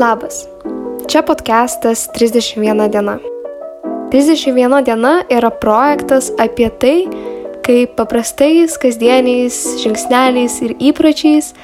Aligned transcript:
Labas. 0.00 0.44
Čia 1.08 1.22
podcastas 1.22 2.08
31 2.12 2.88
diena. 2.92 3.16
31 4.12 4.84
diena 4.84 5.24
yra 5.32 5.48
projektas 5.50 6.28
apie 6.36 6.68
tai, 6.68 7.08
kaip 7.64 7.96
paprastais, 7.96 8.76
kasdieniais 8.76 9.56
žingsneliais 9.80 10.60
ir 10.68 10.76
įpročiais 10.76 11.54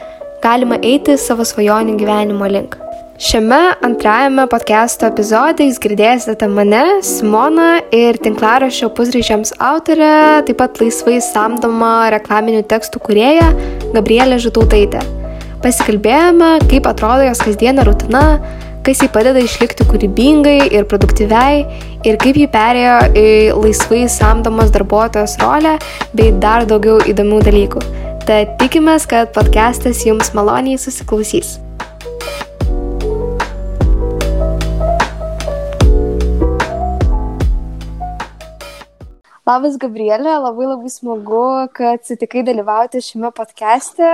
galima 0.40 0.80
eiti 0.80 1.18
savo 1.20 1.44
svajonių 1.44 1.98
gyvenimo 2.00 2.48
link. 2.48 2.78
Šiame 3.20 3.76
antrajame 3.84 4.48
podcast'o 4.48 5.12
epizode 5.12 5.68
jūs 5.68 5.76
girdėsite 5.82 6.48
mane, 6.48 7.02
Simoną 7.04 7.84
ir 7.92 8.16
tinklaraščio 8.16 8.94
pusryčiams 8.96 9.52
autorę, 9.60 10.40
taip 10.48 10.56
pat 10.56 10.80
laisvai 10.80 11.20
samdomą 11.20 12.08
reklaminių 12.16 12.64
tekstų 12.64 13.04
kurėją 13.04 13.50
Gabrielę 13.92 14.40
Žitautaitę. 14.40 15.21
Pasikalbėjome, 15.62 16.56
kaip 16.66 16.88
atrodo 16.90 17.22
jos 17.22 17.38
kasdienė 17.46 17.84
rutina, 17.86 18.22
kas 18.82 18.98
jai 18.98 19.06
padeda 19.14 19.38
išlikti 19.38 19.86
kūrybingai 19.86 20.72
ir 20.74 20.88
produktyviai 20.90 21.62
ir 22.02 22.18
kaip 22.18 22.40
ji 22.40 22.48
perėjo 22.50 22.96
į 23.14 23.26
laisvai 23.54 24.02
samdomos 24.10 24.74
darbuotojos 24.74 25.38
rolę 25.44 25.76
bei 26.18 26.34
dar 26.42 26.66
daugiau 26.66 26.98
įdomių 27.14 27.42
dalykų. 27.46 27.84
Tad 28.26 28.56
tikimės, 28.58 29.06
kad 29.06 29.30
podcastas 29.36 30.02
jums 30.06 30.34
maloniai 30.34 30.82
susiklausys. 30.82 31.60
Labas, 39.42 39.74
Gabrielė, 39.74 40.36
labai 40.38 40.68
labai 40.68 40.90
smagu, 40.92 41.66
kad 41.74 42.04
sutikai 42.06 42.44
dalyvauti 42.46 43.00
šiame 43.02 43.32
podcast'e. 43.34 44.10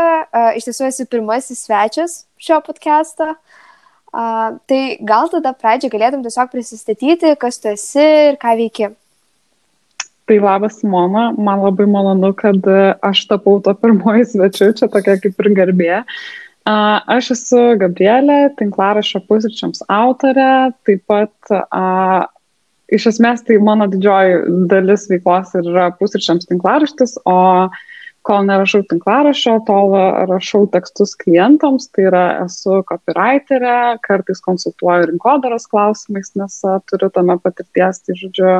Iš 0.57 0.71
tiesų 0.71 0.87
esi 0.87 1.05
pirmasis 1.05 1.67
svečias 1.67 2.15
šio 2.41 2.57
podcast'o. 2.65 3.35
Tai 4.09 4.79
gal 5.11 5.29
tada 5.29 5.53
pradžią 5.53 5.91
galėtum 5.93 6.23
tiesiog 6.25 6.49
prisistatyti, 6.55 7.35
kas 7.43 7.61
tu 7.61 7.69
esi 7.75 8.07
ir 8.31 8.39
ką 8.41 8.55
veiki. 8.63 8.89
Tai 10.33 10.41
labas, 10.47 10.81
Mona, 10.81 11.27
man 11.37 11.61
labai 11.61 11.85
malonu, 11.93 12.33
kad 12.33 12.65
aš 13.05 13.27
tapau 13.29 13.59
to 13.61 13.77
pirmoji 13.77 14.31
svečiu, 14.33 14.71
čia 14.81 14.89
tokia 14.89 15.19
kaip 15.21 15.45
ir 15.45 15.53
garbė. 15.61 15.93
Aš 16.65 17.35
esu 17.37 17.67
Gabrielė, 17.85 18.47
tinklarašio 18.57 19.21
pusryčiams 19.29 19.85
autorė, 19.93 20.73
taip 20.89 21.05
pat 21.05 21.53
iš 22.93 23.11
esmės 23.13 23.45
tai 23.47 23.59
mano 23.63 23.89
didžioji 23.91 24.67
dalis 24.71 25.07
veiklos 25.11 25.55
yra 25.61 25.91
pusryčiams 25.99 26.49
tinklaraštis, 26.49 27.19
o 27.29 27.69
kol 28.29 28.45
nerašau 28.45 28.83
tinklaraščio, 28.91 29.55
tol 29.69 29.95
rašau 30.29 30.67
tekstus 30.73 31.15
klientams, 31.17 31.89
tai 31.95 32.09
yra 32.11 32.25
esu 32.45 32.83
copywriterė, 32.89 33.97
kartais 34.05 34.43
konsultuoju 34.45 35.09
rinkodaros 35.13 35.69
klausimais, 35.71 36.35
nes 36.37 36.59
turiu 36.91 37.09
tame 37.15 37.39
patirties, 37.41 38.03
tai 38.05 38.19
žodžiu, 38.19 38.53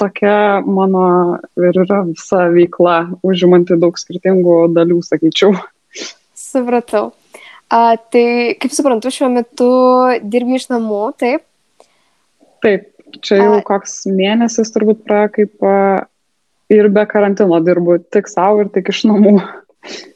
tokia 0.00 0.36
mano 0.66 1.04
ir 1.58 1.82
yra 1.84 2.04
visa 2.08 2.46
veikla, 2.54 2.98
užimanti 3.26 3.78
daug 3.80 3.98
skirtingų 3.98 4.60
dalių, 4.76 5.00
sakyčiau. 5.06 5.56
Supratau. 6.38 7.10
A, 7.70 7.94
tai 8.10 8.56
kaip 8.58 8.72
suprantu, 8.74 9.12
šiuo 9.14 9.28
metu 9.30 9.70
dirbi 10.26 10.58
iš 10.58 10.70
namų, 10.72 11.02
taip? 11.20 11.46
Taip, 12.60 12.89
čia 13.24 13.40
jau 13.40 13.58
koks 13.66 14.04
mėnesis 14.10 14.72
turbūt 14.74 15.02
praėjo, 15.06 15.32
kaip 15.38 15.66
ir 16.70 16.88
be 16.94 17.04
karantino 17.10 17.58
dirbu 17.64 17.98
tik 18.14 18.30
savo 18.30 18.64
ir 18.64 18.70
tik 18.74 18.92
iš 18.92 19.04
namų. 19.10 19.40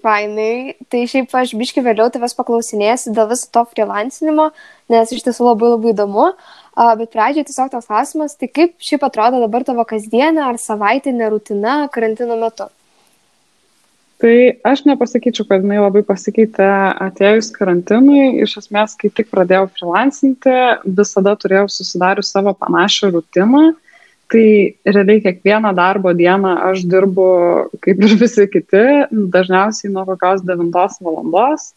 Fainai, 0.04 0.76
tai 0.92 1.06
šiaip 1.08 1.32
aš 1.40 1.54
biški 1.56 1.80
vėliau 1.84 2.10
tavęs 2.12 2.36
paklausinėsiu 2.36 3.14
dėl 3.16 3.30
viso 3.30 3.48
to 3.54 3.62
freelancinimo, 3.70 4.50
nes 4.92 5.14
iš 5.16 5.24
tiesų 5.24 5.46
labai 5.46 5.70
labai 5.72 5.94
įdomu, 5.94 6.26
bet 7.00 7.14
pradžioje 7.16 7.48
tiesiog 7.48 7.72
toks 7.72 7.88
klausimas, 7.88 8.36
tai 8.36 8.50
kaip 8.52 8.76
šiaip 8.84 9.06
atrodo 9.08 9.40
dabar 9.40 9.64
tavo 9.64 9.86
kasdienė 9.88 10.44
ar 10.50 10.60
savaitinė 10.60 11.32
rutina 11.32 11.78
karantino 11.94 12.36
metu? 12.42 12.68
Tai 14.24 14.36
aš 14.64 14.86
nepasakyčiau, 14.88 15.44
kad 15.44 15.60
jinai 15.60 15.82
labai 15.82 16.00
pasikeitė 16.08 16.64
atėjus 17.04 17.50
karantinui. 17.52 18.40
Iš 18.40 18.54
esmės, 18.62 18.94
kai 18.96 19.10
tik 19.12 19.28
pradėjau 19.28 19.66
freelancinti, 19.74 20.54
visada 20.96 21.34
turėjau 21.36 21.66
susidarius 21.68 22.32
savo 22.32 22.54
panašią 22.56 23.12
rutiną 23.12 23.74
tai 24.34 24.76
realiai 24.84 25.22
kiekvieną 25.22 25.74
darbo 25.76 26.12
dieną 26.14 26.56
aš 26.70 26.84
dirbu 26.90 27.26
kaip 27.84 28.02
ir 28.02 28.14
visi 28.22 28.46
kiti, 28.50 28.84
dažniausiai 29.12 29.92
nuo 29.92 30.06
kokios 30.08 30.42
9 30.42 31.00
valandos. 31.06 31.72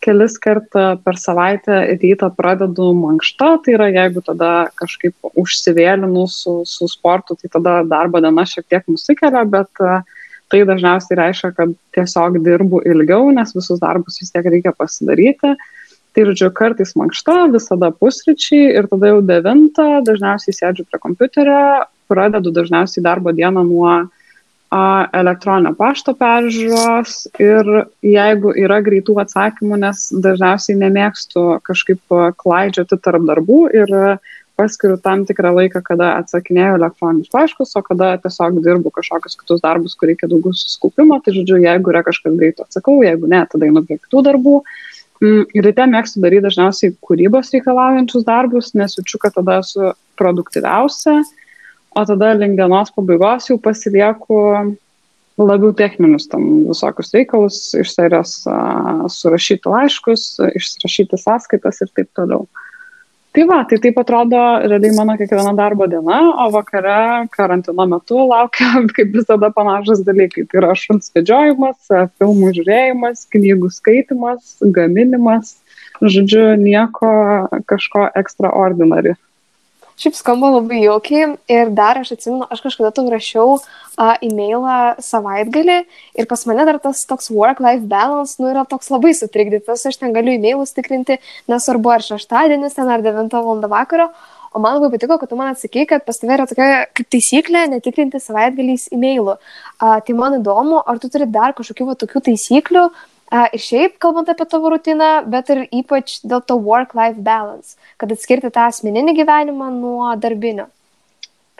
Kelis 0.00 0.38
kartą 0.40 0.96
per 1.04 1.18
savaitę 1.20 1.82
rytą 2.00 2.30
pradedu 2.32 2.86
mankštą, 2.96 3.50
tai 3.60 3.74
yra 3.76 3.90
jeigu 3.92 4.22
tada 4.24 4.70
kažkaip 4.80 5.12
užsivėlinu 5.36 6.24
su, 6.24 6.62
su 6.64 6.88
sportu, 6.88 7.36
tai 7.36 7.50
tada 7.52 7.82
darbo 7.84 8.22
diena 8.24 8.46
šiek 8.48 8.64
tiek 8.64 8.88
nusikelia, 8.88 9.44
bet 9.44 9.84
e, 9.84 9.98
tai 10.50 10.64
dažniausiai 10.68 11.18
reiškia, 11.18 11.52
kad 11.56 11.74
tiesiog 11.96 12.40
dirbu 12.44 12.82
ilgiau, 12.88 13.30
nes 13.34 13.54
visus 13.56 13.80
darbus 13.82 14.18
vis 14.22 14.32
tiek 14.34 14.46
reikia 14.50 14.74
pasidaryti. 14.76 15.54
Tai, 16.10 16.24
žodžiu, 16.26 16.48
kartais 16.50 16.96
mankšta, 16.98 17.44
visada 17.54 17.92
pusryčiai 17.94 18.72
ir 18.80 18.88
tada 18.90 19.12
jau 19.12 19.20
devintą 19.22 20.00
dažniausiai 20.06 20.56
sėdžiu 20.56 20.88
prie 20.88 20.98
kompiuterio, 21.02 21.60
pradedu 22.10 22.50
dažniausiai 22.50 23.04
darbo 23.04 23.30
dieną 23.30 23.62
nuo 23.68 23.92
a, 23.94 24.80
elektroninio 25.14 25.70
pašto 25.78 26.16
peržiūros 26.18 27.28
ir 27.38 27.70
jeigu 28.02 28.56
yra 28.58 28.80
greitų 28.82 29.20
atsakymų, 29.22 29.78
nes 29.86 30.08
dažniausiai 30.26 30.80
nemėgstu 30.82 31.46
kažkaip 31.66 32.18
klaidžioti 32.42 32.98
tarp 32.98 33.30
darbų 33.30 33.62
ir 33.78 33.96
paskiriu 34.60 35.00
tam 35.00 35.24
tikrą 35.28 35.54
laiką, 35.56 35.82
kada 35.88 36.12
atsakinėjau 36.20 36.76
elektroninius 36.76 37.32
laiškus, 37.34 37.74
o 37.80 37.82
kada 37.86 38.12
tiesiog 38.20 38.60
dirbu 38.62 38.92
kažkokius 39.00 39.40
kitus 39.40 39.64
darbus, 39.64 39.96
kur 39.96 40.12
reikia 40.12 40.28
daugiau 40.30 40.54
susikūpimo. 40.54 41.18
Tai 41.24 41.36
žodžiu, 41.40 41.58
jeigu 41.64 41.94
yra 41.94 42.04
kažkas 42.06 42.38
greito 42.38 42.68
atsakau, 42.68 43.00
jeigu 43.06 43.32
ne, 43.32 43.42
tada 43.50 43.66
einu 43.66 43.82
prie 43.88 43.98
kitų 43.98 44.24
darbų. 44.28 44.56
Mm, 45.20 45.42
ryte 45.66 45.90
mėgstu 45.90 46.22
daryti 46.22 46.46
dažniausiai 46.46 46.94
kūrybos 47.04 47.50
reikalaujančius 47.56 48.28
darbus, 48.28 48.72
nes 48.78 48.96
jaučiu, 48.96 49.18
kad 49.20 49.36
tada 49.36 49.58
esu 49.64 49.92
produktyviausia 50.20 51.18
o 51.90 52.04
tada 52.06 52.34
link 52.34 52.56
dienos 52.56 52.90
pabaigos 52.94 53.48
jau 53.50 53.58
pasilieku 53.58 54.38
labiau 55.40 55.72
techninius 55.74 56.28
tam 56.28 56.44
visokius 56.68 57.14
reikalus, 57.16 57.58
iš 57.80 57.94
serijos 57.96 58.34
uh, 58.46 59.06
surašyti 59.08 59.72
laiškus, 59.72 60.24
išrašyti 60.60 61.18
sąskaitas 61.18 61.80
ir 61.80 61.92
taip 61.96 62.10
toliau. 62.16 62.44
Tai 63.30 63.44
va, 63.46 63.60
tai 63.70 63.76
taip 63.78 63.98
atrodo 64.00 64.38
realiai 64.66 64.90
mano 64.96 65.14
kiekviena 65.18 65.52
darbo 65.54 65.86
diena, 65.86 66.16
o 66.42 66.48
vakare 66.50 67.28
karantino 67.30 67.86
metu 67.86 68.24
laukia, 68.26 68.82
kaip 68.96 69.12
visada, 69.14 69.52
panašus 69.54 70.02
dalykai. 70.06 70.48
Tai 70.50 70.58
yra 70.62 70.74
šuns 70.74 71.12
vedžiojimas, 71.14 71.92
filmų 72.18 72.50
žiūrėjimas, 72.58 73.22
knygų 73.30 73.70
skaitimas, 73.76 74.56
gaminimas, 74.74 75.54
žodžiu, 76.02 76.56
nieko 76.58 77.12
kažko 77.70 78.08
extraordinary. 78.18 79.14
Šiaip 80.00 80.14
skamba 80.16 80.48
labai 80.54 80.78
jaukiai 80.80 81.34
ir 81.52 81.70
dar 81.76 81.98
aš 82.00 82.14
atsimenu, 82.14 82.46
aš 82.48 82.62
kažkada 82.64 82.88
tau 82.96 83.02
rašiau 83.12 83.58
uh, 83.58 84.14
e-mailą 84.24 84.94
savaitgalį 85.04 85.76
ir 86.16 86.28
pas 86.30 86.46
mane 86.48 86.64
dar 86.64 86.78
tas 86.80 87.02
toks 87.10 87.28
work-life 87.28 87.84
balance, 87.90 88.38
nu, 88.40 88.48
yra 88.48 88.62
toks 88.70 88.88
labai 88.88 89.12
sutrikdytas, 89.18 89.84
aš 89.90 90.00
ten 90.00 90.16
galiu 90.16 90.32
e-mailus 90.38 90.72
tikrinti, 90.72 91.18
nesvarbu 91.52 91.92
ar 91.92 92.06
šeštadienis 92.06 92.78
ten 92.78 92.88
ar 92.88 93.04
9 93.04 93.28
val. 93.44 93.60
vakaro, 93.74 94.08
o 94.56 94.64
man 94.64 94.78
labai 94.78 94.88
patiko, 94.96 95.20
kad 95.20 95.28
tu 95.28 95.36
man 95.36 95.52
atsakai, 95.52 95.84
kad 95.92 96.08
pas 96.08 96.16
tave 96.16 96.32
yra 96.38 96.48
tokia 96.48 96.86
kaip 96.96 97.12
taisyklė 97.12 97.66
netikrinti 97.74 98.24
savaitgaliais 98.24 98.88
e-mailų. 98.96 99.36
Uh, 99.36 99.98
tai 100.00 100.16
man 100.16 100.40
įdomu, 100.40 100.80
ar 100.80 100.96
tu 101.02 101.12
turi 101.12 101.28
dar 101.28 101.52
kažkokių 101.60 101.92
va, 101.92 102.00
tokių 102.00 102.24
taisyklių, 102.30 102.88
Ir 103.30 103.62
šiaip, 103.62 103.94
kalbant 104.02 104.30
apie 104.32 104.44
tavo 104.50 104.72
rutiną, 104.72 105.10
bet 105.30 105.52
ir 105.54 105.62
ypač 105.70 106.18
dėl 106.26 106.42
to 106.42 106.56
work-life 106.58 107.20
balance, 107.22 107.76
kad 108.00 108.10
atskirti 108.10 108.50
tą 108.50 108.66
asmeninį 108.72 109.14
gyvenimą 109.20 109.70
nuo 109.76 110.10
darbinio. 110.18 110.66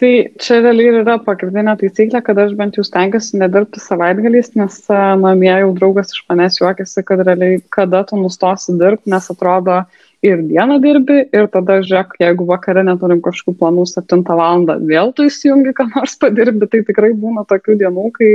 Tai 0.00 0.10
čia 0.40 0.58
realiai 0.64 1.02
yra 1.02 1.18
pagrindinė 1.22 1.76
taisyklė, 1.78 2.22
kad 2.26 2.38
aš 2.42 2.54
bent 2.58 2.78
jau 2.78 2.82
stengiuosi 2.88 3.38
nedirbti 3.38 3.82
savaitgaliais, 3.84 4.54
nes 4.56 4.78
namie 5.20 5.52
jau 5.52 5.70
draugas 5.76 6.14
iš 6.16 6.24
manęs 6.30 6.56
juokiasi, 6.58 7.04
kad 7.06 7.22
realiai 7.22 7.60
kada 7.76 8.00
tu 8.08 8.18
nustosi 8.18 8.74
dirbti, 8.80 9.12
nes 9.12 9.28
atrodo, 9.34 9.82
uh, 9.84 10.09
ir 10.22 10.42
dieną 10.44 10.76
dirbi 10.82 11.16
ir 11.32 11.48
tada 11.52 11.78
žiūrėk, 11.84 12.18
jeigu 12.20 12.44
vakare 12.48 12.82
neturim 12.84 13.22
kažkokių 13.24 13.56
planų 13.60 13.86
7 13.88 14.24
val. 14.40 14.66
vėl 14.90 15.12
tu 15.16 15.24
įsijungi, 15.28 15.72
ką 15.76 15.88
nors 15.94 16.16
padirbi, 16.20 16.68
tai 16.68 16.82
tikrai 16.84 17.12
būna 17.16 17.46
tokių 17.48 17.78
dienų, 17.80 18.10
kai 18.18 18.30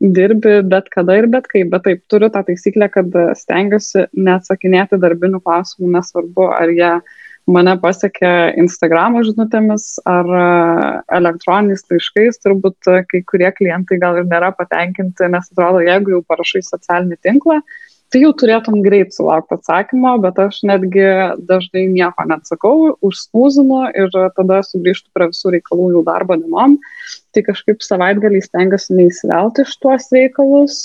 dirbi 0.00 0.62
bet 0.64 0.88
kada 0.88 1.18
ir 1.20 1.28
bet 1.28 1.48
kaip, 1.52 1.70
bet 1.70 1.84
taip 1.84 2.02
turiu 2.08 2.30
tą 2.32 2.42
taisyklę, 2.48 2.88
kad 2.88 3.12
stengiuosi 3.36 4.08
neatsakinėti 4.16 5.00
darbinių 5.00 5.42
klausimų, 5.44 5.92
nesvarbu, 5.98 6.50
ar 6.56 6.72
jie 6.72 6.92
mane 7.46 7.76
pasiekia 7.78 8.52
Instagramo 8.58 9.22
žinutėmis 9.26 10.00
ar 10.08 10.30
elektroniniais 11.14 11.84
laiškais, 11.90 12.40
turbūt 12.42 12.88
kai 13.12 13.22
kurie 13.28 13.52
klientai 13.54 14.00
gal 14.02 14.18
ir 14.22 14.26
nėra 14.30 14.50
patenkinti, 14.56 15.28
nes 15.30 15.52
atrodo, 15.52 15.84
jeigu 15.84 16.16
jau 16.16 16.22
parašai 16.26 16.64
socialinį 16.64 17.20
tinklą, 17.22 17.60
tai 18.12 18.22
jau 18.22 18.32
turėtum 18.38 18.80
greit 18.84 19.14
sulaukti 19.14 19.56
atsakymo, 19.56 20.16
bet 20.22 20.38
aš 20.42 20.60
netgi 20.68 21.06
dažnai 21.48 21.86
nieko 21.92 22.26
neatsakau, 22.30 22.74
užsnūzinu 23.06 23.82
ir 23.98 24.12
tada 24.38 24.60
sugrįžtu 24.66 25.10
prie 25.16 25.30
visų 25.32 25.56
reikalų 25.56 25.92
jau 25.96 26.04
darbo 26.06 26.38
dienom. 26.40 26.78
Tai 27.34 27.44
kažkaip 27.50 27.82
savaitgalį 27.84 28.42
stengiuosi 28.44 28.96
neįsivelti 28.96 29.66
iš 29.66 29.74
tuos 29.82 30.10
reikalus 30.14 30.78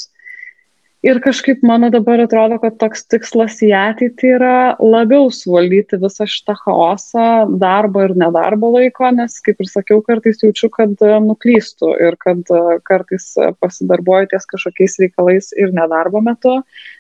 Ir 1.01 1.17
kažkaip 1.17 1.63
man 1.65 1.87
dabar 1.89 2.21
atrodo, 2.21 2.59
kad 2.61 2.75
toks 2.77 3.07
tikslas 3.09 3.55
į 3.65 3.71
ateitį 3.73 4.27
yra 4.35 4.57
labiau 4.77 5.31
suvaldyti 5.33 5.97
visą 5.97 6.27
šitą 6.29 6.53
chaosą 6.59 7.23
darbo 7.63 8.03
ir 8.05 8.13
nedarbo 8.21 8.69
laiko, 8.75 9.09
nes, 9.17 9.39
kaip 9.41 9.63
ir 9.65 9.69
sakiau, 9.71 10.03
kartais 10.05 10.43
jaučiu, 10.45 10.69
kad 10.75 10.93
e, 11.01 11.15
nuklystu 11.25 11.89
ir 12.05 12.19
kad 12.21 12.45
e, 12.53 12.77
kartais 12.85 13.31
pasidarbuoju 13.63 14.29
ties 14.35 14.45
kažkokiais 14.53 14.99
reikalais 15.01 15.49
ir 15.57 15.73
nedarbo 15.73 16.21
metu, 16.21 16.59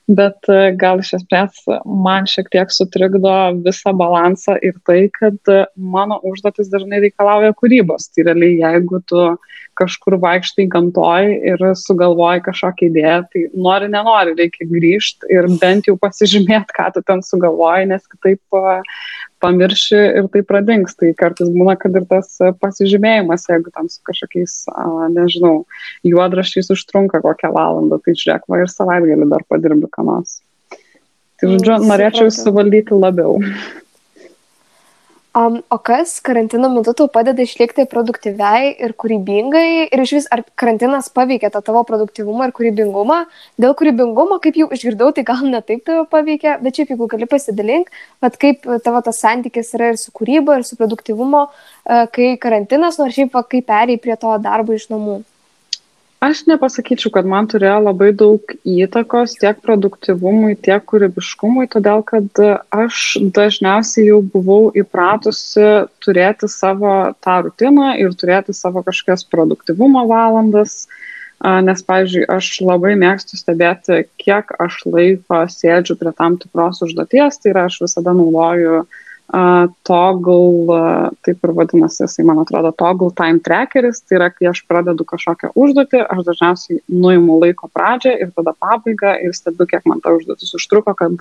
bet 0.09 0.49
e, 0.49 0.73
gal 0.81 1.05
iš 1.05 1.13
esmės 1.19 1.61
man 1.85 2.25
šiek 2.25 2.49
tiek 2.57 2.73
sutrikdo 2.73 3.37
visą 3.61 3.93
balansą 4.01 4.57
ir 4.65 4.81
tai, 4.89 5.03
kad 5.13 5.53
mano 5.77 6.17
užduotis 6.25 6.73
dažnai 6.73 7.05
reikalauja 7.05 7.53
kūrybos. 7.53 8.09
Tai 8.09 8.31
realiai, 8.31 8.57
jeigu 8.65 9.05
tu 9.05 9.29
kažkur 9.81 10.17
vaikštai 10.21 10.67
gamtoj 10.71 11.31
ir 11.51 11.63
sugalvoji 11.81 12.43
kažkokią 12.45 12.89
idėją, 12.91 13.17
tai 13.33 13.43
nori, 13.67 13.89
nenori, 13.91 14.35
reikia 14.37 14.67
grįžti 14.69 15.29
ir 15.33 15.49
bent 15.61 15.89
jau 15.89 15.97
pasižymėti, 16.01 16.75
ką 16.77 16.87
tu 16.95 17.03
ten 17.07 17.23
sugalvoji, 17.25 17.89
nes 17.91 18.05
kitaip 18.11 18.61
pamirši 19.41 19.99
ir 20.21 20.29
tai 20.33 20.43
pradings. 20.47 20.95
Tai 20.99 21.11
kartais 21.17 21.49
būna, 21.51 21.75
kad 21.81 21.97
ir 21.97 22.05
tas 22.09 22.37
pasižymėjimas, 22.61 23.47
jeigu 23.49 23.73
tam 23.73 23.89
su 23.91 23.99
kažkokiais, 24.07 24.55
nežinau, 25.17 25.55
juodrašiais 26.07 26.71
užtrunka 26.75 27.23
kokią 27.25 27.51
valandą, 27.55 27.99
tai 28.05 28.15
žiūrėk, 28.15 28.47
va 28.51 28.61
ir 28.63 28.71
savaitgalį 28.71 29.29
dar 29.33 29.45
padirbi 29.49 29.89
kanos. 29.91 30.39
Tai 31.41 31.55
žodžiu, 31.55 31.79
norėčiau 31.89 32.29
suvaldyti 32.33 32.93
labiau. 32.93 33.39
Um, 35.33 35.61
o 35.69 35.77
kas 35.79 36.19
karantino 36.19 36.67
metu 36.67 36.91
tau 36.91 37.05
padeda 37.07 37.39
išlikti 37.45 37.85
produktyviai 37.87 38.73
ir 38.83 38.91
kūrybingai? 38.99 39.87
Ir 39.87 40.03
iš 40.03 40.11
vis, 40.17 40.27
ar 40.27 40.41
karantinas 40.59 41.07
paveikė 41.15 41.47
tą 41.53 41.61
tavo 41.63 41.85
produktyvumą 41.87 42.49
ir 42.49 42.53
kūrybingumą? 42.57 43.21
Dėl 43.55 43.77
kūrybingumo, 43.79 44.41
kaip 44.43 44.59
jau 44.59 44.67
išgirdau, 44.75 45.13
tai 45.15 45.23
gal 45.31 45.45
ne 45.47 45.63
taip 45.63 45.87
tave 45.87 46.03
paveikė, 46.11 46.57
bet 46.59 46.75
šiaip 46.75 46.91
jeigu 46.91 47.07
gali 47.15 47.31
pasidalink, 47.31 47.87
bet 48.19 48.35
kaip 48.43 48.67
tavo 48.83 48.99
tas 49.07 49.23
santykis 49.23 49.71
yra 49.79 49.93
ir 49.93 50.03
su 50.03 50.11
kūryba, 50.11 50.59
ir 50.59 50.67
su 50.67 50.75
produktyvumo, 50.75 51.47
e, 51.47 52.05
kai 52.11 52.33
karantinas, 52.35 52.99
nors 52.99 53.15
šiaip 53.15 53.39
kaip 53.39 53.71
perėjai 53.71 54.03
prie 54.03 54.19
to 54.19 54.35
darbo 54.43 54.75
iš 54.75 54.91
namų. 54.91 55.21
Aš 56.21 56.43
nepasakyčiau, 56.45 57.09
kad 57.15 57.25
man 57.25 57.47
turėjo 57.49 57.79
labai 57.81 58.11
daug 58.13 58.51
įtakos 58.69 59.31
tiek 59.41 59.57
produktivumui, 59.65 60.53
tiek 60.67 60.83
kūrybiškumui, 60.91 61.65
todėl 61.73 62.03
kad 62.05 62.41
aš 62.77 62.99
dažniausiai 63.33 64.05
jau 64.11 64.19
buvau 64.35 64.69
įpratusi 64.77 65.65
turėti 66.05 66.45
savo 66.53 66.93
tą 67.25 67.39
rutiną 67.47 67.95
ir 68.03 68.13
turėti 68.13 68.53
savo 68.53 68.85
kažkokias 68.85 69.25
produktivumo 69.33 70.05
valandas, 70.13 70.83
nes, 71.41 71.81
pavyzdžiui, 71.89 72.27
aš 72.37 72.53
labai 72.69 72.93
mėgstu 73.01 73.41
stebėti, 73.41 74.03
kiek 74.21 74.53
aš 74.61 74.83
laiko 74.85 75.41
sėdžiu 75.49 75.97
prie 75.97 76.13
tam 76.21 76.37
tikros 76.37 76.85
užduoties, 76.85 77.41
tai 77.41 77.55
yra 77.55 77.65
aš 77.65 77.81
visada 77.87 78.13
naudoju 78.13 78.83
uh, 78.83 79.01
toggle, 79.87 80.79
taip 81.23 81.45
ir 81.45 81.53
vadinasi, 81.55 82.03
jisai 82.03 82.25
man 82.27 82.41
atrodo 82.41 82.73
toggle 82.75 83.11
time 83.15 83.39
trackeris, 83.39 84.01
tai 84.03 84.17
yra, 84.17 84.27
kai 84.33 84.49
aš 84.51 84.59
pradedu 84.67 85.05
kažkokią 85.07 85.53
užduotį, 85.55 86.01
aš 86.03 86.23
dažniausiai 86.27 86.81
nuimu 86.91 87.37
laiko 87.39 87.69
pradžią 87.71 88.17
ir 88.25 88.33
tada 88.35 88.51
pabaigą 88.59 89.13
ir 89.23 89.35
stebiu, 89.37 89.67
kiek 89.69 89.87
man 89.87 90.01
ta 90.03 90.11
užduotis 90.17 90.51
užtruko, 90.57 90.93
kad 90.99 91.15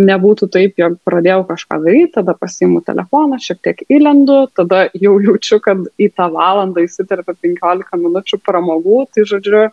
nebūtų 0.00 0.48
taip, 0.54 0.78
jog 0.80 0.96
pradėjau 1.04 1.42
kažką 1.50 1.80
daryti, 1.84 2.14
tada 2.16 2.36
pasiimu 2.38 2.80
telefoną, 2.86 3.36
šiek 3.44 3.60
tiek 3.66 3.84
įlendu, 3.92 4.46
tada 4.56 4.86
jau 4.96 5.18
jaučiu, 5.26 5.60
kad 5.64 5.84
į 6.00 6.08
tą 6.16 6.30
valandą 6.32 6.86
įsiterpia 6.86 7.36
15 7.44 8.00
minučių 8.06 8.40
pramogų, 8.40 9.02
tai 9.12 9.26
žodžiu, 9.28 9.66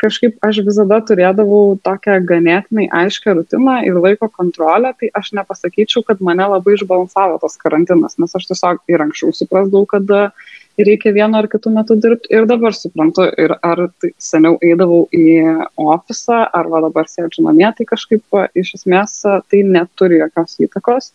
kažkaip 0.00 0.40
aš 0.48 0.62
visada 0.64 1.02
turėdavau 1.04 1.76
tokią 1.84 2.22
ganėtinai 2.24 2.88
aiškę 3.04 3.36
rutiną 3.36 3.82
ir 3.84 4.00
laiko 4.00 4.32
kontrolę, 4.32 4.94
tai 4.96 5.12
aš 5.12 5.34
nepasakyčiau, 5.36 6.06
kad 6.08 6.24
mane 6.24 6.48
labai 6.48 6.78
išbalansavo 6.78 7.17
kompensavo 7.18 7.38
tas 7.40 7.56
karantinas, 7.56 8.18
nes 8.18 8.34
aš 8.34 8.46
tiesiog 8.46 8.78
ir 8.88 9.02
anksčiau 9.02 9.32
suprasdavau, 9.32 9.86
kad 9.86 10.10
e, 10.10 10.30
reikia 10.78 11.12
vienu 11.12 11.38
ar 11.38 11.48
kitu 11.48 11.70
metu 11.70 11.96
dirbti 11.96 12.30
ir 12.30 12.46
dabar 12.46 12.72
suprantu, 12.74 13.26
ir 13.38 13.56
ar 13.62 13.88
tai 14.00 14.12
seniau 14.18 14.58
eidavau 14.62 15.08
į 15.12 15.66
ofisą, 15.76 16.48
ar 16.52 16.68
va 16.68 16.82
dabar 16.86 17.08
sėdžiu 17.08 17.44
namie, 17.44 17.68
tai 17.76 17.84
kažkaip 17.84 18.22
e, 18.34 18.48
iš 18.54 18.74
esmės 18.80 19.24
e, 19.24 19.40
tai 19.50 19.64
neturi 19.64 20.20
jokios 20.22 20.58
įtakos. 20.60 21.12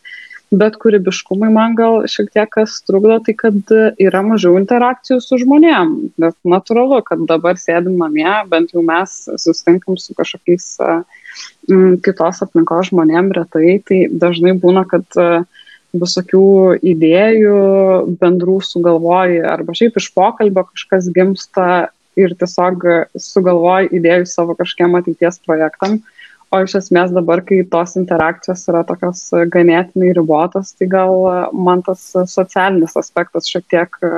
Bet 0.54 0.76
kūrybiškumai 0.78 1.48
man 1.50 1.74
gal 1.74 2.04
šiek 2.06 2.28
tiek 2.30 2.50
kas 2.54 2.76
trukdo, 2.86 3.16
tai 3.26 3.34
kad 3.34 3.72
yra 3.98 4.22
mažiau 4.22 4.60
interakcijų 4.60 5.18
su 5.24 5.40
žmonėm. 5.42 5.96
Bet 6.22 6.36
natūralu, 6.46 7.00
kad 7.08 7.24
dabar 7.26 7.58
sėdim 7.58 7.98
namie, 7.98 8.30
bent 8.52 8.76
jau 8.76 8.84
mes 8.86 9.16
susitinkam 9.34 9.98
su 9.98 10.14
kažkokiais 10.14 10.68
kitos 12.06 12.44
aplinkos 12.46 12.92
žmonėm 12.92 13.32
retai, 13.34 13.80
tai 13.88 14.00
dažnai 14.12 14.54
būna, 14.62 14.86
kad 14.90 15.18
uh, 15.18 15.46
visokių 15.94 16.46
idėjų 16.82 17.58
bendrų 18.22 18.58
sugalvoji, 18.66 19.44
arba 19.46 19.76
šiaip 19.78 20.00
iš 20.02 20.10
pokalbio 20.16 20.66
kažkas 20.72 21.10
gimsta 21.14 21.68
ir 22.20 22.34
tiesiog 22.38 22.86
sugalvoji 23.18 23.94
idėjų 24.00 24.28
savo 24.30 24.58
kažkiem 24.58 24.98
ateities 25.00 25.40
projektam. 25.46 26.02
O 26.54 26.60
iš 26.62 26.76
esmės 26.78 27.14
dabar, 27.14 27.42
kai 27.42 27.64
tos 27.66 27.96
interakcijos 27.98 28.68
yra 28.70 28.84
tokios 28.86 29.24
ganėtinai 29.54 30.12
ribotos, 30.14 30.76
tai 30.78 30.86
gal 30.92 31.14
man 31.54 31.82
tas 31.86 32.04
socialinis 32.30 32.94
aspektas 33.00 33.50
šiek 33.50 33.66
tiek 33.74 33.98
e, 34.06 34.12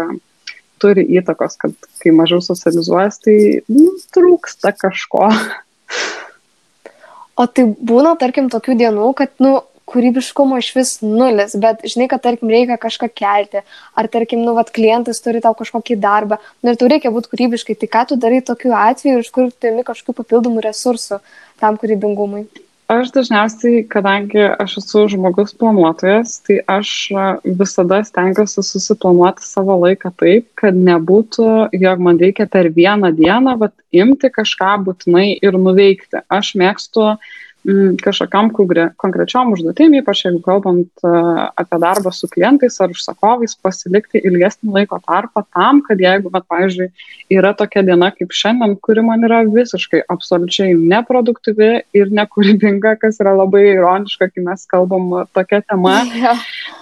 turi 0.84 1.06
įtakos, 1.16 1.56
kad 1.62 1.88
kai 2.04 2.12
mažiau 2.16 2.44
socializuojas, 2.44 3.22
tai 3.24 3.38
nu, 3.72 3.94
trūksta 4.16 4.74
kažko. 4.76 5.30
O 7.40 7.48
tai 7.48 7.66
būna, 7.68 8.18
tarkim, 8.20 8.52
tokių 8.52 8.78
dienų, 8.84 9.08
kad, 9.20 9.32
nu, 9.44 9.58
kūrybiškumo 9.90 10.58
išvis 10.62 10.98
nulis, 11.06 11.56
bet 11.62 11.86
žinai, 11.86 12.10
kad 12.12 12.24
tarkim 12.26 12.52
reikia 12.52 12.78
kažką 12.82 13.10
kelti, 13.14 13.62
ar 13.98 14.10
tarkim, 14.12 14.42
nu, 14.46 14.56
vat, 14.58 14.72
klientas 14.76 15.22
turi 15.24 15.44
tau 15.44 15.56
kažkokį 15.58 16.00
darbą, 16.02 16.40
nu, 16.62 16.74
ir 16.74 16.82
tau 16.82 16.90
reikia 16.92 17.14
būti 17.14 17.32
kūrybiškai, 17.34 17.78
tai 17.82 17.92
ką 17.94 18.06
tu 18.10 18.20
darai 18.20 18.42
tokiu 18.46 18.74
atveju, 18.78 19.22
iš 19.22 19.32
kur 19.36 19.52
tu 19.54 19.72
imi 19.72 19.86
kažkokių 19.88 20.22
papildomų 20.22 20.66
resursų 20.66 21.22
tam 21.62 21.78
kūrybingumui? 21.82 22.48
Aš 22.86 23.10
dažniausiai, 23.16 23.80
kadangi 23.90 24.44
aš 24.62 24.76
esu 24.84 25.08
žmogus 25.10 25.56
planuotojas, 25.58 26.36
tai 26.46 26.60
aš 26.70 26.90
visada 27.42 28.04
stengiuosi 28.06 28.62
susiplanuoti 28.62 29.42
savo 29.42 29.80
laiką 29.82 30.12
taip, 30.22 30.52
kad 30.62 30.78
nebūtų, 30.78 31.48
jog 31.82 32.04
man 32.06 32.22
reikia 32.22 32.46
per 32.46 32.70
vieną 32.76 33.10
dieną 33.18 33.56
vat, 33.64 33.74
imti 33.90 34.30
kažką 34.30 34.76
būtinai 34.86 35.32
ir 35.42 35.58
nuveikti. 35.58 36.22
Aš 36.30 36.54
mėgstu 36.62 37.08
uh, 37.08 37.34
kažkokiam 38.04 38.52
konkrečiom 38.98 39.54
užduotim, 39.56 39.96
ypač 39.98 40.26
jeigu 40.28 40.42
kalbant 40.46 41.02
e, 41.02 41.12
apie 41.58 41.80
darbą 41.82 42.12
su 42.14 42.28
klientais 42.30 42.78
ar 42.84 42.92
užsakovais, 42.94 43.56
pasilikti 43.58 44.22
ilgesnį 44.22 44.74
laiko 44.76 45.00
tarpą 45.02 45.42
tam, 45.50 45.82
kad 45.86 46.02
jeigu, 46.02 46.30
bet, 46.34 46.46
pavyzdžiui, 46.52 46.90
yra 47.34 47.56
tokia 47.58 47.82
diena 47.88 48.12
kaip 48.14 48.36
šiandien, 48.36 48.76
kuri 48.86 49.02
man 49.06 49.26
yra 49.26 49.42
visiškai 49.50 50.04
absoliučiai 50.14 50.76
neproduktyvi 50.78 51.72
ir 51.98 52.14
nekūrybinga, 52.14 52.96
kas 53.02 53.18
yra 53.24 53.34
labai 53.40 53.64
ironiška, 53.72 54.30
kai 54.30 54.46
mes 54.46 54.68
kalbam 54.70 55.26
tokia 55.34 55.64
tema, 55.66 55.98
ja. 56.22 56.36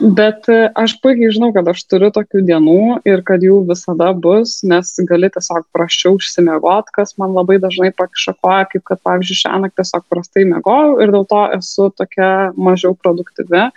bet 0.04 0.52
e, 0.52 0.68
aš 0.84 0.98
puikiai 1.04 1.32
žinau, 1.32 1.54
kad 1.56 1.72
aš 1.72 1.86
turiu 1.88 2.12
tokių 2.12 2.44
dienų 2.50 2.84
ir 3.08 3.24
kad 3.24 3.46
jų 3.46 3.62
visada 3.72 4.12
bus, 4.12 4.60
nes 4.68 4.92
gali 5.08 5.32
tiesiog 5.32 5.64
praščiau 5.72 6.20
užsimiegot, 6.20 6.92
kas 6.92 7.16
man 7.22 7.32
labai 7.40 7.62
dažnai 7.64 7.94
pakišakoja, 7.96 8.68
kaip 8.76 8.88
kad, 8.92 9.04
pavyzdžiui, 9.08 9.42
šią 9.46 9.56
naktį 9.64 9.80
tiesiog 9.80 10.08
prastai 10.12 10.48
mėgoti 10.50 10.73
miegojau 10.74 11.02
ir 11.02 11.12
dėl 11.14 11.26
to 11.28 11.42
esu 11.58 11.90
tokia 11.96 12.54
mažiau 12.56 12.96
produktyvi. 12.96 13.72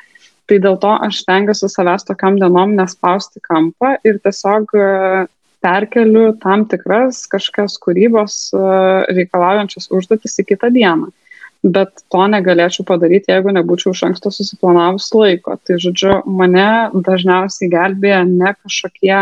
Tai 0.47 0.59
dėl 0.63 0.77
to 0.79 0.93
aš 1.03 1.25
stengiuosi 1.25 1.69
savęs 1.69 2.07
tokiam 2.07 2.39
dienom 2.39 2.77
nespausti 2.77 3.41
kampą 3.43 3.97
ir 4.05 4.21
tiesiog 4.23 4.71
e, 4.79 5.27
perkeliu 5.61 6.37
tam 6.39 6.67
tikras 6.71 7.27
kažkokias 7.27 7.79
kūrybos 7.83 8.55
e, 8.55 8.61
reikalaujančias 9.11 9.91
užduotis 9.91 10.39
į 10.39 10.47
kitą 10.53 10.71
dieną. 10.71 11.11
Bet 11.67 12.05
to 12.13 12.23
negalėčiau 12.31 12.87
padaryti, 12.87 13.33
jeigu 13.33 13.51
nebūčiau 13.51 13.91
iš 13.91 14.05
anksto 14.07 14.31
susiplanavus 14.31 15.11
laiko. 15.19 15.57
Tai 15.67 15.81
žodžiu, 15.83 16.21
mane 16.31 16.93
dažniausiai 16.95 17.73
gelbėja 17.73 18.23
ne 18.29 18.55
kažkokie 18.55 19.19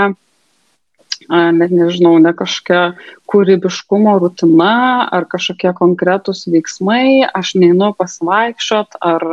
net 1.28 1.72
nežinau, 1.74 2.16
ne 2.22 2.32
kažkokia 2.36 2.94
kūrybiškumo 3.30 4.16
rutina 4.22 5.08
ar 5.12 5.26
kažkokie 5.30 5.72
konkretūs 5.76 6.44
veiksmai, 6.50 7.24
aš 7.34 7.54
neinu 7.60 7.92
pasivaikščiot 7.98 8.98
ar, 9.00 9.26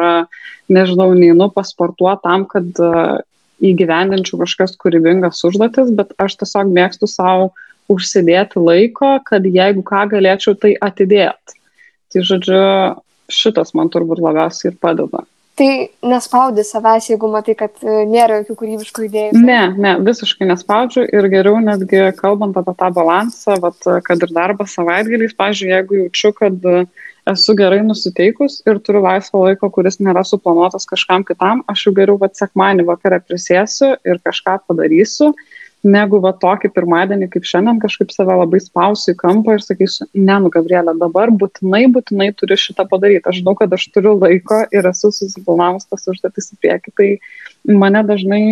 nežinau, 0.71 1.11
neinu 1.17 1.49
pasportuoti 1.53 2.23
tam, 2.27 2.47
kad 2.49 2.83
įgyvendinčiau 3.61 4.41
kažkokias 4.41 4.77
kūrybingas 4.81 5.43
užduotis, 5.47 5.91
bet 5.97 6.15
aš 6.21 6.39
tiesiog 6.41 6.71
mėgstu 6.73 7.09
savo 7.09 7.51
užsidėti 7.91 8.61
laiko, 8.61 9.17
kad 9.27 9.45
jeigu 9.45 9.83
ką 9.85 10.05
galėčiau 10.15 10.55
tai 10.57 10.73
atidėti. 10.81 11.59
Tai 12.11 12.23
žodžiu, 12.27 12.61
šitas 13.31 13.75
man 13.77 13.91
turbūt 13.91 14.23
labiausiai 14.23 14.71
ir 14.71 14.79
padeda. 14.81 15.23
Tai 15.59 15.67
nespaudi 16.07 16.63
savęs, 16.63 17.09
jeigu 17.11 17.27
matai, 17.31 17.53
kad 17.59 17.83
e, 17.83 18.05
nėra 18.07 18.39
jokių 18.39 18.55
kūrybiškų 18.61 19.03
idėjų. 19.09 19.41
Ne, 19.43 19.59
ne, 19.75 19.93
visiškai 20.07 20.47
nespaudžiu 20.47 21.03
ir 21.03 21.27
geriau 21.33 21.59
netgi 21.61 22.05
kalbant 22.17 22.55
apie 22.57 22.73
tą 22.79 22.87
balansą, 22.95 23.57
vat, 23.63 23.77
kad 24.07 24.23
ir 24.23 24.31
darbas 24.35 24.77
savaitgaliais, 24.77 25.35
pažiūrėjau, 25.37 25.81
jeigu 25.81 25.99
jaučiu, 26.05 26.31
kad 26.39 26.69
esu 27.29 27.55
gerai 27.57 27.81
nusiteikus 27.85 28.61
ir 28.65 28.79
turiu 28.85 29.03
laisvo 29.03 29.43
laiko, 29.45 29.69
kuris 29.73 29.99
nėra 30.01 30.23
suplanuotas 30.25 30.87
kažkam 30.89 31.25
kitam, 31.27 31.65
aš 31.69 31.87
jau 31.87 31.93
geriau 31.99 32.17
vat 32.21 32.39
sekmanį 32.39 32.87
vakarą 32.87 33.21
prisėsiu 33.27 33.93
ir 34.07 34.21
kažką 34.25 34.57
padarysiu 34.67 35.33
negu 35.83 36.19
va 36.21 36.31
tokį 36.37 36.69
pirmadienį 36.75 37.27
kaip 37.33 37.45
šiandien 37.47 37.79
kažkaip 37.81 38.11
save 38.13 38.35
labai 38.37 38.59
spausiu 38.61 39.13
į 39.15 39.17
kampą 39.19 39.55
ir 39.57 39.63
sakysiu, 39.65 40.07
ne, 40.13 40.37
nu, 40.43 40.51
Gabrielė, 40.53 40.93
dabar 40.99 41.31
būtinai, 41.33 41.83
būtinai 41.93 42.29
turiu 42.37 42.57
šitą 42.59 42.85
padaryti. 42.89 43.25
Aš 43.29 43.41
žinau, 43.41 43.55
kad 43.57 43.73
aš 43.73 43.87
turiu 43.95 44.13
laiko 44.19 44.61
ir 44.73 44.89
esu 44.91 45.11
susiplanavus 45.15 45.89
tas 45.89 46.05
užduotis 46.11 46.51
į 46.53 46.59
priekį. 46.61 46.93
Tai 46.99 47.09
mane 47.81 48.03
dažnai 48.07 48.43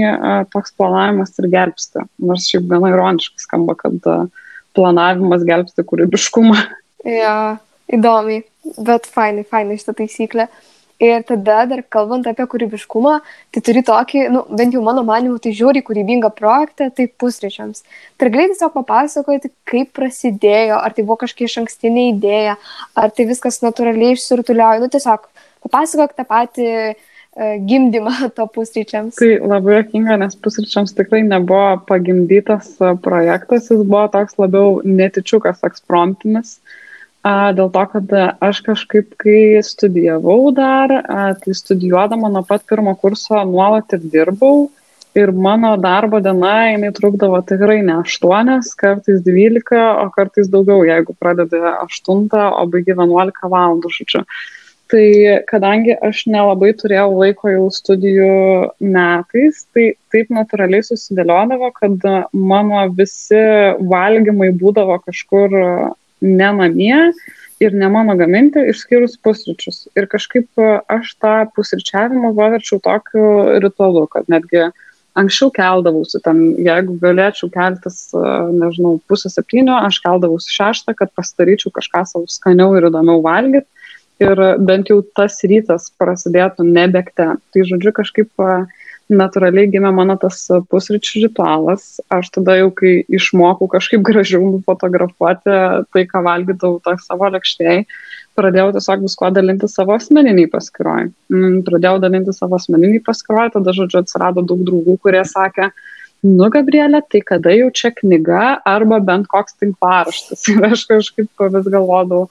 toks 0.53 0.73
planavimas 0.77 1.37
ir 1.37 1.49
gelbsti. 1.53 2.05
Nors 2.31 2.49
šiaip 2.49 2.65
gana 2.71 2.93
ironiškai 2.95 3.45
skamba, 3.45 3.77
kad 3.77 4.11
planavimas 4.77 5.45
gelbsti 5.45 5.85
kūrybiškumą. 5.85 6.57
Ja, 7.09 7.37
įdomiai, 7.93 8.43
bet 8.85 9.05
fainai, 9.09 9.45
fainai 9.47 9.77
šitą 9.79 9.99
taisyklę. 10.01 10.49
Ir 10.99 11.21
tada 11.23 11.61
dar 11.63 11.79
kalbant 11.87 12.25
apie 12.27 12.43
kūrybiškumą, 12.51 13.13
tai 13.55 13.61
turi 13.63 13.79
tokį, 13.87 14.23
nu, 14.33 14.41
bent 14.59 14.73
jau 14.75 14.81
mano 14.83 14.99
manimu, 15.07 15.37
tai 15.39 15.53
žiūri 15.55 15.79
kūrybingą 15.87 16.27
projektą, 16.35 16.89
tai 16.91 17.05
pusryčiams. 17.07 17.85
Tai 18.19 18.27
gali 18.33 18.49
tiesiog 18.51 18.73
papasakoti, 18.75 19.47
kaip 19.69 19.93
prasidėjo, 19.95 20.75
ar 20.75 20.95
tai 20.97 21.05
buvo 21.07 21.21
kažkokia 21.21 21.47
iš 21.47 21.55
ankstinė 21.61 22.03
idėja, 22.09 22.57
ar 22.99 23.13
tai 23.15 23.29
viskas 23.29 23.61
natūraliai 23.63 24.17
išsirutuliojo. 24.17 24.81
Nu, 24.83 24.91
tiesiog 24.91 25.29
papasakok 25.69 26.17
tą 26.19 26.27
patį 26.33 26.67
uh, 26.75 27.07
gimdymą 27.71 28.17
to 28.35 28.49
pusryčiams. 28.59 29.15
Tai 29.23 29.31
labai 29.53 29.77
jokinga, 29.77 30.19
nes 30.25 30.35
pusryčiams 30.35 30.91
tikrai 30.99 31.23
nebuvo 31.23 31.77
pagimdytas 31.87 32.75
e, 32.75 32.91
projektas, 33.07 33.71
jis 33.71 33.87
buvo 33.87 34.03
toks 34.11 34.35
labiau 34.41 34.81
netičiukas 34.83 35.63
ekspromptinis. 35.71 36.57
Uh, 36.59 36.77
A, 37.19 37.51
dėl 37.51 37.67
to, 37.75 37.81
kad 37.91 38.13
aš 38.39 38.61
kažkaip, 38.63 39.11
kai 39.19 39.59
studijavau 39.65 40.53
dar, 40.55 40.93
a, 41.03 41.23
tai 41.35 41.55
studijuodama 41.57 42.29
nuo 42.31 42.45
pat 42.47 42.63
pirmo 42.69 42.93
kurso 42.95 43.41
nuolat 43.43 43.91
ir 43.97 44.05
dirbau. 44.13 44.69
Ir 45.17 45.33
mano 45.33 45.73
darbo 45.81 46.19
diena, 46.23 46.69
jinai 46.69 46.93
trukdavo 46.95 47.41
tikrai 47.49 47.81
ne 47.83 47.97
8, 48.05 48.71
kartais 48.79 49.23
12, 49.25 49.75
o 50.05 50.05
kartais 50.15 50.47
daugiau, 50.53 50.85
jeigu 50.87 51.15
pradedi 51.19 51.59
8, 51.59 52.29
o 52.61 52.65
baigi 52.71 52.95
11 52.95 53.51
valandų, 53.51 53.91
žodžiu. 53.97 54.23
Tai 54.89 55.05
kadangi 55.49 55.93
aš 56.01 56.23
nelabai 56.33 56.71
turėjau 56.77 57.09
laiko 57.13 57.51
jau 57.51 57.65
studijų 57.73 58.29
metais, 58.81 59.65
tai 59.73 59.91
taip 60.13 60.31
natūraliai 60.33 60.85
susidėliodavo, 60.87 61.69
kad 61.75 62.07
mano 62.33 62.85
visi 62.97 63.43
valgymai 63.91 64.49
būdavo 64.61 64.97
kažkur 65.03 65.57
ne 66.21 66.51
namie 66.55 66.99
ir 67.59 67.75
ne 67.75 67.89
mano 67.91 68.15
gaminti, 68.19 68.61
išskyrus 68.71 69.17
pusryčius. 69.23 69.87
Ir 69.99 70.07
kažkaip 70.11 70.47
e, 70.61 70.69
aš 70.91 71.15
tą 71.19 71.33
pusryčiavimą 71.55 72.31
paverčiau 72.37 72.79
tokiu 72.83 73.25
ritualu, 73.63 74.05
kad 74.11 74.29
netgi 74.31 74.69
anksčiau 75.19 75.51
keldavausi, 75.51 76.21
ten, 76.23 76.39
jeigu 76.63 76.95
galėčiau 77.01 77.51
keltis, 77.51 78.05
e, 78.15 78.23
nežinau, 78.61 78.97
pusę 79.11 79.31
septynių, 79.33 79.75
aš 79.89 79.99
keldavausi 80.05 80.55
šeštą, 80.55 80.95
kad 80.99 81.11
pasidaryčiau 81.19 81.73
kažką 81.75 82.05
savo 82.07 82.31
skaniau 82.31 82.77
ir 82.79 82.87
įdomiau 82.91 83.23
valgyti. 83.25 83.67
Ir 84.19 84.39
bent 84.67 84.89
jau 84.91 84.99
tas 85.15 85.37
rytas 85.47 85.85
prasidėtų 85.95 86.65
nebėgte. 86.67 87.27
Tai 87.39 87.61
žodžiu, 87.69 87.93
kažkaip 87.95 88.43
uh, 88.43 88.65
natūraliai 89.09 89.69
gimė 89.73 89.91
mano 89.95 90.15
tas 90.21 90.43
pusryčių 90.69 91.25
ritualas. 91.25 91.97
Aš 92.13 92.29
tada 92.37 92.55
jau, 92.59 92.69
kai 92.75 92.99
išmokau 93.09 93.69
kažkaip 93.71 94.03
gražiau 94.05 94.59
fotografuoti 94.67 95.55
tai, 95.93 96.05
ką 96.09 96.23
valgydavau 96.25 96.79
tą 96.85 96.95
savo 97.01 97.29
lėkštėje, 97.33 97.85
pradėjau 98.39 98.73
tiesiog 98.77 99.05
visko 99.07 99.31
dalinti 99.35 99.69
savo 99.71 99.95
asmeniniai 99.97 100.49
paskiroj. 100.51 101.09
Mm, 101.33 101.61
pradėjau 101.67 102.01
dalinti 102.05 102.35
savo 102.37 102.59
asmeniniai 102.59 103.03
paskiroj, 103.05 103.55
tada, 103.57 103.75
žodžiu, 103.75 104.03
atsirado 104.03 104.45
daug 104.45 104.61
draugų, 104.67 104.99
kurie 105.03 105.23
sakė, 105.27 105.71
nu, 106.27 106.49
Gabrielė, 106.53 107.01
tai 107.09 107.23
kada 107.25 107.55
jau 107.55 107.71
čia 107.73 107.91
knyga 107.95 108.59
arba 108.67 109.01
bent 109.03 109.29
koks 109.31 109.57
tinklaraštis. 109.59 110.45
Ir 110.53 110.69
aš 110.69 110.85
kažkaip 110.91 111.49
vis 111.57 111.71
galvodavau, 111.73 112.29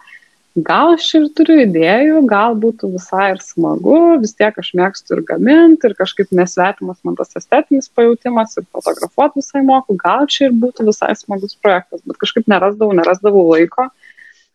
gal 0.65 0.95
aš 0.95 1.07
ir 1.19 1.27
turiu 1.37 1.59
idėjų, 1.65 2.23
gal 2.29 2.57
būtų 2.59 2.91
visai 2.95 3.33
ir 3.35 3.43
smagu, 3.45 3.99
vis 4.23 4.35
tiek 4.39 4.57
aš 4.59 4.71
mėgstu 4.79 5.17
ir 5.17 5.23
gaminti, 5.29 5.89
ir 5.89 5.95
kažkaip 5.99 6.33
nesvetimas 6.35 6.99
man 7.07 7.19
tas 7.19 7.37
estetinis 7.39 7.91
pajūtimas, 7.95 8.57
ir 8.59 8.67
fotografuoti 8.73 9.43
visai 9.43 9.63
moku, 9.67 9.97
gal 10.01 10.27
čia 10.31 10.49
ir 10.49 10.57
būtų 10.63 10.89
visai 10.89 11.13
smagus 11.19 11.59
projektas, 11.59 12.03
bet 12.05 12.21
kažkaip 12.23 12.49
nerasdavau, 12.51 12.97
nerasdavau 12.97 13.45
laiko, 13.53 13.89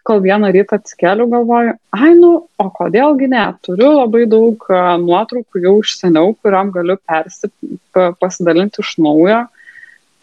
kol 0.03 0.19
vieną 0.23 0.51
rytą 0.51 0.79
atsikeliu 0.81 1.29
galvoju, 1.31 1.77
ai 1.95 2.11
nu, 2.17 2.33
o 2.59 2.67
kodėlgi 2.79 3.29
ne, 3.31 3.45
turiu 3.63 3.93
labai 3.93 4.25
daug 4.27 4.65
nuotraukų 5.03 5.63
jau 5.63 5.77
iš 5.85 5.95
seniau, 6.01 6.33
kuriam 6.41 6.73
galiu 6.75 6.97
persi, 7.07 7.51
pasidalinti 7.93 8.83
iš 8.83 8.97
naujo. 9.03 9.45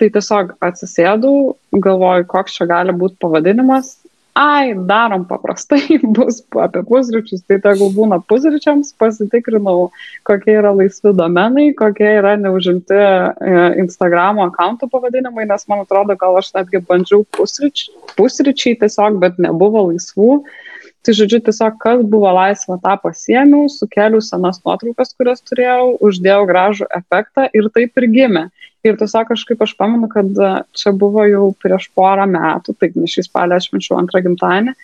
Tai 0.01 0.07
tiesiog 0.09 0.55
atsisėdau, 0.65 1.57
galvoju, 1.77 2.25
koks 2.29 2.55
čia 2.57 2.65
gali 2.69 2.93
būti 2.97 3.19
pavadinimas 3.21 3.99
ai, 4.35 4.75
darom 4.75 5.25
paprastai, 5.29 5.99
bus 6.17 6.41
apie 6.63 6.83
pusryčius, 6.87 7.43
tai 7.49 7.59
tegul 7.63 7.93
būna 7.95 8.21
pusryčiams, 8.31 8.93
pasitikrinau, 9.01 9.91
kokie 10.29 10.57
yra 10.61 10.73
laisvi 10.77 11.13
domenai, 11.17 11.71
kokie 11.79 12.09
yra 12.21 12.37
neužimti 12.41 12.97
e, 12.97 13.29
Instagramo 13.83 14.47
akantų 14.49 14.91
pavadinimai, 14.93 15.49
nes 15.51 15.67
man 15.71 15.85
atrodo, 15.85 16.17
gal 16.21 16.39
aš 16.41 16.53
netgi 16.57 16.83
bandžiau 16.87 17.27
pusryčiai, 17.37 17.95
pusryčiai 18.17 18.79
tiesiog, 18.81 19.21
bet 19.23 19.41
nebuvo 19.43 19.89
laisvų. 19.91 20.41
Tai 21.01 21.15
žodžiu, 21.17 21.39
tiesiog 21.41 21.79
kas 21.81 22.03
buvo 22.05 22.29
laisva, 22.37 22.77
tą 22.83 22.93
pasiemiau, 23.01 23.71
sukeliu 23.73 24.21
senas 24.21 24.59
nuotraukas, 24.61 25.15
kurias 25.17 25.41
turėjau, 25.49 25.95
uždėjau 26.05 26.43
gražų 26.51 26.89
efektą 26.99 27.47
ir 27.57 27.71
taip 27.73 27.97
ir 28.03 28.07
gimė. 28.13 28.43
Ir 28.85 28.99
tiesiog 29.01 29.31
kažkaip 29.33 29.65
aš 29.65 29.73
pamenu, 29.81 30.11
kad 30.13 30.29
e, 30.29 30.51
čia 30.77 30.93
buvo 30.97 31.25
jau 31.29 31.51
prieš 31.61 31.89
porą 31.97 32.27
metų, 32.29 32.77
taip, 32.81 33.01
nes 33.01 33.13
šį 33.17 33.27
spalį 33.31 33.57
aš 33.57 33.71
minčiau 33.73 33.97
antrą 34.01 34.21
gimtadienį. 34.25 34.77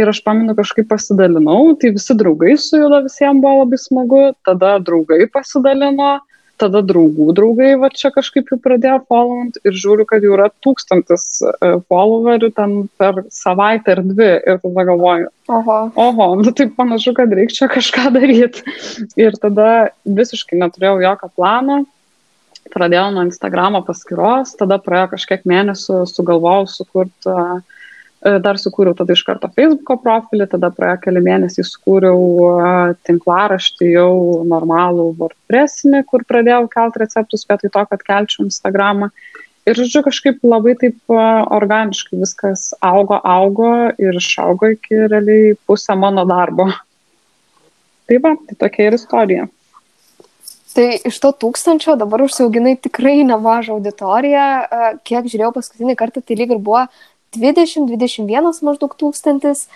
Ir 0.00 0.08
aš 0.08 0.22
pamenu, 0.24 0.54
kažkaip 0.56 0.88
pasidalinau, 0.88 1.74
tai 1.80 1.92
visi 1.92 2.16
draugai 2.16 2.56
sujudo, 2.60 3.02
visiems 3.04 3.42
buvo 3.42 3.64
labai 3.64 3.80
smagu, 3.80 4.24
tada 4.46 4.76
draugai 4.86 5.24
pasidalino, 5.32 6.12
tada 6.60 6.82
draugų 6.86 7.30
draugai, 7.36 7.72
va 7.80 7.90
čia 7.94 8.12
kažkaip 8.14 8.50
jau 8.52 8.58
pradėjo 8.62 8.98
followint 9.10 9.58
ir 9.64 9.76
žiūriu, 9.76 10.06
kad 10.08 10.24
jau 10.24 10.34
yra 10.36 10.48
tūkstantis 10.64 11.26
e, 11.44 11.70
followerių 11.90 12.50
ten 12.56 12.74
per 13.00 13.22
savaitę 13.34 13.96
ar 13.96 14.02
dvi 14.06 14.32
ir 14.38 14.60
tada 14.62 14.86
galvoju, 14.90 15.30
oho, 15.50 15.78
oho 16.06 16.28
nu 16.42 16.52
tai 16.56 16.68
panašu, 16.76 17.14
kad 17.16 17.32
reikia 17.36 17.62
čia 17.62 17.70
kažką 17.72 18.10
daryti. 18.18 18.64
Ir 19.20 19.38
tada 19.40 19.90
visiškai 20.04 20.60
neturėjau 20.60 21.00
jokio 21.06 21.32
plano 21.36 21.82
pradėjau 22.70 23.10
nuo 23.14 23.24
Instagramo 23.26 23.80
paskyros, 23.86 24.54
tada 24.58 24.78
praėjo 24.82 25.14
kažkiek 25.14 25.46
mėnesių, 25.48 26.04
sugalvojau 26.10 26.68
sukurti, 26.70 27.32
e, 27.32 27.79
dar 28.20 28.58
sukūriau 28.60 28.92
tada 28.96 29.14
iš 29.16 29.22
karto 29.24 29.48
Facebook'o 29.56 29.96
profilį, 30.02 30.46
tada 30.52 30.68
praėjo 30.74 30.98
keli 31.06 31.22
mėnesiai 31.24 31.64
sukūriau 31.64 32.24
e, 32.44 32.72
tinklaraštį 33.08 33.92
jau 33.94 34.12
normalų 34.48 35.06
WordPressinį, 35.20 36.02
kur 36.10 36.26
pradėjau 36.28 36.66
kelti 36.72 37.00
receptus 37.00 37.46
vietoj 37.48 37.72
to, 37.72 37.84
kad 37.92 38.04
kelčiau 38.04 38.44
Instagramą. 38.44 39.08
Ir, 39.68 39.76
žodžiu, 39.76 40.02
kažkaip 40.04 40.44
labai 40.44 40.74
taip 40.80 40.98
e, 41.08 41.22
organiškai 41.56 42.20
viskas 42.20 42.66
augo, 42.84 43.16
augo 43.24 43.70
ir 43.96 44.20
išaugo 44.20 44.74
iki 44.74 45.06
realiai 45.06 45.54
pusę 45.64 45.96
mano 45.96 46.26
darbo. 46.28 46.68
Tai 48.10 48.18
va, 48.20 48.34
tai 48.44 48.58
tokia 48.66 48.90
ir 48.90 48.98
istorija. 48.98 49.46
Tai 50.76 50.86
iš 51.08 51.16
to 51.22 51.30
tūkstančio 51.40 51.96
dabar 51.98 52.22
užsiauginai 52.26 52.76
tikrai 52.78 53.22
nemažą 53.26 53.78
auditoriją. 53.78 54.44
Kiek 55.08 55.26
žiūrėjau 55.32 55.54
paskutinį 55.56 55.96
kartą, 55.98 56.22
tai 56.22 56.36
lyg 56.38 56.52
ir 56.54 56.60
buvo 56.62 56.84
20-21 57.36 58.62
maždaug 58.66 58.94
tūkstantis. 58.98 59.66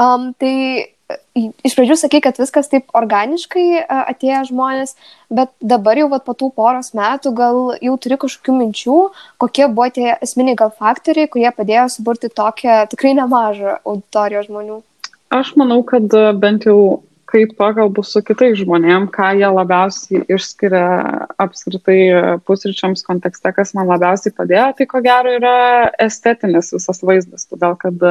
Um, 0.00 0.32
tai 0.38 0.90
iš 1.64 1.74
pradžių 1.76 1.96
sakai, 1.98 2.20
kad 2.22 2.38
viskas 2.40 2.70
taip 2.70 2.90
organiškai 2.96 3.82
atėjo 3.82 4.44
žmonės, 4.50 4.94
bet 5.32 5.52
dabar 5.58 5.98
jau 5.98 6.08
vat, 6.12 6.24
po 6.26 6.34
tų 6.38 6.50
poros 6.56 6.92
metų 6.96 7.32
gal 7.36 7.60
jau 7.82 7.96
turi 8.02 8.18
kažkokių 8.20 8.56
minčių, 8.58 8.98
kokie 9.42 9.66
buvo 9.68 9.88
tie 9.94 10.08
esminiai 10.18 10.58
gal 10.58 10.72
faktoriai, 10.74 11.30
kurie 11.30 11.50
padėjo 11.54 11.88
suburti 11.96 12.30
tokią 12.30 12.84
tikrai 12.92 13.14
nemažą 13.18 13.80
auditoriją 13.82 14.46
žmonių. 14.48 14.80
Aš 15.34 15.54
manau, 15.58 15.82
kad 15.86 16.10
bent 16.42 16.66
jau 16.66 17.02
kai 17.30 17.46
pakalbu 17.58 18.04
su 18.06 18.22
kitais 18.26 18.58
žmonėm, 18.60 19.08
ką 19.14 19.30
jie 19.38 19.48
labiausiai 19.54 20.24
išskiria 20.36 20.84
apskritai 21.40 21.98
pusryčiams 22.46 23.06
kontekste, 23.06 23.54
kas 23.56 23.74
man 23.78 23.88
labiausiai 23.90 24.34
padėjo, 24.36 24.68
tai 24.78 24.88
ko 24.90 25.02
gero 25.04 25.34
yra 25.38 25.56
estetinis 26.02 26.74
visas 26.74 27.02
vaizdas, 27.06 27.46
todėl 27.50 27.78
kad 27.80 28.08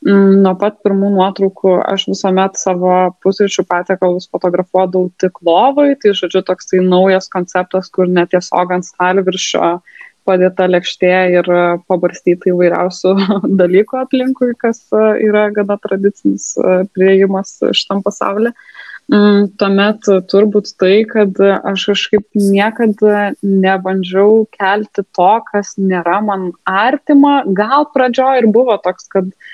Mm, 0.00 0.38
nuo 0.40 0.54
pat 0.56 0.78
pirmų 0.80 1.10
nuotraukų 1.12 1.74
aš 1.84 2.06
visuomet 2.08 2.54
savo 2.56 2.92
pusryčių 3.20 3.66
patiekalus 3.68 4.30
fotografuodavau 4.32 5.10
tik 5.20 5.42
lovai, 5.44 5.90
tai 6.00 6.14
žodžiu 6.16 6.40
toks 6.48 6.70
tai 6.70 6.80
naujas 6.80 7.28
konceptas, 7.28 7.90
kur 7.92 8.08
netiesiog 8.08 8.72
ant 8.78 8.88
stalviršio 8.88 9.66
padėta 10.28 10.66
lėkštė 10.70 11.14
ir 11.36 11.48
pabarstyti 11.90 12.52
įvairiausių 12.52 13.14
dalykų 13.62 14.00
aplinkui, 14.02 14.52
kas 14.60 14.82
e, 14.92 15.06
yra 15.28 15.48
gana 15.56 15.78
tradicinis 15.82 16.52
e, 16.56 16.82
prieimas 16.96 17.58
šitam 17.76 18.04
pasauliu. 18.06 18.54
Mm, 19.10 19.48
tuomet 19.58 20.06
turbūt 20.30 20.68
tai, 20.78 21.00
kad 21.08 21.34
aš 21.42 21.88
kažkaip 21.90 22.26
niekada 22.38 23.32
nebandžiau 23.42 24.44
kelti 24.54 25.02
to, 25.02 25.32
kas 25.48 25.74
nėra 25.82 26.20
man 26.22 26.52
artima. 26.62 27.40
Gal 27.58 27.88
pradžioje 27.90 28.44
ir 28.44 28.46
buvo 28.54 28.76
toks, 28.84 29.10
kad 29.10 29.26
uh, 29.26 29.50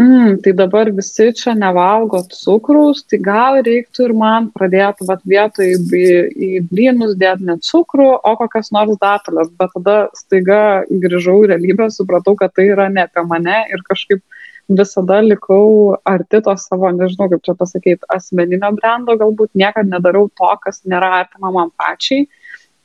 mm, 0.00 0.40
tai 0.42 0.52
dabar 0.56 0.90
visi 0.96 1.28
čia 1.36 1.52
nevalgo 1.54 2.22
cukraus, 2.32 3.02
tai 3.04 3.20
gal 3.22 3.60
reiktų 3.66 4.08
ir 4.08 4.14
man 4.16 4.48
pradėti 4.54 5.06
vat, 5.08 5.20
vietoj 5.28 5.74
į 5.76 6.50
blynus 6.70 7.16
dėti 7.20 7.48
ne 7.48 7.58
cukrų, 7.68 8.08
o 8.24 8.34
kokias 8.40 8.72
nors 8.76 8.96
datelės. 9.02 9.52
Bet 9.60 9.74
tada 9.76 9.98
staiga 10.16 10.60
grįžau 10.90 11.42
į 11.44 11.52
realybę, 11.52 11.90
supratau, 11.92 12.36
kad 12.40 12.56
tai 12.56 12.70
yra 12.72 12.88
ne 12.88 13.04
apie 13.04 13.26
mane 13.28 13.64
ir 13.68 13.84
kažkaip 13.88 14.24
visada 14.70 15.18
likau 15.20 15.96
arti 16.06 16.40
to 16.46 16.54
savo, 16.56 16.90
nežinau 16.94 17.28
kaip 17.32 17.42
čia 17.46 17.54
pasakyti, 17.58 18.06
asmeninio 18.14 18.70
brendo, 18.76 19.16
galbūt 19.18 19.50
niekada 19.58 19.96
nedarau 19.96 20.28
to, 20.38 20.50
kas 20.64 20.84
nėra 20.86 21.10
artima 21.24 21.50
man 21.54 21.74
pačiai. 21.76 22.28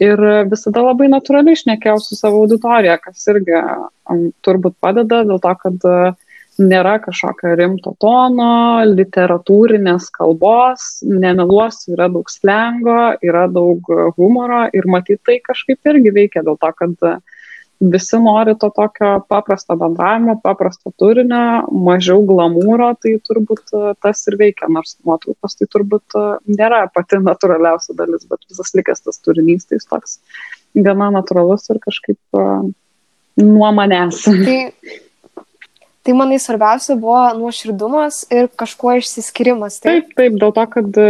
Ir 0.04 0.20
visada 0.52 0.82
labai 0.84 1.08
natūraliai 1.08 1.56
išnekėjau 1.56 2.02
su 2.04 2.18
savo 2.20 2.42
auditorija, 2.44 2.98
kas 3.00 3.22
irgi 3.32 3.56
um, 3.56 4.26
turbūt 4.44 4.76
padeda, 4.84 5.22
dėl 5.30 5.40
to, 5.40 5.54
kad 5.62 5.86
uh, 5.88 6.25
nėra 6.62 6.98
kažkokio 7.04 7.54
rimto 7.60 7.94
tono, 8.02 8.84
literatūrinės 8.88 10.10
kalbos, 10.16 10.88
nemeluosiu, 11.06 11.96
yra 11.98 12.10
daug 12.12 12.30
slengo, 12.32 13.16
yra 13.26 13.46
daug 13.52 13.86
humoro 14.18 14.66
ir 14.74 14.88
matyti 14.92 15.22
tai 15.26 15.40
kažkaip 15.44 15.92
irgi 15.92 16.14
veikia 16.16 16.46
dėl 16.46 16.60
to, 16.62 16.72
kad 16.80 17.08
visi 17.80 18.18
nori 18.24 18.56
to 18.60 18.70
tokio 18.76 19.20
paprasto 19.30 19.76
bendravimo, 19.76 20.38
paprasto 20.44 20.94
turinio, 21.00 21.66
mažiau 21.72 22.24
glamūro, 22.28 22.94
tai 23.04 23.18
turbūt 23.28 23.76
tas 24.02 24.24
ir 24.30 24.38
veikia, 24.40 24.70
nors 24.72 24.96
nuotraukos 25.04 25.60
tai 25.60 25.68
turbūt 25.72 26.18
nėra 26.48 26.86
pati 26.96 27.20
natūraliausia 27.20 27.98
dalis, 28.00 28.24
bet 28.30 28.48
visas 28.50 28.72
likęs 28.78 29.04
tas 29.08 29.20
turinys 29.20 29.68
tai 29.68 29.82
toks 29.84 30.20
gana 30.76 31.12
natūralus 31.20 31.68
ir 31.72 31.82
kažkaip 31.84 32.40
nuo 33.44 33.72
manęs. 33.76 34.24
Tai 34.24 34.60
Tai 36.06 36.14
manai 36.14 36.38
svarbiausia 36.38 36.94
buvo 37.02 37.24
nuoširdumas 37.40 38.28
ir 38.34 38.52
kažkuo 38.62 38.94
išsiskirimas. 39.00 39.80
Taip, 39.82 40.12
taip, 40.12 40.14
taip 40.20 40.38
dėl 40.42 40.54
to, 40.54 40.66
kad 40.76 41.00
e, 41.02 41.08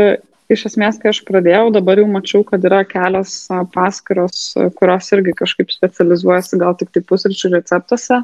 iš 0.55 0.69
esmės, 0.69 0.99
kai 1.01 1.11
aš 1.11 1.19
pradėjau, 1.27 1.67
dabar 1.75 1.99
jau 1.99 2.07
mačiau, 2.07 2.45
kad 2.47 2.63
yra 2.63 2.79
kelios 2.87 3.33
paskiros, 3.73 4.53
kurios 4.79 5.11
irgi 5.17 5.35
kažkaip 5.35 5.73
specializuojasi 5.75 6.61
gal 6.61 6.77
tik 6.79 6.93
tai 6.95 7.03
pusryčių 7.11 7.51
receptuose. 7.57 8.21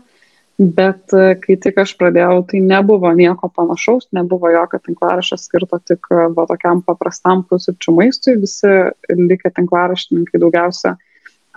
Bet 0.61 1.11
e, 1.17 1.33
kai 1.41 1.57
tik 1.59 1.79
aš 1.83 1.95
pradėjau, 1.99 2.43
tai 2.47 2.61
nebuvo 2.63 3.11
nieko 3.17 3.49
panašaus, 3.51 4.07
nebuvo 4.15 4.51
jokio 4.53 4.79
tinklaraščio 4.85 5.39
skirto 5.41 5.81
tik 5.91 6.07
e, 6.13 6.29
va, 6.37 6.45
tokiam 6.47 6.83
paprastam 6.87 7.43
pusryčių 7.51 7.97
maistui. 7.97 8.37
Visi 8.39 8.71
likę 9.11 9.51
tinklaraštininkai 9.59 10.39
daugiausia 10.39 10.95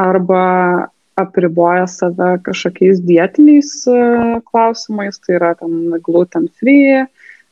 arba 0.00 0.44
apriboja 1.20 1.86
save 1.90 2.38
kažkokiais 2.46 3.02
dietiniais 3.06 3.70
e, 3.86 3.98
klausimais, 4.50 5.20
tai 5.22 5.36
yra 5.38 5.52
ten 5.58 5.94
gluten 6.02 6.48
free, 6.58 7.04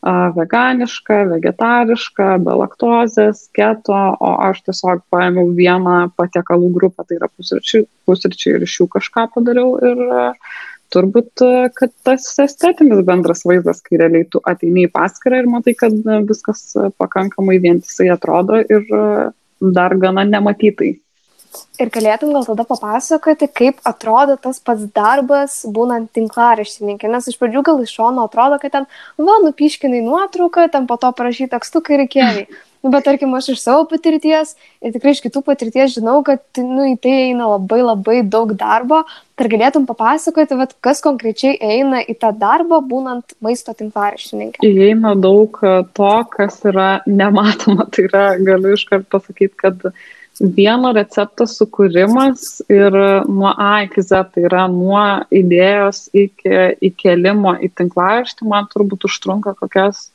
veganiška, 0.03 1.21
vegetariška, 1.31 2.27
be 2.43 2.57
laktozės, 2.59 3.45
keto, 3.55 3.95
o 4.19 4.31
aš 4.49 4.65
tiesiog 4.67 5.05
paėmiau 5.15 5.53
vieną 5.55 6.11
patiekalų 6.19 6.73
grupę, 6.75 7.05
tai 7.07 7.21
yra 7.21 7.29
pusryčiai, 7.31 7.87
pusryčiai 8.09 8.57
ir 8.57 8.67
iš 8.67 8.81
jų 8.81 8.89
kažką 8.97 9.29
padariau 9.37 9.77
ir 9.79 10.03
e, 10.03 10.25
turbūt, 10.91 11.45
e, 11.47 11.69
kad 11.79 11.95
tas 12.03 12.27
estetinis 12.43 13.05
bendras 13.07 13.47
vaizdas, 13.47 13.79
kai 13.87 14.03
realiai 14.03 14.27
tu 14.27 14.43
ateini 14.43 14.89
į 14.89 14.93
paskirą 14.97 15.39
ir 15.45 15.51
matai, 15.55 15.77
kad 15.79 15.95
viskas 16.27 16.75
pakankamai 16.99 17.61
vientisai 17.63 18.11
atrodo 18.11 18.59
ir 18.59 18.91
dar 19.63 19.95
gana 20.03 20.27
nematytai. 20.27 20.97
Ir 21.81 21.91
galėtum 21.93 22.33
gal 22.35 22.45
tada 22.47 22.65
papasakoti, 22.69 23.49
kaip 23.61 23.81
atrodo 23.89 24.37
tas 24.41 24.61
pats 24.65 24.85
darbas, 24.97 25.61
būnant 25.69 26.13
tinklaraštininkė. 26.17 27.11
Nes 27.13 27.31
iš 27.31 27.39
pradžių 27.41 27.65
gal 27.69 27.81
iš 27.85 27.95
šono 27.99 28.27
atrodo, 28.29 28.61
kad 28.63 28.75
ten, 28.77 28.91
va, 29.21 29.39
nupiškinai 29.45 30.03
nuotrauką, 30.05 30.69
ten 30.73 30.89
po 30.91 31.01
to 31.01 31.13
parašyti 31.17 31.53
tekstukai 31.55 31.99
ir 32.01 32.07
kėliai. 32.13 32.47
Nu, 32.83 32.91
bet 32.91 33.05
tarkim, 33.07 33.31
aš 33.39 33.53
iš 33.53 33.61
savo 33.63 33.85
patirties 33.87 34.57
ir 34.83 34.91
tikrai 34.91 35.13
iš 35.15 35.21
kitų 35.23 35.45
patirties 35.47 35.93
žinau, 35.95 36.17
kad 36.27 36.43
nu, 36.59 36.89
į 36.91 36.97
tai 37.03 37.13
eina 37.29 37.47
labai 37.53 37.79
labai 37.83 38.17
daug 38.27 38.57
darbo. 38.59 39.05
Ar 39.43 39.51
galėtum 39.51 39.87
papasakoti, 39.87 40.55
vat, 40.59 40.75
kas 40.83 41.03
konkrečiai 41.03 41.55
eina 41.63 42.03
į 42.03 42.15
tą 42.23 42.33
darbą, 42.39 42.79
būnant 42.87 43.37
maisto 43.43 43.75
tinklaraštininkė? 43.79 44.63
Įeina 44.67 45.15
daug 45.19 45.59
to, 45.95 46.11
kas 46.35 46.59
yra 46.67 46.91
nematoma. 47.07 47.87
Tai 47.93 48.09
yra, 48.09 48.25
galiu 48.43 48.75
iškart 48.75 49.09
pasakyti, 49.15 49.55
kad 49.63 49.87
uh, 49.87 50.11
vieno 50.41 50.93
recepto 50.97 51.47
sukūrimas 51.47 52.63
ir 52.73 52.97
nuo 53.29 53.53
A 53.53 53.85
iki 53.85 54.03
Z, 54.03 54.33
tai 54.35 54.47
yra 54.49 54.65
nuo 54.71 55.03
idėjos 55.35 56.07
iki 56.17 56.79
įkelimo 56.89 57.59
į 57.63 57.73
tinklaraštį, 57.79 58.49
man 58.49 58.69
turbūt 58.73 59.07
užtrunka 59.11 59.55
kokias 59.59 60.09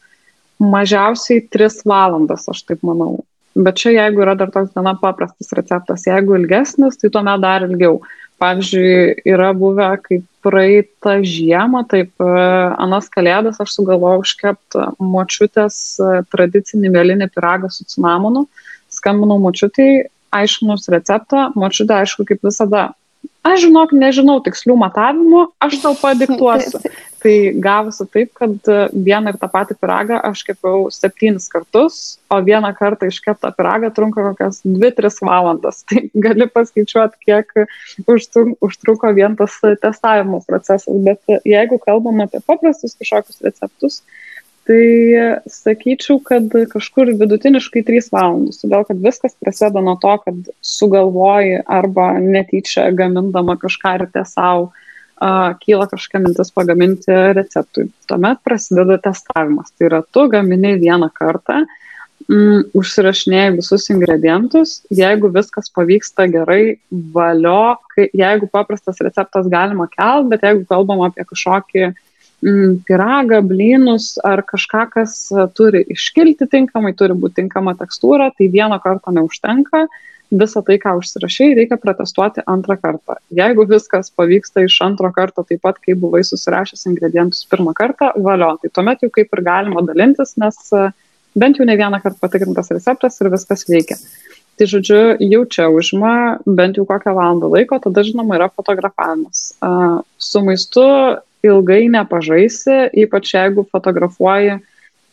mažiausiai 0.58 1.44
3 1.54 1.84
valandas, 1.86 2.48
aš 2.50 2.64
taip 2.66 2.82
manau. 2.88 3.24
Bet 3.58 3.80
čia 3.82 3.94
jeigu 3.96 4.22
yra 4.22 4.36
dar 4.38 4.52
toks 4.54 4.74
gana 4.76 4.94
paprastas 5.02 5.54
receptas, 5.58 6.06
jeigu 6.06 6.38
ilgesnis, 6.38 6.98
tai 6.98 7.10
tuomet 7.14 7.42
dar 7.42 7.66
ilgiau. 7.66 8.02
Pavyzdžiui, 8.38 9.24
yra 9.26 9.50
buvę, 9.58 9.88
kaip 10.06 10.26
praeitą 10.46 11.16
žiemą, 11.26 11.82
taip, 11.90 12.12
anas 12.22 13.08
kalėdas 13.10 13.58
aš 13.64 13.72
sugalvojau 13.80 14.22
iškepti 14.22 14.84
močiutės 15.02 15.80
tradicinį 16.30 16.92
mėlynį 16.94 17.32
piragą 17.34 17.72
su 17.74 17.88
cinamonu. 17.90 18.46
Skambinau 18.98 19.40
močiutėjai, 19.44 20.08
aiškinus 20.36 20.88
receptą, 20.92 21.50
močiutė 21.58 22.02
aišku, 22.02 22.26
kaip 22.28 22.44
visada, 22.46 22.90
aš 23.48 23.68
žinok, 23.68 23.94
nežinau 23.96 24.40
tikslių 24.46 24.78
matavimų, 24.84 25.44
aš 25.64 25.82
tau 25.84 25.94
padiktuosiu. 26.00 26.82
Tai 27.18 27.34
gavosi 27.58 28.06
taip, 28.14 28.30
kad 28.38 28.70
vieną 28.94 29.32
ir 29.34 29.40
tą 29.42 29.48
patį 29.50 29.76
piragą 29.82 30.20
aš 30.30 30.44
kepiau 30.46 30.84
septynis 30.94 31.48
kartus, 31.50 31.96
o 32.30 32.38
vieną 32.46 32.70
kartą 32.78 33.10
iškeptą 33.10 33.50
piragą 33.58 33.90
trunka 33.96 34.22
kokias 34.28 34.62
2-3 34.62 35.26
valandas. 35.26 35.82
Tai 35.90 36.04
gali 36.28 36.46
paskaičiuoti, 36.54 37.18
kiek 37.26 37.66
užtruko 38.62 39.12
vien 39.18 39.36
tas 39.40 39.58
testavimo 39.82 40.44
procesas. 40.46 40.94
Bet 41.10 41.42
jeigu 41.42 41.82
kalbam 41.82 42.22
apie 42.28 42.44
paprastus 42.46 42.94
kažkokius 43.02 43.42
receptus, 43.50 44.04
Tai 44.68 44.88
sakyčiau, 45.48 46.18
kad 46.28 46.52
kažkur 46.74 47.14
vidutiniškai 47.16 47.86
3 47.88 48.10
valandos, 48.12 48.60
todėl 48.60 48.84
kad 48.90 49.00
viskas 49.00 49.38
prasideda 49.40 49.80
nuo 49.84 49.94
to, 50.02 50.12
kad 50.26 50.50
sugalvoji 50.60 51.62
arba 51.64 52.10
netyčia 52.20 52.90
gamindama 52.92 53.56
kažką 53.62 53.94
ryte 54.02 54.26
savo, 54.28 54.66
uh, 54.68 55.54
kyla 55.64 55.88
kažkokia 55.88 56.20
mintis 56.26 56.52
pagaminti 56.52 57.16
receptui. 57.38 57.88
Tuomet 58.12 58.42
prasideda 58.44 58.98
testavimas. 59.08 59.72
Tai 59.72 59.88
yra, 59.88 60.02
tu 60.12 60.26
gamini 60.34 60.74
vieną 60.82 61.08
kartą, 61.16 61.62
mm, 62.28 62.68
užsirašinėjai 62.76 63.56
visus 63.62 63.88
ingredientus, 63.94 64.82
jeigu 64.92 65.32
viskas 65.32 65.72
pavyksta 65.72 66.28
gerai, 66.28 66.76
valio, 66.92 67.78
kai, 67.96 68.10
jeigu 68.12 68.52
paprastas 68.52 69.00
receptas 69.00 69.48
galima 69.48 69.88
kelt, 69.96 70.28
bet 70.28 70.44
jeigu 70.44 70.68
kalbam 70.68 71.08
apie 71.08 71.24
kažkokį 71.24 71.88
mm, 71.88 71.96
piragą, 72.42 73.42
blynus 73.42 74.18
ar 74.24 74.44
kažką, 74.46 74.84
kas 74.94 75.32
e, 75.32 75.48
turi 75.58 75.82
iškilti 75.90 76.46
tinkamai, 76.52 76.94
turi 76.94 77.16
būti 77.18 77.42
tinkama 77.42 77.74
tekstūra, 77.80 78.30
tai 78.38 78.52
vieno 78.54 78.78
karto 78.84 79.12
neužtenka. 79.12 79.88
Visą 80.28 80.60
tai, 80.68 80.76
ką 80.76 80.98
užsirašai, 81.00 81.54
reikia 81.56 81.78
protestuoti 81.80 82.44
antrą 82.52 82.76
kartą. 82.82 83.16
Jeigu 83.32 83.64
viskas 83.70 84.12
pavyksta 84.12 84.66
iš 84.66 84.76
antro 84.84 85.08
karto 85.16 85.46
taip 85.48 85.62
pat, 85.64 85.78
kaip 85.80 86.02
buvai 86.02 86.20
susirašęs 86.28 86.84
ingredientus 86.90 87.48
pirmą 87.48 87.72
kartą, 87.74 88.12
valio, 88.20 88.58
tai 88.60 88.70
tuomet 88.76 89.06
jau 89.06 89.10
kaip 89.16 89.32
ir 89.32 89.44
galima 89.46 89.86
dalintis, 89.88 90.36
nes 90.36 90.58
uh, 90.76 90.90
bent 91.32 91.56
jau 91.56 91.64
ne 91.64 91.78
vieną 91.80 92.02
kartą 92.04 92.20
patikrintas 92.20 92.68
receptas 92.76 93.22
ir 93.22 93.32
viskas 93.32 93.64
veikia. 93.72 93.96
Tai 94.60 94.68
žodžiu, 94.68 95.00
jau 95.32 95.46
čia 95.48 95.70
užima 95.72 96.12
bent 96.44 96.76
jau 96.76 96.84
kokią 96.90 97.16
valandą 97.16 97.48
laiko, 97.54 97.80
tada 97.80 98.04
žinoma 98.04 98.36
yra 98.36 98.50
fotografavimas. 98.52 99.54
Uh, 99.64 100.04
su 100.20 100.44
maistu 100.44 100.84
ilgai 101.46 101.86
nepažaisi, 101.94 102.88
ypač 103.06 103.36
jeigu 103.36 103.68
fotografuoji 103.72 104.58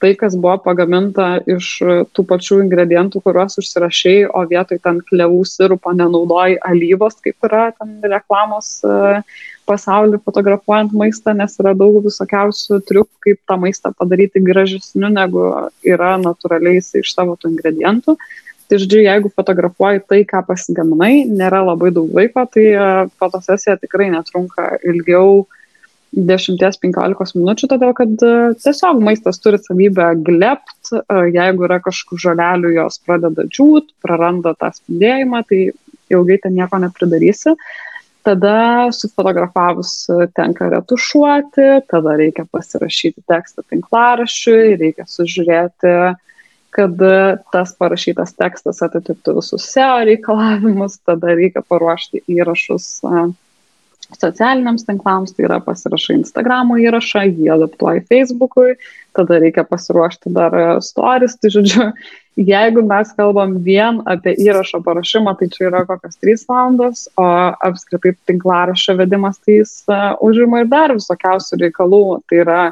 tai, 0.05 0.13
kas 0.21 0.35
buvo 0.37 0.59
pagaminta 0.61 1.39
iš 1.49 1.79
tų 2.13 2.25
pačių 2.29 2.59
ingredientų, 2.67 3.23
kuriuos 3.25 3.57
užsirašiai, 3.63 4.27
o 4.29 4.43
vietoj 4.51 4.81
ten 4.85 5.01
klevų 5.09 5.41
sirupo 5.49 5.95
nenaudoji 5.97 6.59
alyvos, 6.69 7.17
kaip 7.25 7.49
yra 7.49 7.71
ten 7.73 7.97
reklamos 8.13 8.83
e, 8.85 9.23
pasaulį 9.71 10.21
fotografuojant 10.27 10.93
maistą, 10.99 11.33
nes 11.39 11.57
yra 11.63 11.73
daug 11.79 12.03
visokiausių 12.05 12.83
triukų, 12.91 13.13
kaip 13.25 13.41
tą 13.49 13.59
maistą 13.63 13.95
padaryti 13.97 14.45
gražesniu, 14.45 15.09
negu 15.15 15.47
yra 15.89 16.17
natūraliai 16.21 16.83
iš 16.83 17.15
savo 17.15 17.39
tų 17.41 17.55
ingredientų. 17.55 18.19
Tai 18.69 18.81
žodžiu, 18.81 19.03
jeigu 19.05 19.33
fotografuoji 19.33 20.05
tai, 20.09 20.23
ką 20.29 20.45
pasigaminai, 20.49 21.25
nėra 21.29 21.63
labai 21.65 21.93
daug 21.97 22.13
laiko, 22.13 22.45
tai 22.53 22.71
e, 22.75 22.87
fotosesija 23.21 23.81
tikrai 23.81 24.13
netrunka 24.13 24.75
ilgiau 24.85 25.47
10-15 26.14 27.35
minučių, 27.38 27.68
todėl 27.70 27.94
kad 27.96 28.12
e, 28.22 28.35
tiesiog 28.62 29.00
maistas 29.03 29.40
turi 29.42 29.59
savybę 29.61 30.12
glept, 30.27 30.92
e, 30.94 31.00
jeigu 31.35 31.66
yra 31.68 31.81
kažkokių 31.85 32.20
žalelių, 32.27 32.74
jos 32.79 33.00
pradeda 33.07 33.46
džiūt, 33.48 33.90
praranda 34.05 34.55
tą 34.59 34.70
spindėjimą, 34.77 35.42
tai 35.48 35.61
ilgai 36.14 36.38
ten 36.42 36.55
nieko 36.59 36.79
nepridarysi. 36.83 37.57
Tada 38.24 38.88
sufotografavus 38.96 40.07
tenka 40.37 40.70
retušuoti, 40.72 41.66
tada 41.90 42.14
reikia 42.16 42.46
pasirašyti 42.48 43.27
tekstą 43.29 43.66
tinklaraščiui, 43.68 44.79
reikia 44.81 45.05
sužiūrėti 45.09 45.96
kad 46.74 47.03
tas 47.55 47.74
parašytas 47.79 48.33
tekstas 48.35 48.81
atitiktų 48.83 49.37
visus 49.37 49.68
SEO 49.70 50.00
reikalavimus, 50.09 50.96
tada 51.07 51.37
reikia 51.37 51.62
paruošti 51.62 52.24
įrašus 52.35 52.88
socialiniams 54.12 54.85
tinklams, 54.87 55.33
tai 55.35 55.47
yra 55.49 55.61
pasirašai 55.64 56.19
Instagramo 56.21 56.77
įrašą, 56.83 57.25
jį 57.31 57.51
adaptuoji 57.55 58.05
Facebookui, 58.11 58.75
tada 59.17 59.38
reikia 59.43 59.64
pasiruošti 59.69 60.33
dar 60.35 60.55
stories, 60.85 61.37
tai 61.40 61.53
žodžiu, 61.55 61.88
jeigu 62.53 62.85
mes 62.87 63.12
kalbam 63.19 63.59
vien 63.67 64.03
apie 64.11 64.35
įrašo 64.45 64.83
parašymą, 64.85 65.37
tai 65.40 65.51
čia 65.53 65.69
yra 65.71 65.85
kokios 65.88 66.19
3 66.23 66.47
valandos, 66.51 67.07
o 67.17 67.29
apskritai 67.69 68.17
tinklarašio 68.29 68.99
vedimas 69.01 69.40
tai 69.43 69.61
jis 69.61 69.77
uh, 69.88 70.12
užima 70.25 70.64
ir 70.64 70.73
dar 70.73 70.97
visokiausių 70.97 71.62
reikalų, 71.67 72.05
tai 72.29 72.43
yra 72.45 72.62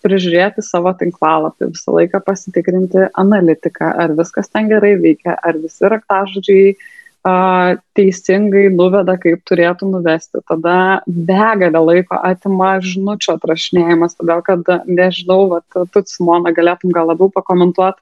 prižiūrėti 0.00 0.64
savo 0.64 0.94
tinklalapį, 0.96 1.74
visą 1.74 1.92
laiką 1.92 2.22
pasitikrinti 2.24 3.10
analitiką, 3.20 3.90
ar 4.00 4.14
viskas 4.16 4.48
ten 4.48 4.70
gerai 4.72 4.94
veikia, 4.96 5.34
ar 5.36 5.58
visi 5.60 5.90
raktažodžiai 5.92 6.72
uh, 6.72 6.88
teisingai 7.22 8.68
nuveda, 8.72 9.16
kaip 9.20 9.42
turėtų 9.48 9.90
nuvesti. 9.92 10.40
Tada 10.48 11.02
begalę 11.06 11.82
laiko 11.84 12.16
atima 12.16 12.78
žinučio 12.80 13.36
atrašinėjimas, 13.36 14.16
todėl 14.16 14.40
kad, 14.46 14.64
nežinau, 14.88 15.42
vat, 15.52 15.80
tu, 15.92 16.04
Simona, 16.08 16.54
galėtum 16.56 16.94
gal 16.96 17.10
labiau 17.12 17.28
pakomentuoti, 17.34 18.00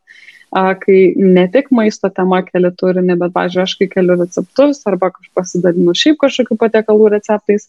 kai 0.55 0.99
ne 1.19 1.45
tik 1.53 1.73
maisto 1.75 2.09
tema 2.15 2.41
keli 2.47 2.71
turinį, 2.79 3.19
bet, 3.21 3.35
pažiūrėjau, 3.35 3.67
aš 3.67 3.75
kai 3.81 3.89
keliu 3.91 4.17
receptus 4.21 4.81
arba 4.89 5.11
pasidalinu 5.37 5.93
šiaip 5.99 6.21
kažkokių 6.23 6.57
patiekalų 6.63 7.11
receptais, 7.19 7.69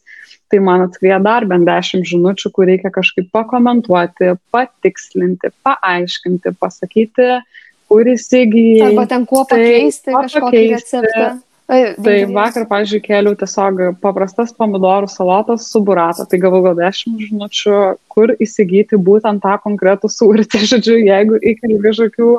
tai 0.50 0.62
man 0.64 0.86
atskrija 0.86 1.18
dar 1.20 1.46
bent 1.50 1.68
dešimt 1.68 2.08
žinučių, 2.08 2.54
kur 2.54 2.70
reikia 2.70 2.94
kažkaip 2.94 3.34
pakomentuoti, 3.36 4.36
patikslinti, 4.54 5.52
paaiškinti, 5.66 6.56
pasakyti, 6.62 7.42
kur 7.90 8.10
įsigijai. 8.16 8.92
Arba 8.94 9.08
ten 9.10 9.28
kuo 9.30 9.46
pakeisti 9.50 10.12
tai, 10.12 10.18
kažkokį 10.24 10.50
pakeisti, 10.50 11.04
receptą. 11.04 11.30
Tai 11.70 12.14
vakar, 12.34 12.64
pažiūrėjau, 12.66 13.04
keliau 13.06 13.36
tiesiog 13.38 13.82
paprastas 14.02 14.50
pomidorų 14.58 15.06
salotas 15.14 15.68
su 15.70 15.78
burata. 15.86 16.24
Tai 16.26 16.40
gavau 16.42 16.64
gal 16.66 16.74
10 16.80 17.20
žinučių, 17.22 17.76
kur 18.10 18.34
įsigyti 18.42 18.98
būtent 18.98 19.44
tą 19.44 19.54
konkretų 19.62 20.10
sūrį. 20.10 20.48
Tai 20.50 20.64
žodžiu, 20.72 20.96
jeigu 20.98 21.38
įkeli 21.38 21.78
kažkokių 21.84 22.30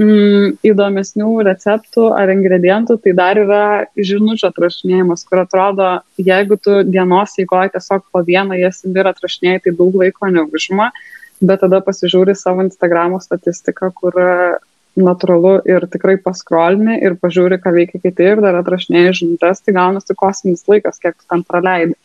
mm, 0.00 0.46
įdomesnių 0.72 1.28
receptų 1.50 2.06
ar 2.16 2.32
ingredientų, 2.32 2.96
tai 3.04 3.14
dar 3.20 3.42
yra 3.42 3.62
žinučių 4.00 4.48
atrašinėjimas, 4.48 5.26
kur 5.28 5.44
atrodo, 5.44 5.90
jeigu 6.16 6.56
tu 6.56 6.80
dienos 6.88 7.36
įgoji 7.44 7.76
tiesiog 7.76 8.08
po 8.08 8.24
vieną 8.24 8.56
jas 8.62 8.80
ir 8.88 9.12
atrašinėjai, 9.12 9.66
tai 9.66 9.76
daug 9.76 10.00
laiko 10.00 10.32
neužima. 10.32 10.88
Bet 11.44 11.60
tada 11.60 11.84
pasižiūri 11.84 12.32
savo 12.36 12.64
Instagramo 12.64 13.20
statistiką, 13.20 13.92
kur 13.96 14.16
natūralu 14.98 15.60
ir 15.68 15.86
tikrai 15.90 16.16
paskrolini 16.22 16.98
ir 17.04 17.16
pažiūri, 17.20 17.60
ką 17.62 17.72
veikia 17.74 18.00
kiti 18.02 18.26
ir 18.32 18.42
dar 18.42 18.58
atrašinėjai 18.60 19.16
žinutės, 19.22 19.62
tai 19.64 19.74
gaunasi 19.76 20.16
kosminis 20.18 20.66
laikas, 20.70 20.98
kiek 21.02 21.16
tu 21.16 21.26
ten 21.30 21.44
praleidi. 21.46 21.96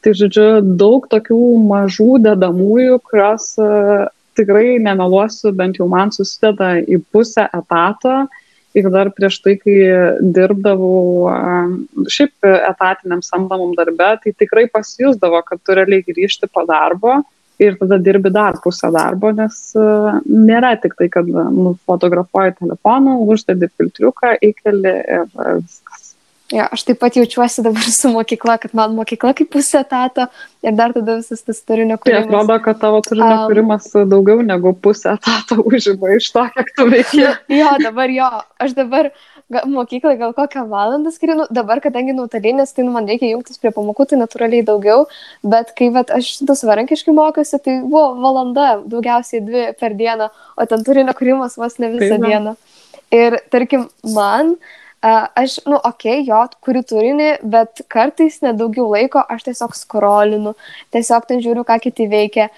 Tai 0.00 0.14
žodžiu, 0.16 0.46
daug 0.80 1.04
tokių 1.12 1.40
mažų 1.68 2.22
dedamųjų, 2.24 3.00
kurios 3.04 3.52
uh, 3.60 4.06
tikrai 4.38 4.78
nemeluosiu, 4.80 5.52
bent 5.56 5.80
jau 5.80 5.88
man 5.90 6.12
susideda 6.14 6.78
į 6.80 7.02
pusę 7.12 7.44
etato. 7.52 8.22
Ir 8.70 8.86
dar 8.94 9.10
prieš 9.10 9.40
tai, 9.42 9.56
kai 9.58 9.76
dirbdavau 10.22 11.26
uh, 11.26 11.74
šiaip 12.08 12.48
etatiniam 12.48 13.20
samdomam 13.26 13.74
darbe, 13.76 14.14
tai 14.22 14.32
tikrai 14.32 14.68
pasijusdavo, 14.72 15.42
kad 15.44 15.60
tu 15.60 15.76
realiai 15.76 16.06
grįžti 16.06 16.48
po 16.48 16.64
darbo 16.68 17.20
ir 17.60 17.78
tada 17.80 18.00
dirbi 18.02 18.32
dar 18.34 18.58
pusę 18.64 18.90
darbo, 18.94 19.32
nes 19.36 19.58
uh, 19.78 20.20
nėra 20.26 20.74
tik 20.82 20.96
tai, 20.98 21.10
kad 21.12 21.28
nu, 21.28 21.74
fotografuoji 21.88 22.58
telefonu, 22.62 23.20
uždedi 23.30 23.70
filtriuką, 23.76 24.36
įkeli 24.50 24.94
ir 25.00 25.26
viskas. 25.34 26.10
Ja, 26.50 26.66
aš 26.66 26.82
taip 26.82 26.98
pat 26.98 27.14
jaučiuosi 27.14 27.62
dabar 27.62 27.84
su 27.94 28.10
mokykla, 28.10 28.56
kad 28.58 28.72
man 28.74 28.94
mokykla 28.96 29.30
kaip 29.38 29.52
pusė 29.54 29.84
etato 29.84 30.26
ir 30.66 30.74
dar 30.74 30.90
tada 30.96 31.20
visas 31.20 31.44
tas 31.46 31.60
turinio 31.62 31.94
tai 32.00 32.08
kūrimas. 32.08 32.26
Tai 32.26 32.34
atrodo, 32.34 32.56
kad 32.64 32.80
tavo 32.82 33.02
turinio 33.06 33.36
um, 33.36 33.44
kūrimas 33.46 33.86
daugiau 34.10 34.42
negu 34.42 34.72
pusė 34.74 35.12
etato 35.14 35.60
užima 35.70 36.16
iš 36.16 36.32
to, 36.34 36.44
kiek 36.56 36.72
tu 36.74 36.88
veiki. 36.90 37.22
jo, 37.60 37.70
dabar 37.84 38.14
jo, 38.16 38.30
aš 38.66 38.74
dabar 38.78 39.12
mokyklai 39.50 40.16
gal 40.18 40.34
kokią 40.34 40.64
valandą 40.70 41.10
skiriu, 41.10 41.36
nu, 41.40 41.46
dabar 41.50 41.80
kadangi 41.82 42.14
nuotolinės, 42.14 42.74
tai 42.74 42.84
nu, 42.86 42.94
man 42.94 43.08
reikia 43.10 43.32
jungtis 43.32 43.58
prie 43.60 43.72
pamokų, 43.74 44.06
tai 44.10 44.20
natūraliai 44.20 44.64
daugiau, 44.66 45.06
bet 45.42 45.72
kai 45.78 45.90
vat, 45.94 46.12
aš 46.14 46.32
du 46.46 46.56
savarankiškai 46.58 47.14
mokiausi, 47.16 47.58
tai 47.64 47.78
buvo 47.82 48.06
valanda, 48.22 48.72
daugiausiai 48.86 49.42
dvi 49.46 49.64
per 49.80 49.96
dieną, 49.98 50.30
o 50.56 50.68
ten 50.70 50.84
turinio 50.86 51.14
kūrimas 51.18 51.58
vos 51.60 51.80
ne 51.82 51.90
visą 51.96 52.14
Taip, 52.16 52.26
dieną. 52.28 52.54
Ir 53.14 53.40
tarkim, 53.50 53.88
man, 54.14 54.54
aš, 55.02 55.58
nu, 55.66 55.76
okei, 55.76 56.20
okay, 56.20 56.26
jo, 56.28 56.42
kuriu 56.62 56.84
turinį, 56.86 57.30
bet 57.42 57.82
kartais 57.90 58.38
nedaugiau 58.44 58.86
laiko 58.92 59.22
aš 59.26 59.48
tiesiog 59.48 59.74
skrolinu, 59.78 60.54
tiesiog 60.94 61.26
ten 61.26 61.42
žiūriu, 61.42 61.66
ką 61.66 61.80
kiti 61.82 62.06
veikia. 62.10 62.50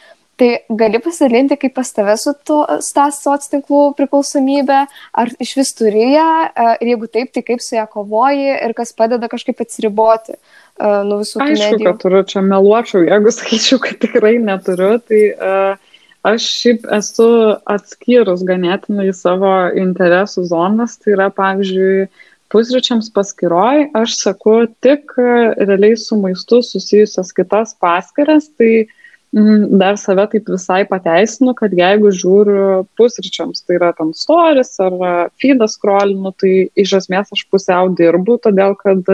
Tai 0.43 0.49
gali 0.75 0.99
pasidalinti, 0.99 1.55
kaip 1.55 1.75
pas 1.77 1.93
tave 1.95 2.17
su 2.19 2.33
tą 2.43 3.05
soc 3.15 3.45
tinklų 3.53 3.83
priklausomybė, 3.95 4.79
ar 5.23 5.31
iš 5.43 5.53
vis 5.55 5.71
turi 5.79 6.09
ją, 6.17 6.31
e, 6.49 6.65
ir 6.83 6.89
jeigu 6.91 7.09
taip, 7.15 7.29
tai 7.37 7.45
kaip 7.47 7.61
su 7.63 7.77
ją 7.77 7.85
kovoji 7.93 8.49
ir 8.57 8.73
kas 8.75 8.91
padeda 8.99 9.29
kažkaip 9.31 9.61
atsiriboti 9.63 10.35
uh, 10.35 11.05
nuo 11.07 11.21
visų 11.21 11.39
tų 11.39 11.47
Aišku, 11.47 11.69
medijų. 11.77 11.87
kad 11.87 12.01
turiu, 12.03 12.23
čia 12.33 12.43
meluočiau, 12.43 13.05
jeigu 13.07 13.33
sakyčiau, 13.37 13.79
kad 13.85 14.01
tikrai 14.03 14.33
neturiu, 14.43 14.97
tai 15.07 15.21
uh, 15.37 15.93
aš 16.27 16.49
šiaip 16.57 16.89
esu 16.97 17.29
atskyrus 17.77 18.43
ganėtinai 18.49 19.13
savo 19.15 19.53
interesų 19.79 20.49
zonas, 20.51 20.97
tai 20.99 21.15
yra 21.15 21.29
pavyzdžiui, 21.37 22.09
pusryčiams 22.51 23.13
paskiroj 23.15 23.93
aš 24.01 24.17
sakau 24.25 24.65
tik 24.83 25.15
realiai 25.21 25.95
su 25.95 26.19
maistu 26.19 26.59
susijusias 26.67 27.31
kitas 27.37 27.77
paskiras, 27.79 28.51
tai 28.59 28.73
uh, 28.89 28.99
dar 29.33 29.97
save 29.97 30.27
taip 30.29 30.49
visai 30.53 30.83
pateisinu, 30.85 31.55
kad 31.57 31.73
jeigu 31.73 32.11
žiūriu 32.13 32.83
pusryčiams, 33.01 33.63
tai 33.65 33.79
yra 33.79 33.93
tam 33.97 34.11
storis 34.13 34.75
ar 34.85 34.93
feedas 35.41 35.79
scrollinu, 35.79 36.35
tai 36.37 36.69
iš 36.77 36.93
esmės 37.01 37.33
aš 37.33 37.47
pusiau 37.49 37.89
dirbu, 37.97 38.37
todėl 38.45 38.77
kad 38.77 39.09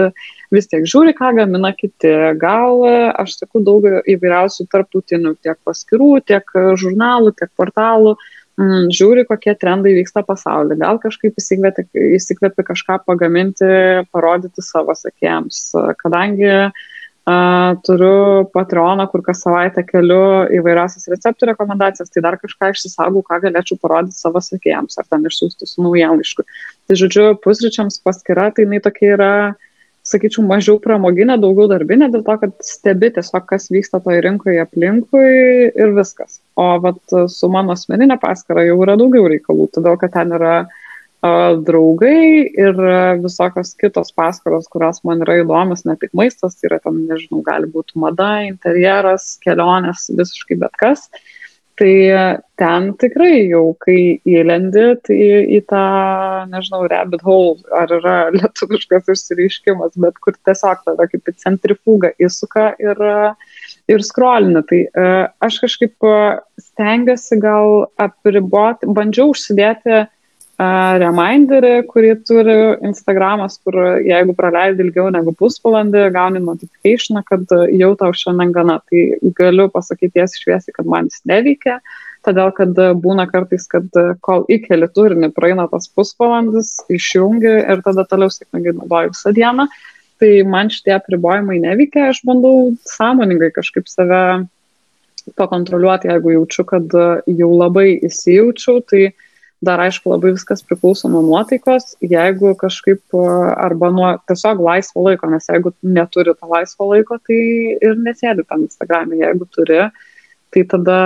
vis 0.50 0.66
tiek 0.66 0.82
žiūri, 0.82 1.14
ką 1.14 1.36
gamina 1.38 1.70
kiti. 1.70 2.10
Gal 2.40 2.82
aš 3.14 3.38
sakau 3.38 3.62
daug 3.62 3.86
įvairiausių 3.86 4.66
tarptautinių 4.74 5.36
tiek 5.38 5.58
paskirų, 5.62 6.10
tiek 6.26 6.50
žurnalų, 6.82 7.36
tiek 7.38 7.54
portalų. 7.54 8.16
Mm, 8.58 8.90
žiūri, 8.90 9.22
kokie 9.22 9.54
trendai 9.54 9.92
vyksta 9.94 10.24
pasaulyje. 10.26 10.80
Gal 10.80 10.98
kažkaip 10.98 11.36
įsikvėpi 11.38 12.64
kažką 12.66 13.04
pagaminti, 13.06 13.68
parodyti 14.10 14.64
savo 14.66 14.98
sekėjams. 14.98 15.68
Kadangi 16.02 16.48
uh, 16.50 16.86
Uh, 17.28 17.76
turiu 17.84 18.48
Patreoną, 18.54 19.04
kur 19.12 19.20
kas 19.26 19.42
savaitę 19.44 19.82
keliu 19.84 20.46
įvairiausias 20.54 21.10
receptų 21.12 21.50
rekomendacijas, 21.50 22.08
tai 22.08 22.22
dar 22.24 22.38
kažką 22.40 22.70
išsisagau, 22.72 23.20
ką 23.26 23.42
galėčiau 23.42 23.76
parodyti 23.82 24.16
savo 24.16 24.40
sekėjams 24.40 24.96
ar 24.96 25.04
ten 25.10 25.26
išsiųsti 25.28 25.68
su 25.68 25.84
naujienlaišku. 25.84 26.46
Tai 26.88 26.96
žodžiu, 26.96 27.26
pusryčiams 27.44 28.00
paskira, 28.00 28.46
tai 28.56 28.64
jinai 28.64 28.80
tokia 28.80 29.10
yra, 29.18 29.32
sakyčiau, 30.08 30.46
mažiau 30.48 30.80
pramoginė, 30.80 31.36
daugiau 31.42 31.68
darbinė, 31.68 32.08
dėl 32.14 32.24
to, 32.24 32.38
kad 32.46 32.56
stebi 32.64 33.12
tiesiog, 33.18 33.44
kas 33.50 33.68
vyksta 33.74 34.00
toje 34.00 34.24
rinkoje 34.24 34.64
aplinkui 34.64 35.28
ir 35.68 35.92
viskas. 35.98 36.40
O 36.56 36.70
vat 36.80 37.18
su 37.28 37.52
mano 37.52 37.76
asmeninė 37.76 38.16
paskara 38.22 38.64
jau 38.70 38.80
yra 38.86 38.96
daugiau 38.96 39.28
reikalų, 39.34 39.68
todėl 39.76 40.00
kad 40.00 40.16
ten 40.16 40.32
yra 40.38 40.62
draugai 41.22 42.46
ir 42.46 42.76
visokios 43.22 43.74
kitos 43.74 44.12
paskaros, 44.14 44.68
kurios 44.70 45.02
man 45.04 45.24
yra 45.26 45.40
įdomios, 45.42 45.84
ne 45.84 45.96
tik 45.98 46.12
maistas, 46.14 46.54
tai 46.54 46.70
yra 46.70 46.78
tam, 46.84 47.00
nežinau, 47.08 47.42
gali 47.42 47.66
būti 47.66 47.98
mada, 47.98 48.44
interjeras, 48.46 49.36
kelionės, 49.42 50.08
visiškai 50.14 50.58
bet 50.62 50.78
kas. 50.78 51.08
Tai 51.78 52.38
ten 52.58 52.86
tikrai 52.98 53.48
jau, 53.52 53.76
kai 53.78 54.18
įlendi, 54.26 54.86
tai 55.06 55.18
į 55.58 55.60
tą, 55.70 55.82
nežinau, 56.50 56.88
rabbit 56.90 57.22
hole, 57.22 57.62
ar 57.70 57.92
yra 57.94 58.16
lietuviškas 58.34 59.10
išsireiškimas, 59.14 59.94
bet 59.98 60.18
kur 60.22 60.34
tiesiog 60.46 60.82
tada 60.86 61.06
kaip 61.10 61.30
į 61.30 61.36
centrifugą 61.38 62.10
įsuka 62.18 62.72
ir, 62.82 63.02
ir 63.90 64.06
skrolina. 64.06 64.62
Tai 64.66 64.80
aš 65.46 65.60
kažkaip 65.66 66.10
stengiuosi 66.62 67.38
gal 67.42 67.88
apriboti, 68.02 68.90
bandžiau 68.98 69.30
užsidėti 69.34 70.06
reminderį, 70.58 71.86
kurį 71.86 72.14
turi 72.26 72.56
Instagramas, 72.82 73.60
kur 73.62 73.76
jeigu 74.02 74.34
praleidi 74.34 74.82
ilgiau 74.82 75.06
negu 75.14 75.30
pusvalandį, 75.38 76.08
gauni 76.10 76.42
notifikationą, 76.42 77.22
kad 77.26 77.46
jau 77.70 77.92
tau 77.94 78.10
šiandien 78.12 78.52
gana. 78.52 78.80
Tai 78.90 79.32
galiu 79.38 79.68
pasakyti 79.70 80.18
tiesiai 80.18 80.42
šviesiai, 80.42 80.74
kad 80.74 80.86
man 80.86 81.06
jis 81.06 81.22
neveikia, 81.30 81.78
todėl 82.26 82.50
kad 82.56 82.74
būna 82.74 83.28
kartais, 83.30 83.68
kad 83.70 83.86
kol 84.20 84.42
įkeli 84.50 84.88
turinį, 84.90 85.30
praeina 85.36 85.68
tas 85.70 85.86
pusvalandis, 85.94 86.80
išjungi 86.90 87.54
ir 87.62 87.84
tada 87.86 88.02
toliau 88.10 88.32
sėkmingai 88.34 88.74
naudoju 88.80 89.14
visą 89.14 89.34
dieną. 89.36 89.68
Tai 90.18 90.32
man 90.50 90.74
šitie 90.74 90.96
apribojimai 90.96 91.60
neveikia, 91.62 92.08
aš 92.10 92.24
bandau 92.26 92.72
sąmoningai 92.82 93.52
kažkaip 93.54 93.86
save 93.86 94.42
pakontroliuoti, 95.38 96.10
jeigu 96.10 96.34
jaučiu, 96.34 96.66
kad 96.66 96.98
jau 97.30 97.50
labai 97.52 97.92
įsijaučiau, 98.08 98.80
tai 98.90 99.04
uh, 99.12 99.24
Dar 99.64 99.80
aišku, 99.82 100.12
labai 100.12 100.36
viskas 100.36 100.60
priklauso 100.62 101.08
nuo 101.10 101.18
nuotaikos, 101.26 101.96
jeigu 101.98 102.52
kažkaip 102.60 103.16
arba 103.58 103.88
nuo 103.90 104.12
tiesiog 104.30 104.60
laisvo 104.62 105.02
laiko, 105.08 105.26
nes 105.32 105.50
jeigu 105.50 105.72
neturi 105.82 106.34
to 106.36 106.46
laisvo 106.46 106.86
laiko, 106.92 107.18
tai 107.26 107.40
ir 107.74 107.96
nesėdi 107.98 108.46
tam 108.46 108.62
Instagram'e, 108.68 109.18
jeigu 109.18 109.48
turi, 109.50 109.80
tai 110.54 110.62
tada 110.70 111.00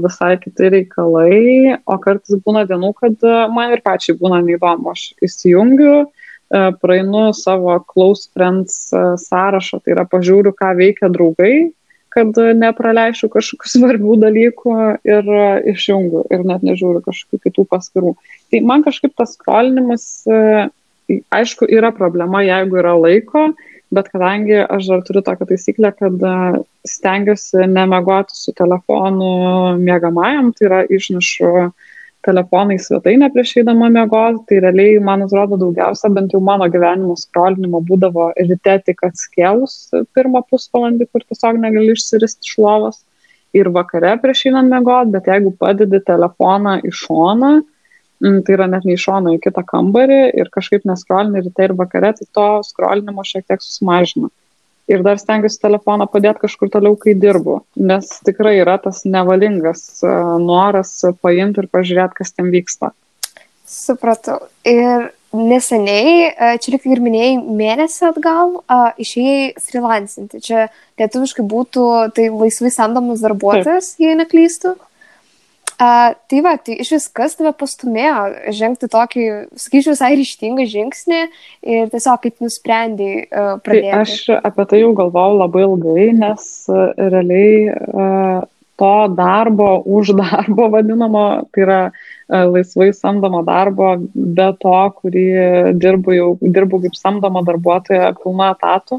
visai 0.00 0.32
kiti 0.40 0.72
reikalai, 0.72 1.76
o 1.84 1.98
kartais 2.00 2.40
būna 2.46 2.64
dienų, 2.70 2.94
kad 2.96 3.28
man 3.52 3.76
ir 3.76 3.84
pačiai 3.84 4.16
būna 4.16 4.40
neįdomu, 4.46 4.94
aš 4.96 5.10
įsijungiu, 5.28 6.06
praeinu 6.80 7.28
savo 7.36 7.76
close 7.92 8.30
friends 8.32 8.88
sąrašą, 9.28 9.82
tai 9.84 9.98
yra 9.98 10.08
pažiūriu, 10.08 10.56
ką 10.56 10.72
veikia 10.80 11.12
draugai, 11.12 11.68
kad 12.18 12.40
nepraleisčiau 12.58 13.30
kažkokių 13.32 13.70
svarbių 13.74 14.18
dalykų 14.26 14.76
ir 15.08 15.32
išjungiu 15.74 16.26
ir 16.34 16.44
net 16.48 16.66
nežiūriu 16.66 17.02
kažkokių 17.06 17.42
kitų 17.46 17.66
paskirų. 17.72 18.14
Tai 18.52 18.62
man 18.66 18.84
kažkaip 18.86 19.14
tas 19.18 19.36
skrolinimas, 19.38 20.06
aišku, 20.28 21.68
yra 21.72 21.92
problema, 21.96 22.42
jeigu 22.44 22.80
yra 22.82 22.94
laiko, 22.98 23.48
bet 23.94 24.10
kadangi 24.12 24.58
aš 24.60 24.90
dar 24.90 25.04
turiu 25.06 25.22
tokią 25.24 25.48
taisyklę, 25.48 25.92
kad 25.96 26.24
stengiuosi 26.88 27.64
nemegoti 27.70 28.36
su 28.36 28.52
telefonu 28.56 29.30
mėgamajam, 29.80 30.52
tai 30.56 30.68
yra 30.68 30.82
išnešu 30.98 31.52
uh, 31.52 31.70
telefoną 32.28 32.76
į 32.76 32.82
svetainę 32.84 33.28
prieš 33.34 33.54
eidama 33.62 33.88
miegoti, 33.92 34.44
tai 34.50 34.60
realiai, 34.64 35.00
man 35.04 35.24
atrodo, 35.26 35.58
daugiausia 35.60 36.10
bent 36.14 36.34
jau 36.34 36.40
mano 36.44 36.68
gyvenimo 36.72 37.16
skrolinimo 37.18 37.80
būdavo 37.88 38.30
ryte 38.38 38.76
tik 38.86 39.04
atskėlus 39.08 39.76
pirmą 40.16 40.44
pusvalandį, 40.50 41.08
kur 41.12 41.24
tiesiog 41.24 41.60
negali 41.64 41.94
išsiristi 41.96 42.50
iš 42.50 42.58
lovos 42.64 43.02
ir 43.56 43.70
vakare 43.74 44.14
prieš 44.22 44.46
einant 44.50 44.72
miegoti, 44.72 45.14
bet 45.16 45.30
jeigu 45.32 45.54
padedi 45.60 46.02
telefoną 46.06 46.78
į 46.84 46.92
šoną, 47.02 47.52
tai 48.20 48.56
yra 48.56 48.66
net 48.70 48.84
ne 48.88 48.96
į 48.98 49.02
šoną, 49.04 49.36
į 49.36 49.42
kitą 49.46 49.64
kambarį 49.68 50.20
ir 50.42 50.50
kažkaip 50.54 50.84
neskrolini 50.88 51.44
ryte 51.46 51.68
ir 51.68 51.76
vakare, 51.78 52.12
tai 52.18 52.26
to 52.34 52.48
skrolinimo 52.66 53.24
šiek 53.26 53.46
tiek 53.46 53.64
susimažina 53.64 54.30
ir 54.88 55.04
dar 55.06 55.20
stengiuosi 55.20 55.60
telefoną 55.62 56.08
padėti 56.10 56.46
kažkur 56.46 56.70
toliau, 56.72 56.96
kai 57.00 57.14
dirbu, 57.18 57.60
nes 57.76 58.08
tikrai 58.26 58.56
yra 58.62 58.78
tas 58.82 59.04
nevalingas 59.04 59.84
e, 60.02 60.14
noras 60.42 60.96
paimti 61.22 61.64
ir 61.64 61.70
pažiūrėti, 61.72 62.18
kas 62.22 62.34
ten 62.34 62.50
vyksta. 62.54 62.92
Supratau. 63.68 64.40
Ir 64.64 65.10
neseniai, 65.36 66.32
e, 66.32 66.50
čia 66.62 66.72
lyg 66.74 66.86
ir 66.88 67.02
minėjai, 67.04 67.36
mėnesį 67.44 68.06
atgal 68.08 68.54
uh, 68.62 68.90
išėjai 68.96 69.60
freelancinti. 69.60 70.40
Čia 70.44 70.68
lietuviškai 71.00 71.44
būtų 71.44 71.84
tai 72.16 72.30
laisvai 72.32 72.72
samdomas 72.72 73.20
darbuotojas, 73.24 73.94
jei 74.00 74.16
neklystu. 74.16 74.78
A, 75.78 76.10
tai 76.26 76.40
va, 76.42 76.56
tai 76.58 76.74
iš 76.82 76.88
vis 76.90 77.04
kas 77.14 77.36
tave 77.38 77.52
pastumėjo 77.54 78.50
žengti 78.56 78.88
tokį, 78.90 79.26
sakyčiau, 79.62 79.92
visai 79.94 80.16
ryštingą 80.18 80.66
žingsnį 80.72 81.20
ir 81.70 81.92
tiesiog 81.92 82.18
kaip 82.24 82.42
nusprendėjai 82.42 83.20
uh, 83.28 83.52
pradėti? 83.62 83.92
Tai 83.92 84.00
aš 84.02 84.48
apie 84.50 84.66
tai 84.72 84.82
jau 84.82 84.90
galvojau 84.98 85.38
labai 85.38 85.62
ilgai, 85.68 86.08
nes 86.18 86.48
uh, 86.74 86.82
realiai 86.98 87.70
uh, 87.70 88.42
to 88.82 88.92
darbo 89.14 89.70
už 89.86 90.16
darbo 90.18 90.66
vadinamo, 90.74 91.24
tai 91.54 91.66
yra 91.68 91.80
laisvai 92.28 92.90
samdomo 92.90 93.46
darbo, 93.46 93.94
be 94.12 94.50
to, 94.58 94.76
kurį 94.98 95.26
dirbu, 95.78 96.18
jau, 96.18 96.28
dirbu 96.42 96.82
kaip 96.82 96.98
samdomo 96.98 97.46
darbuotoja 97.46 98.16
pilna 98.18 98.50
etatų. 98.58 98.98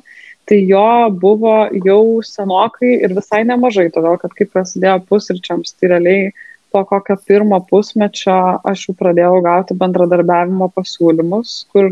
Tai 0.50 0.58
jo 0.66 0.90
buvo 1.22 1.58
jau 1.86 2.04
senokai 2.26 2.96
ir 3.04 3.12
visai 3.14 3.44
nemažai, 3.46 3.92
todėl 3.94 4.16
kad 4.18 4.32
kai 4.34 4.48
prasidėjo 4.50 5.02
pusryčiams, 5.12 5.76
tai 5.78 5.92
realiai 5.92 6.32
uh, 6.32 6.46
po 6.72 6.84
kokio 6.86 7.18
pirmo 7.28 7.60
pusmečio 7.70 8.36
aš 8.72 8.90
jau 8.90 8.96
pradėjau 9.00 9.40
gauti 9.46 9.78
bendradarbiavimo 9.78 10.70
pasiūlymus, 10.76 11.56
kur 11.74 11.90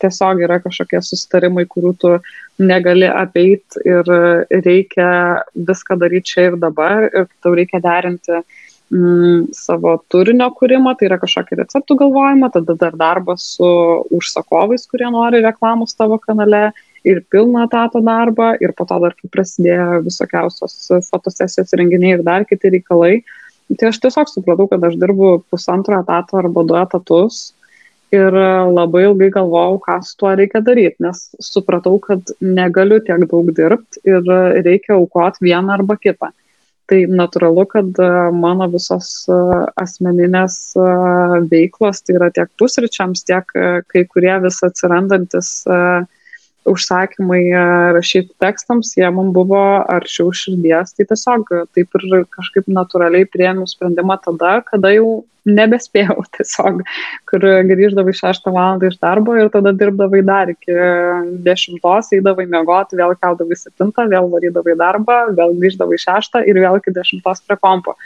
tiesiog 0.00 0.42
yra 0.46 0.58
kažkokie 0.64 1.02
sustarimai, 1.04 1.66
kurių 1.70 1.92
tu 2.00 2.14
negali 2.60 3.08
apeiti 3.08 3.84
ir 3.88 4.10
reikia 4.50 5.10
viską 5.54 5.98
daryti 6.00 6.34
čia 6.34 6.48
ir 6.50 6.58
dabar 6.60 7.08
ir 7.08 7.28
tau 7.44 7.54
reikia 7.56 7.80
derinti 7.84 8.38
mm, 8.40 9.50
savo 9.56 9.98
turinio 10.12 10.50
kūrimą, 10.56 10.96
tai 10.98 11.10
yra 11.10 11.20
kažkokį 11.22 11.60
receptų 11.62 11.98
galvojimą, 12.04 12.52
tada 12.56 12.76
dar 12.80 12.96
darbas 13.00 13.46
su 13.56 13.72
užsakovais, 14.16 14.88
kurie 14.90 15.10
nori 15.12 15.42
reklamos 15.44 15.96
tavo 15.98 16.18
kanale 16.22 16.70
ir 17.06 17.22
pilną 17.32 17.64
etato 17.68 18.02
darbą 18.04 18.54
ir 18.60 18.74
po 18.76 18.84
to 18.88 18.98
dar 19.04 19.14
kai 19.16 19.30
prasidėjo 19.32 20.02
visokiausios 20.08 21.06
fotosesijos 21.12 21.76
renginiai 21.80 22.18
ir 22.18 22.26
dar 22.26 22.48
kiti 22.48 22.72
reikalai. 22.76 23.20
Uh, 23.20 23.36
Tai 23.78 23.90
aš 23.90 24.00
tiesiog 24.02 24.30
supratau, 24.30 24.66
kad 24.70 24.82
aš 24.84 24.96
dirbu 24.98 25.40
pusantro 25.50 25.98
etato 26.02 26.38
arba 26.40 26.64
du 26.66 26.76
etatus 26.80 27.52
ir 28.10 28.34
labai 28.34 29.04
ilgai 29.06 29.28
galvojau, 29.36 29.78
ką 29.84 30.00
su 30.02 30.16
tuo 30.18 30.32
reikia 30.34 30.62
daryti, 30.66 30.98
nes 31.04 31.28
supratau, 31.46 32.00
kad 32.02 32.32
negaliu 32.42 32.98
tiek 33.06 33.22
daug 33.30 33.52
dirbti 33.54 34.02
ir 34.10 34.26
reikia 34.66 34.96
aukoti 34.98 35.46
vieną 35.46 35.76
arba 35.78 35.94
kitą. 36.00 36.32
Tai 36.90 36.98
natūralu, 37.06 37.64
kad 37.70 38.00
mano 38.34 38.66
visos 38.72 39.12
asmeninės 39.78 40.56
veiklos, 41.52 42.02
tai 42.02 42.16
yra 42.18 42.32
tiek 42.34 42.50
pusryčiams, 42.58 43.22
tiek 43.28 43.54
kai 43.54 44.02
kurie 44.10 44.34
vis 44.42 44.58
atsirandantis 44.66 45.52
uh, 45.70 46.02
užsakymai 46.68 47.42
e, 47.48 47.64
rašyti 47.96 48.34
tekstams, 48.42 48.92
jie 48.98 49.08
man 49.14 49.32
buvo 49.36 49.60
arčiau 49.88 50.30
širdies, 50.36 50.94
tai 50.96 51.06
tiesiog 51.08 51.50
taip 51.74 52.00
ir 52.00 52.24
kažkaip 52.36 52.68
natūraliai 52.70 53.28
priėmiau 53.30 53.68
sprendimą 53.70 54.18
tada, 54.24 54.60
kada 54.68 54.92
jau 54.94 55.22
nebespėjau 55.48 56.18
tiesiog, 56.36 56.82
kur 57.30 57.46
grįždavai 57.70 58.14
6 58.16 58.50
val. 58.54 58.80
iš 58.86 58.98
darbo 59.00 59.36
ir 59.38 59.48
tada 59.52 59.72
dirbdavai 59.72 60.22
dar 60.26 60.52
iki 60.52 60.74
10, 61.46 61.78
eidavai 62.16 62.46
miegoti, 62.46 62.98
vėl 63.00 63.16
keldavai 63.16 63.56
7, 63.56 63.92
vėl 64.12 64.28
varydavai 64.34 64.76
darbą, 64.76 65.20
vėl 65.36 65.56
grįždavai 65.62 66.00
6 66.00 66.42
ir 66.44 66.60
vėl 66.60 66.80
iki 66.80 66.92
10 66.96 67.24
prie 67.24 67.56
kompo. 67.60 67.96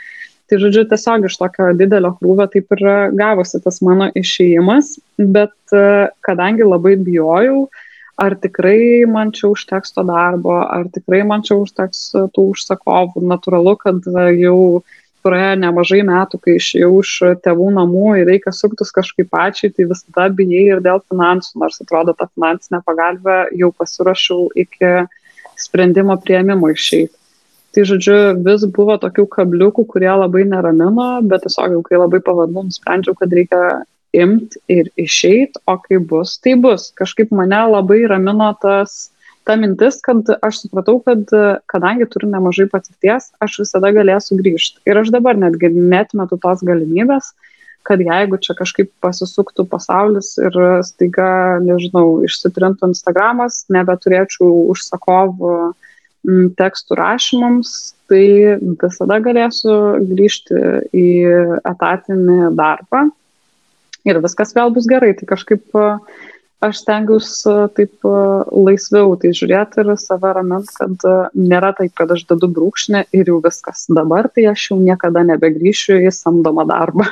Tai 0.45 0.59
žodžiu, 0.61 0.83
tiesiog 0.85 1.23
iš 1.25 1.39
tokio 1.41 1.71
didelio 1.73 2.11
krūvio 2.19 2.45
taip 2.53 2.69
ir 2.75 2.81
gavosi 3.17 3.57
tas 3.63 3.79
mano 3.81 4.11
išėjimas, 4.13 4.91
bet 5.17 5.73
e, 5.73 5.79
kadangi 6.21 6.67
labai 6.67 6.93
bijojau, 7.01 7.63
uh, 7.63 7.84
ar 8.15 8.35
tikrai 8.39 9.05
man 9.09 9.31
čia 9.35 9.49
užteks 9.51 9.95
to 9.95 10.03
darbo, 10.07 10.57
ar 10.63 10.87
tikrai 10.93 11.23
man 11.27 11.43
čia 11.45 11.57
užteks 11.59 12.03
e, 12.15 12.27
tų 12.35 12.51
užsakovų. 12.53 13.23
Natūralu, 13.31 13.75
kad 13.81 14.07
e, 14.07 14.27
jau 14.39 14.59
praėjo 15.25 15.57
nemažai 15.63 16.01
metų, 16.05 16.39
kai 16.43 16.55
išėjau 16.59 16.91
iš 17.01 17.11
tėvų 17.45 17.71
namų 17.79 18.05
ir 18.21 18.29
reikia 18.29 18.53
suktis 18.53 18.93
kažkaip 18.95 19.31
pačiai, 19.33 19.73
tai 19.73 19.87
visada 19.89 20.29
bijai 20.37 20.63
ir 20.75 20.83
dėl 20.85 21.01
finansų, 21.09 21.59
nors 21.63 21.81
atrodo, 21.81 22.13
ta 22.13 22.29
finansinė 22.29 22.83
pagalba 22.85 23.45
jau 23.57 23.71
pasirašiau 23.73 24.51
iki 24.65 24.93
sprendimo 25.59 26.17
prieimimo 26.21 26.69
išeiti. 26.71 27.15
Tai 27.75 27.83
žodžiu, 27.89 28.17
vis 28.45 28.63
buvo 28.71 28.95
tokių 29.01 29.25
kabliukų, 29.33 29.83
kurie 29.91 30.07
labai 30.07 30.45
neramino, 30.47 31.09
bet 31.27 31.43
tiesiog 31.43 31.73
jau 31.75 31.81
kai 31.83 31.99
labai 31.99 32.21
pavadinau, 32.23 32.69
nusprendžiau, 32.69 33.17
kad 33.19 33.33
reikia 33.35 33.63
imt 34.23 34.55
ir 34.71 34.89
išeit, 34.99 35.59
o 35.67 35.77
kai 35.81 35.99
bus, 35.99 36.37
tai 36.41 36.55
bus. 36.59 36.91
Kažkaip 36.99 37.33
mane 37.35 37.59
labai 37.71 38.03
ramino 38.09 38.51
tas, 38.61 39.09
ta 39.45 39.55
mintis, 39.59 39.99
kad 40.03 40.29
aš 40.41 40.63
supratau, 40.63 40.99
kad 41.05 41.29
kadangi 41.71 42.07
turiu 42.09 42.31
nemažai 42.31 42.67
patirties, 42.71 43.29
aš 43.43 43.59
visada 43.61 43.91
galėsiu 43.95 44.39
grįžti. 44.39 44.81
Ir 44.89 45.01
aš 45.01 45.11
dabar 45.13 45.37
netgi 45.37 45.69
netmetu 45.75 46.39
tos 46.41 46.63
galimybės, 46.65 47.33
kad 47.85 48.01
jeigu 48.01 48.39
čia 48.41 48.55
kažkaip 48.57 48.89
pasisuktų 49.05 49.67
pasaulis 49.69 50.33
ir 50.41 50.55
staiga, 50.87 51.61
nežinau, 51.61 52.23
išsitrintų 52.25 52.89
Instagramas, 52.89 53.63
nebeturėčiau 53.73 54.49
užsakovų 54.73 55.51
tekstų 56.57 56.97
rašymams, 56.97 57.75
tai 58.09 58.57
visada 58.81 59.19
galėsiu 59.21 59.75
grįžti 60.09 60.57
į 60.97 61.05
etatinį 61.61 62.49
darbą 62.57 63.05
ir 64.07 64.21
viskas 64.23 64.55
vėl 64.55 64.71
bus 64.75 64.87
gerai. 64.89 65.13
Tai 65.17 65.27
kažkaip 65.33 65.75
aš 66.65 66.79
stengiuosi 66.81 67.55
taip 67.77 68.07
laisviau 68.49 69.17
tai 69.21 69.33
žiūrėti 69.37 69.83
ir 69.83 69.91
save 70.01 70.31
ramint, 70.37 70.71
kad 70.77 71.05
nėra 71.35 71.73
taip, 71.77 71.93
kad 71.97 72.15
aš 72.15 72.25
dedu 72.31 72.49
brūkšnį 72.55 73.05
ir 73.13 73.33
jau 73.33 73.41
viskas. 73.43 73.85
Dabar 73.91 74.31
tai 74.31 74.47
aš 74.53 74.71
jau 74.71 74.79
niekada 74.81 75.25
nebegrįšiu 75.27 75.99
į 76.07 76.13
samdomą 76.15 76.65
darbą. 76.69 77.11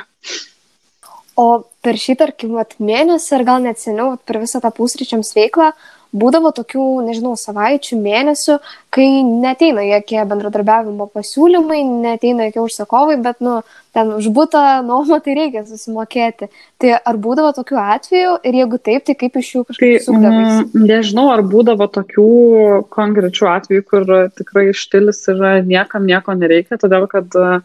O 1.34 1.64
per 1.82 1.98
šį, 1.98 2.14
tarkim, 2.20 2.54
mėnesį 2.78 3.32
ar 3.38 3.44
gal 3.46 3.62
net 3.64 3.80
seniau, 3.82 4.14
per 4.22 4.38
visą 4.42 4.60
tą 4.62 4.70
pusryčiams 4.74 5.34
veiklą, 5.34 5.72
būdavo 6.14 6.52
tokių, 6.54 6.84
nežinau, 7.08 7.34
savaičių, 7.38 7.98
mėnesių, 8.00 8.58
kai 8.94 9.08
neteina 9.26 9.84
jokie 9.88 10.20
bendradarbiavimo 10.30 11.08
pasiūlymai, 11.14 11.80
neteina 12.04 12.48
jokie 12.48 12.62
užsakovai, 12.62 13.18
bet, 13.24 13.42
nu, 13.44 13.58
ten 13.94 14.12
už 14.14 14.30
būtą 14.34 14.62
nuomą 14.86 15.20
tai 15.24 15.36
reikia 15.38 15.64
susimokėti. 15.66 16.50
Tai 16.82 16.96
ar 16.96 17.20
būdavo 17.26 17.52
tokių 17.58 17.80
atvejų 17.82 18.34
ir 18.46 18.58
jeigu 18.62 18.80
taip, 18.88 19.06
tai 19.08 19.18
kaip 19.18 19.38
iš 19.40 19.52
jų 19.54 19.64
kažkaip 19.68 19.86
tai, 19.98 20.02
sukdavais? 20.06 20.52
Mm, 20.64 20.88
nežinau, 20.90 21.28
ar 21.34 21.44
būdavo 21.46 21.90
tokių 21.98 22.28
konkrečių 22.94 23.50
atvejų, 23.54 23.86
kur 23.90 24.12
tikrai 24.38 24.68
štilis 24.74 25.22
yra 25.34 25.56
niekam 25.66 26.06
nieko 26.10 26.36
nereikia, 26.38 26.78
todėl 26.80 27.08
kad 27.10 27.38
uh, 27.38 27.58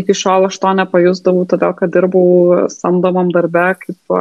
iki 0.00 0.14
šiol 0.16 0.48
aš 0.48 0.58
to 0.62 0.72
nepajusdavau, 0.78 1.46
todėl 1.48 1.72
kad 1.78 1.92
dirbau 1.94 2.66
samdomam 2.72 3.30
darbe 3.34 3.64
kaip 3.80 4.16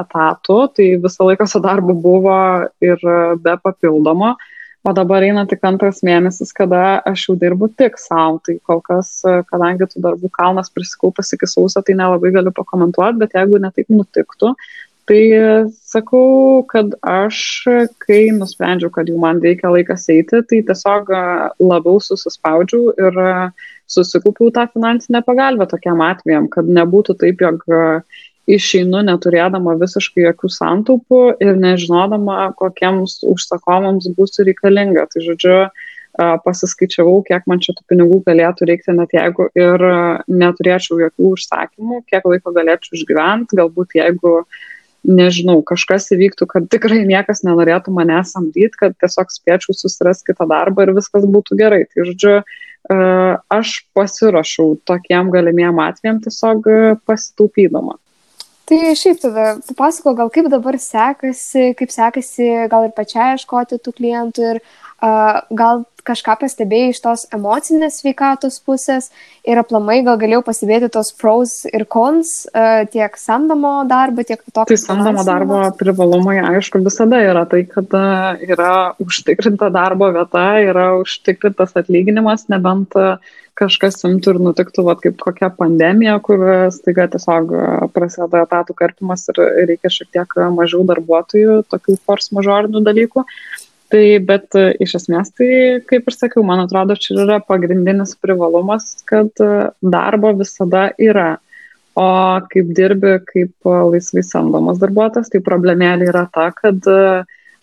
etatu, 0.00 0.58
tai 0.74 0.88
visą 1.02 1.28
laiką 1.28 1.46
su 1.50 1.62
darbu 1.64 1.96
buvo 2.04 2.38
ir 2.84 3.00
be 3.44 3.56
papildomo, 3.62 4.34
o 4.84 4.92
dabar 4.92 5.24
eina 5.24 5.46
tik 5.48 5.64
antras 5.64 6.02
mėnesis, 6.04 6.52
kada 6.56 7.00
aš 7.08 7.28
jau 7.28 7.36
dirbu 7.40 7.70
tik 7.80 7.96
savo, 8.00 8.40
tai 8.44 8.58
kol 8.68 8.82
kas, 8.84 9.16
kadangi 9.48 9.88
tų 9.88 10.02
darbų 10.04 10.32
kalnas 10.34 10.72
prisikaupas 10.74 11.32
iki 11.36 11.48
sausio, 11.48 11.80
tai 11.80 11.96
nelabai 11.96 12.34
galiu 12.34 12.52
pakomentuoti, 12.56 13.20
bet 13.22 13.38
jeigu 13.38 13.62
netaip 13.62 13.88
nutiktų, 13.94 14.52
Tai 15.04 15.20
sakau, 15.84 16.62
kad 16.64 16.94
aš, 17.04 17.38
kai 18.00 18.30
nusprendžiau, 18.32 18.88
kad 18.92 19.10
jau 19.10 19.18
man 19.20 19.42
reikia 19.44 19.68
laikas 19.68 20.06
eiti, 20.08 20.40
tai 20.48 20.62
tiesiog 20.64 21.10
labiau 21.60 22.00
susispaudžiau 22.00 22.94
ir 22.96 23.18
susikaupiau 23.84 24.48
tą 24.56 24.64
finansinę 24.72 25.20
pagalbą 25.26 25.68
tokiam 25.68 26.00
atvejam, 26.06 26.48
kad 26.48 26.72
nebūtų 26.80 27.18
taip, 27.20 27.44
jog 27.44 27.66
išeinu 28.48 29.04
neturėdama 29.04 29.76
visiškai 29.80 30.24
jokių 30.24 30.52
santaupų 30.56 31.22
ir 31.44 31.60
nežinodama, 31.60 32.54
kokiems 32.56 33.20
užsakomams 33.28 34.08
bus 34.16 34.40
reikalinga. 34.40 35.04
Tai 35.12 35.28
žodžiu, 35.28 35.58
pasiskaičiavau, 36.16 37.18
kiek 37.28 37.44
man 37.50 37.60
šitų 37.60 37.90
pinigų 37.92 38.22
galėtų 38.24 38.72
reikti, 38.72 38.96
net 38.96 39.12
jeigu 39.12 39.50
ir 39.52 39.84
neturėčiau 40.32 41.02
jokių 41.02 41.32
užsakymų, 41.36 42.04
kiek 42.08 42.28
laiko 42.30 42.52
galėčiau 42.56 42.96
išgyventi, 42.96 43.58
galbūt 43.58 43.98
jeigu 43.98 44.38
uh, 44.38 44.62
nežinau, 45.04 45.58
kažkas 45.66 46.08
įvyktų, 46.16 46.48
kad 46.50 46.68
tikrai 46.72 47.02
niekas 47.08 47.44
nenorėtų 47.46 47.92
mane 47.94 48.20
samdyti, 48.26 48.72
kad 48.80 48.96
tiesiog 49.00 49.32
spėčiau 49.32 49.76
susirasti 49.76 50.32
kitą 50.32 50.48
darbą 50.50 50.86
ir 50.86 50.94
viskas 50.96 51.26
būtų 51.28 51.58
gerai. 51.60 51.82
Tai 51.92 52.06
žodžiu, 52.08 52.38
e, 52.40 52.96
aš 53.58 53.74
pasirašau 53.96 54.70
tokiem 54.88 55.30
galimiem 55.34 55.82
atvejam 55.84 56.22
tiesiog 56.24 56.70
e, 56.70 56.80
pasitaupydama. 57.04 57.98
Tai 58.64 58.78
šiaip 58.96 59.18
tada 59.20 59.58
papasako, 59.68 60.14
gal 60.16 60.30
kaip 60.32 60.48
dabar 60.48 60.78
sekasi, 60.80 61.74
kaip 61.76 61.90
sekasi 61.92 62.46
gal 62.72 62.86
ir 62.86 62.94
pačiai 62.96 63.34
ieškoti 63.34 63.76
tų 63.76 63.92
klientų 63.98 64.46
ir 64.54 64.60
gal 65.04 65.84
kažką 66.04 66.36
pastebėjai 66.42 66.92
iš 66.92 67.00
tos 67.04 67.22
emocinės 67.32 68.00
sveikatos 68.02 68.58
pusės 68.64 69.10
ir 69.48 69.60
aplamai 69.60 70.02
gal 70.04 70.18
galėjau 70.20 70.42
pastebėti 70.44 70.90
tos 70.92 71.12
pros 71.16 71.54
ir 71.70 71.86
cons 71.88 72.34
uh, 72.50 72.84
tiek 72.92 73.16
samdomo 73.20 73.72
darbo, 73.88 74.24
tiek 74.26 74.42
to. 74.44 74.66
Tai 74.68 74.78
samdomo 74.80 75.24
darbo 75.26 75.62
privalumai, 75.80 76.38
aišku, 76.54 76.82
visada 76.84 77.22
yra 77.24 77.46
tai, 77.48 77.64
kad 77.70 77.88
yra 78.44 78.74
užtikrinta 79.00 79.70
darbo 79.72 80.10
vieta, 80.14 80.44
yra 80.64 80.90
užtikrintas 81.00 81.72
atlyginimas, 81.80 82.48
nebent 82.52 82.92
kažkas 83.58 84.00
imtų 84.06 84.34
ir 84.34 84.40
nutiktų, 84.48 84.84
va, 84.88 84.96
kaip 84.98 85.20
kokia 85.22 85.48
pandemija, 85.54 86.16
kur 86.26 86.42
staiga 86.74 87.06
tiesiog 87.12 87.52
prasideda 87.94 88.42
etatų 88.48 88.74
karpimas 88.80 89.28
ir 89.30 89.38
reikia 89.70 89.92
šiek 89.94 90.10
tiek 90.16 90.34
mažiau 90.56 90.82
darbuotojų, 90.88 91.60
tokių 91.70 91.96
force 92.02 92.34
majorinių 92.34 92.82
dalykų. 92.88 93.24
Tai, 93.94 94.06
bet 94.26 94.56
e, 94.58 94.72
iš 94.82 94.96
esmės, 94.98 95.28
tai, 95.38 95.48
kaip 95.86 96.08
ir 96.10 96.14
sakiau, 96.16 96.42
man 96.46 96.64
atrodo, 96.64 96.96
čia 96.98 97.14
yra 97.22 97.36
pagrindinis 97.38 98.16
privalumas, 98.18 98.88
kad 99.06 99.30
e, 99.38 99.68
darbo 99.78 100.32
visada 100.34 100.88
yra. 100.98 101.36
O 101.94 102.06
kaip 102.50 102.72
dirbi 102.74 103.12
kaip 103.28 103.70
e, 103.70 103.76
laisvai 103.92 104.24
samdomas 104.26 104.80
darbuotojas, 104.82 105.30
tai 105.30 105.42
problemėlė 105.46 106.10
yra 106.10 106.24
ta, 106.34 106.48
kad 106.58 106.90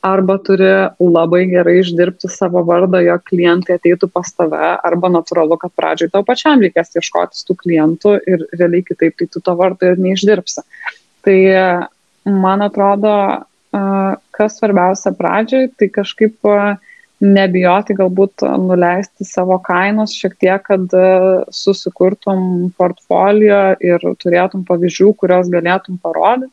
arba 0.08 0.38
turi 0.48 0.72
labai 1.04 1.44
gerai 1.52 1.76
išdirbti 1.82 2.32
savo 2.32 2.64
vardą, 2.70 3.04
jo 3.04 3.20
klientai 3.28 3.76
ateitų 3.82 4.08
pas 4.16 4.32
tave, 4.32 4.64
arba 4.88 5.12
natūralu, 5.12 5.60
kad 5.60 5.76
pradžioj 5.76 6.14
tau 6.16 6.24
pačiam 6.24 6.64
reikės 6.64 6.96
ieškotis 6.96 7.44
tų 7.44 7.60
klientų 7.60 8.16
ir 8.24 8.48
realiai 8.56 8.88
kitaip 8.88 9.20
tai 9.20 9.28
tu 9.28 9.44
to 9.44 9.60
vardo 9.60 9.92
ir 9.92 10.00
neišdirbsi. 10.00 10.64
Tai 11.28 11.40
man 12.24 12.64
atrodo, 12.72 13.18
kas 13.72 14.58
svarbiausia 14.60 15.14
pradžioj, 15.16 15.70
tai 15.80 15.90
kažkaip 15.94 16.48
nebijoti 17.22 17.96
galbūt 17.96 18.44
nuleisti 18.60 19.28
savo 19.28 19.60
kainos 19.64 20.16
šiek 20.18 20.34
tiek, 20.42 20.64
kad 20.66 20.96
susikurtum 21.54 22.72
portfolio 22.78 23.76
ir 23.84 24.02
turėtum 24.24 24.66
pavyzdžių, 24.68 25.14
kurios 25.22 25.52
galėtum 25.54 26.02
parodyti. 26.02 26.52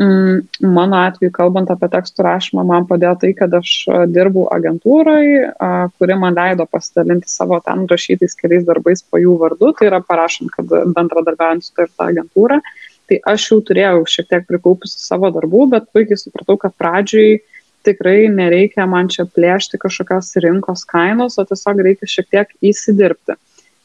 Mm, 0.00 0.46
mano 0.72 1.02
atveju, 1.04 1.28
kalbant 1.36 1.68
apie 1.68 1.90
tekstų 1.92 2.24
rašymą, 2.24 2.62
man 2.64 2.86
padėjo 2.88 3.12
tai, 3.20 3.32
kad 3.36 3.52
aš 3.58 3.72
dirbau 4.08 4.46
agentūrai, 4.54 5.52
kuri 6.00 6.16
man 6.16 6.38
leido 6.38 6.64
pasidalinti 6.64 7.28
savo 7.28 7.58
ten 7.60 7.84
rašytais 7.90 8.32
keliais 8.38 8.64
darbais 8.64 9.04
po 9.04 9.20
jų 9.20 9.36
vardu, 9.42 9.74
tai 9.76 9.90
yra 9.90 10.00
parašant, 10.00 10.48
kad 10.56 10.72
bendradarbiaujant 10.96 11.66
su 11.66 11.76
ta 11.76 11.84
ir 11.84 11.92
ta 11.92 12.08
agentūra. 12.08 12.56
Uh, 12.56 12.91
tai 13.12 13.34
aš 13.34 13.48
jau 13.50 13.60
turėjau 13.60 14.04
šiek 14.08 14.28
tiek 14.30 14.44
prikaupusi 14.48 14.96
savo 14.96 15.28
darbų, 15.34 15.66
bet 15.74 15.90
puikiai 15.92 16.20
supratau, 16.20 16.56
kad 16.60 16.72
pradžiai 16.80 17.42
tikrai 17.84 18.30
nereikia 18.32 18.86
man 18.88 19.10
čia 19.12 19.26
plėšti 19.28 19.80
kažkokios 19.82 20.32
rinkos 20.40 20.86
kainos, 20.88 21.36
o 21.36 21.44
tiesiog 21.44 21.82
reikia 21.84 22.08
šiek 22.08 22.28
tiek 22.32 22.54
įsidirbti. 22.72 23.36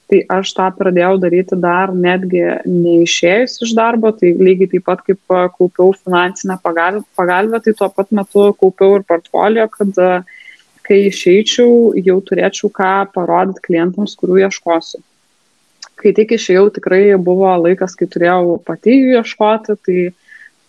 Tai 0.07 0.19
aš 0.37 0.53
tą 0.55 0.69
pradėjau 0.77 1.17
daryti 1.19 1.57
dar 1.59 1.91
netgi 1.91 2.45
neišėjus 2.63 3.57
iš 3.65 3.73
darbo, 3.75 4.13
tai 4.15 4.31
lygiai 4.39 4.69
taip 4.71 4.85
pat 4.87 5.03
kaip 5.03 5.19
kaupiau 5.57 5.91
finansinę 5.97 6.55
pagalbę, 6.63 7.59
tai 7.65 7.73
tuo 7.75 7.89
pat 7.91 8.13
metu 8.15 8.47
kaupiau 8.61 9.01
ir 9.01 9.03
portfolio, 9.09 9.67
kad 9.73 9.99
kai 10.87 11.01
išeičiau, 11.09 11.91
jau 11.99 12.21
turėčiau 12.23 12.71
ką 12.71 12.93
parodyti 13.11 13.65
klientams, 13.67 14.15
kurių 14.15 14.45
ieškosiu 14.45 15.03
kai 15.97 16.13
tik 16.17 16.35
išėjau, 16.37 16.69
tikrai 16.77 17.01
buvo 17.21 17.49
laikas, 17.63 17.95
kai 17.97 18.07
turėjau 18.11 18.57
pati 18.67 18.95
jų 18.95 19.17
ieškoti, 19.19 19.77
tai 19.85 19.97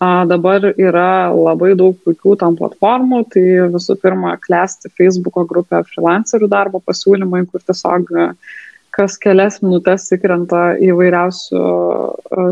a, 0.00 0.24
dabar 0.30 0.70
yra 0.74 1.30
labai 1.34 1.74
daug 1.78 1.98
puikių 2.04 2.36
tam 2.40 2.56
platformų, 2.58 3.24
tai 3.34 3.44
visų 3.74 3.98
pirma, 4.02 4.36
klesti 4.40 4.92
Facebook'o 4.98 5.44
grupė 5.50 5.82
freelancerių 5.90 6.48
darbo 6.52 6.82
pasiūlymai, 6.84 7.44
kur 7.50 7.64
tiesiog 7.64 8.14
kas 8.98 9.14
kelias 9.22 9.60
minutės 9.62 10.08
įkrenta 10.16 10.72
įvairiausių 10.82 11.60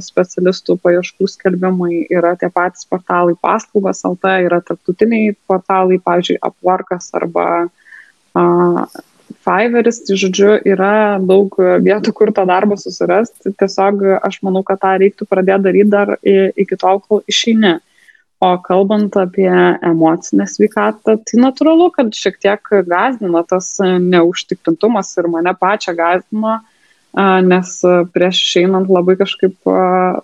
specialistų 0.05 0.77
paieškų 0.85 1.27
skelbimai, 1.33 2.05
yra 2.13 2.37
tie 2.39 2.53
patys 2.55 2.87
portalai 2.87 3.35
paslaugas 3.43 4.05
LT, 4.07 4.37
yra 4.47 4.61
tarptautiniai 4.63 5.35
portalai, 5.51 5.99
pavyzdžiui, 6.07 6.39
Upworkas 6.47 7.11
arba 7.19 7.49
Fiverris, 9.47 10.03
tai 10.07 10.17
žodžiu, 10.21 10.53
yra 10.67 11.19
daug 11.23 11.55
vietų, 11.59 12.13
kur 12.15 12.31
tą 12.35 12.45
darbą 12.47 12.79
susirasti. 12.79 13.55
Tiesiog 13.59 14.05
aš 14.27 14.39
manau, 14.47 14.63
kad 14.67 14.81
tą 14.83 14.95
reiktų 15.03 15.27
pradėti 15.31 15.67
daryti 15.67 15.91
dar 15.93 16.15
iki 16.23 16.79
tol, 16.79 17.03
kol 17.03 17.23
išeini. 17.31 17.77
O 18.45 18.51
kalbant 18.61 19.15
apie 19.17 19.49
emocinę 19.49 20.45
sveikatą, 20.45 21.15
tai 21.25 21.39
natūralu, 21.41 21.89
kad 21.95 22.11
šiek 22.13 22.37
tiek 22.37 22.73
gazdina 22.85 23.41
tas 23.49 23.71
neužtikrintumas 23.81 25.15
ir 25.17 25.31
mane 25.33 25.55
pačią 25.57 25.95
gazdina, 25.97 26.59
nes 27.49 27.71
prieš 28.13 28.43
išeinant 28.45 28.91
labai 28.93 29.17
kažkaip 29.17 29.57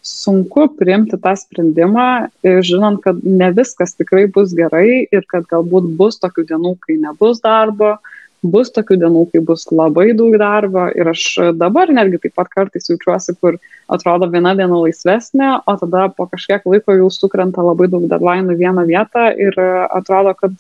sunku 0.05 0.66
priimti 0.76 1.16
tą 1.16 1.33
sprendimą, 1.41 2.09
žinant, 2.45 3.01
kad 3.01 3.24
ne 3.24 3.49
viskas 3.57 3.97
tikrai 3.97 4.26
bus 4.29 4.53
gerai 4.53 5.07
ir 5.09 5.24
kad 5.24 5.49
galbūt 5.49 5.89
bus 5.97 6.20
tokių 6.20 6.45
dienų, 6.53 6.76
kai 6.85 7.01
nebus 7.01 7.41
darbo, 7.41 7.97
bus 8.43 8.72
tokių 8.74 8.99
dienų, 9.03 9.22
kai 9.32 9.40
bus 9.47 9.64
labai 9.70 10.11
daug 10.18 10.34
darbo 10.40 10.88
ir 10.99 11.09
aš 11.12 11.55
dabar 11.59 11.90
netgi 11.95 12.18
taip 12.24 12.34
pat 12.38 12.51
kartais 12.51 12.90
jaučiuosi, 12.90 13.36
kur 13.38 13.59
atrodo 13.93 14.28
viena 14.32 14.55
diena 14.59 14.80
laisvesnė, 14.82 15.51
o 15.66 15.76
tada 15.78 16.09
po 16.16 16.26
kažkiek 16.30 16.66
laiko 16.66 16.97
jau 16.99 17.09
sukrenta 17.14 17.62
labai 17.62 17.88
daug 17.93 18.09
deadline 18.11 18.55
į 18.55 18.59
vieną 18.64 18.86
vietą 18.90 19.28
ir 19.38 19.59
atrodo, 19.95 20.34
kad, 20.38 20.57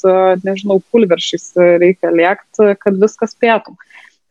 nežinau, 0.46 0.78
pulveršiais 0.94 1.52
reikia 1.82 2.14
lėkti, 2.14 2.74
kad 2.78 3.00
viskas 3.02 3.34
pėtų. 3.34 3.74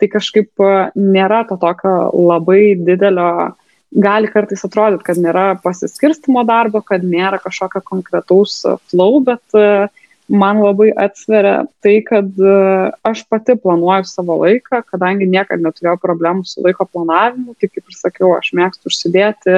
Tai 0.02 0.10
kažkaip 0.10 0.64
nėra 0.98 1.44
to 1.50 1.60
tokio 1.62 1.96
labai 2.16 2.78
didelio 2.80 3.52
gali 3.92 4.30
kartais 4.32 4.64
atrodyti, 4.64 5.04
kad 5.04 5.20
nėra 5.20 5.58
pasiskirstimo 5.62 6.46
darbo, 6.48 6.80
kad 6.82 7.04
nėra 7.04 7.42
kažkokio 7.44 7.84
konkretaus 7.84 8.62
flow, 8.88 9.20
bet 9.28 9.60
uh, 9.60 9.92
man 10.32 10.62
labai 10.64 10.90
atsveria 10.98 11.66
tai, 11.84 11.98
kad 12.08 12.28
e, 12.40 12.58
aš 13.08 13.24
pati 13.30 13.56
planuoju 13.60 14.08
savo 14.10 14.38
laiką, 14.42 14.82
kadangi 14.90 15.28
niekada 15.30 15.62
neturėjau 15.66 16.00
problemų 16.02 16.48
su 16.48 16.64
laiko 16.66 16.88
planavimu, 16.88 17.56
tik 17.60 17.76
kaip 17.76 17.92
ir 17.92 17.98
sakiau, 17.98 18.32
aš 18.38 18.54
mėgstu 18.58 18.92
užsidėti 18.92 19.58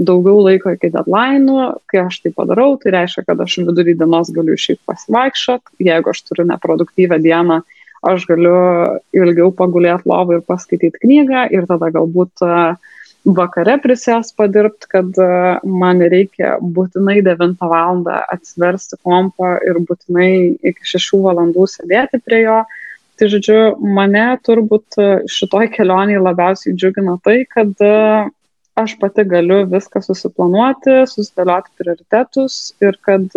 daugiau 0.00 0.40
laiko 0.46 0.72
iki 0.74 0.90
deadline'ų, 0.94 1.66
kai 1.90 2.04
aš 2.06 2.22
tai 2.24 2.32
padarau, 2.36 2.72
tai 2.80 2.94
reiškia, 2.96 3.26
kad 3.28 3.42
aš 3.44 3.58
vidurį 3.68 3.98
dienos 4.00 4.32
galiu 4.34 4.56
išeiti 4.56 4.80
pasivaikščiot, 4.88 5.74
jeigu 5.90 6.12
aš 6.12 6.22
turiu 6.28 6.46
neproduktyvę 6.48 7.20
dieną, 7.20 7.60
aš 8.08 8.24
galiu 8.30 8.54
ilgiau 9.12 9.50
pagulėti 9.52 10.08
lovą 10.08 10.38
ir 10.38 10.46
paskaityti 10.48 11.02
knygą 11.04 11.50
ir 11.52 11.68
tada 11.68 11.92
galbūt 11.92 12.46
uh, 12.46 12.80
vakare 13.24 13.76
prisės 13.82 14.32
padirbti, 14.36 14.88
kad 14.90 15.18
e, 15.20 15.28
man 15.64 16.00
reikia 16.00 16.56
būtinai 16.60 17.20
9 17.24 17.56
val. 17.60 18.04
atsiversti 18.32 18.96
kompą 19.04 19.58
ir 19.66 19.80
būtinai 19.84 20.56
iki 20.62 20.86
6 20.96 21.20
valandų 21.24 21.66
sėdėti 21.68 22.20
prie 22.24 22.44
jo. 22.44 22.60
Tai 23.20 23.28
žodžiu, 23.28 23.76
mane 23.80 24.38
turbūt 24.46 24.96
e, 24.96 25.08
šitoj 25.28 25.68
kelioniai 25.74 26.22
labiausiai 26.22 26.74
džiugina 26.74 27.18
tai, 27.24 27.44
kad 27.44 27.72
e, 27.84 28.30
aš 28.80 28.96
pati 28.96 29.26
galiu 29.28 29.66
viską 29.68 30.00
susiplanuoti, 30.00 31.02
susidėlioti 31.10 31.76
prioritetus 31.76 32.72
ir 32.80 32.96
kad 33.04 33.28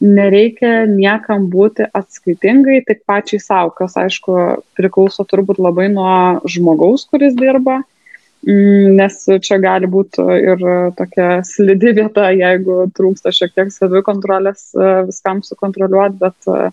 nereikia 0.00 0.84
niekam 0.88 1.46
būti 1.52 1.86
atskaitingai, 1.96 2.82
tik 2.84 3.06
pačiai 3.08 3.40
savo, 3.40 3.72
kas 3.76 3.96
aišku 4.00 4.36
priklauso 4.76 5.24
turbūt 5.28 5.60
labai 5.60 5.88
nuo 5.92 6.44
žmogaus, 6.44 7.06
kuris 7.08 7.32
dirba. 7.36 7.80
Mm, 7.80 7.99
nes 8.46 9.16
čia 9.44 9.58
gali 9.60 9.88
būti 9.90 10.24
ir 10.24 10.62
tokia 10.96 11.40
slidi 11.44 11.92
vieta, 11.96 12.30
jeigu 12.32 12.86
trūksta 12.96 13.32
šiek 13.36 13.52
tiek 13.52 13.72
savikontrolės 13.74 14.70
e, 14.72 14.92
viskam 15.10 15.42
sukontroliuoti, 15.44 16.16
bet 16.22 16.48
e, 16.48 16.70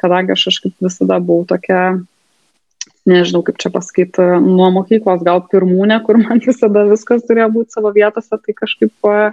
kadangi 0.00 0.32
aš 0.32 0.46
kažkaip 0.48 0.86
visada 0.86 1.20
buvau 1.20 1.44
tokia, 1.52 2.00
nežinau 3.10 3.42
kaip 3.44 3.60
čia 3.60 3.72
pasakyti, 3.74 4.24
nuo 4.46 4.70
mokyklos 4.78 5.20
gal 5.26 5.44
pirmūnė, 5.52 6.00
kur 6.06 6.20
man 6.24 6.40
visada 6.40 6.86
viskas 6.88 7.26
turėjo 7.28 7.50
būti 7.58 7.76
savo 7.76 7.92
vietose, 7.92 8.40
tai 8.40 8.56
kažkaip 8.56 9.12
e, 9.12 9.30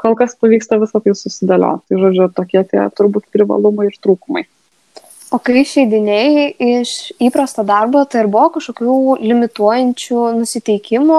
kol 0.00 0.16
kas 0.16 0.36
pavyksta 0.40 0.80
visą 0.80 1.04
tai 1.04 1.12
susidėlioti. 1.12 1.90
Tai 1.90 2.04
žodžiu, 2.06 2.32
tokie 2.32 2.64
tie 2.72 2.88
turbūt 2.96 3.28
privalumai 3.34 3.90
ir 3.90 4.00
trūkumai. 4.00 4.48
O 5.36 5.40
kai 5.44 5.58
išeidinėjai 5.60 6.44
iš 6.64 6.90
įprasto 7.26 7.60
darbo, 7.68 8.00
tai 8.08 8.22
ar 8.22 8.28
buvo 8.32 8.54
kažkokių 8.54 8.94
limituojančių 9.20 10.20
nusiteikimų, 10.38 11.18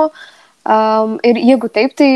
Um, 0.67 1.13
ir 1.23 1.37
jeigu 1.39 1.69
taip, 1.71 1.93
tai 1.95 2.09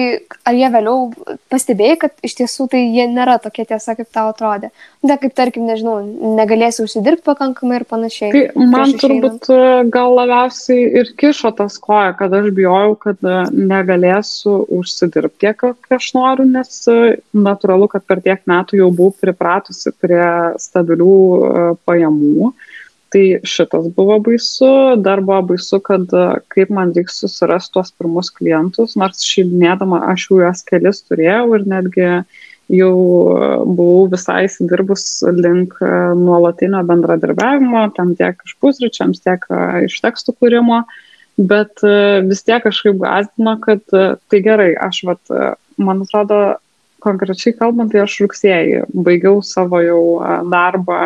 ar 0.44 0.56
jie 0.58 0.68
vėliau 0.74 1.06
pastebėjai, 1.54 1.98
kad 2.02 2.26
iš 2.28 2.34
tiesų 2.36 2.66
tai 2.74 2.82
jie 2.82 3.06
nėra 3.08 3.38
tokie 3.40 3.64
tiesa, 3.70 3.94
kaip 3.96 4.10
tau 4.12 4.34
atrodė? 4.34 4.74
Da, 5.08 5.16
kaip 5.22 5.32
tarkim, 5.38 5.64
nežinau, 5.70 6.02
negalėsi 6.36 6.84
užsidirbti 6.84 7.24
pakankamai 7.30 7.80
ir 7.80 7.86
panašiai. 7.88 8.34
Tai 8.34 8.66
man 8.74 8.92
turbūt 9.00 9.48
e, 9.56 9.62
gal 9.94 10.18
labiausiai 10.18 10.84
ir 11.00 11.14
kišo 11.22 11.54
tas 11.62 11.80
koja, 11.80 12.12
kad 12.20 12.36
aš 12.42 12.50
bijojau, 12.58 12.98
kad 13.06 13.24
e, 13.24 13.38
negalėsiu 13.56 14.58
užsidirbti 14.82 15.46
tiek, 15.46 15.64
kiek 15.64 15.96
aš 16.02 16.12
noriu, 16.18 16.50
nes 16.52 16.76
e, 16.92 17.00
natūralu, 17.32 17.88
kad 17.96 18.04
per 18.04 18.20
tiek 18.26 18.44
metų 18.52 18.82
jau 18.84 18.92
buvau 18.92 19.16
pripratusi 19.24 19.96
prie 20.04 20.28
stabilių 20.60 21.16
pajamų. 21.88 22.52
Uh, 22.52 22.71
Tai 23.12 23.24
šitas 23.44 23.90
buvo 23.92 24.16
baisu, 24.24 24.68
dar 25.04 25.20
buvo 25.20 25.42
baisu, 25.50 25.82
kad 25.84 26.14
e, 26.16 26.28
kaip 26.54 26.70
man 26.72 26.94
reiks 26.96 27.18
susirasti 27.20 27.74
tuos 27.76 27.90
pirmus 27.92 28.30
klientus, 28.32 28.94
nors 29.00 29.26
šildinėdama 29.28 30.00
aš 30.14 30.30
jau 30.30 30.38
juos 30.40 30.62
kelis 30.70 31.02
turėjau 31.10 31.50
ir 31.58 31.66
netgi 31.68 32.06
jau 32.72 32.94
buvau 33.68 34.06
visai 34.14 34.46
įsidirbus 34.46 35.04
link 35.42 35.76
e, 35.84 35.90
nuolatinio 36.22 36.86
bendradarbiavimo, 36.88 37.82
tam 37.98 38.14
tiek 38.16 38.40
iš 38.48 38.54
pusryčiams, 38.64 39.20
tiek 39.26 39.44
e, 39.52 39.60
iš 39.90 39.98
tekstų 40.06 40.38
kūrimo, 40.40 40.80
bet 41.52 41.84
vis 42.30 42.46
tiek 42.48 42.64
kažkaip 42.64 42.96
gazdino, 43.02 43.58
kad 43.64 43.82
tai 43.92 44.40
gerai, 44.46 44.70
aš, 44.88 45.02
vat, 45.10 45.36
man 45.82 46.04
atrodo, 46.06 46.40
konkrečiai 47.04 47.56
kalbant, 47.58 47.92
tai 47.92 48.06
aš 48.06 48.20
rugsėjai 48.24 48.86
baigiau 48.94 49.42
savo 49.44 49.82
jau 49.84 50.02
darbą 50.52 51.02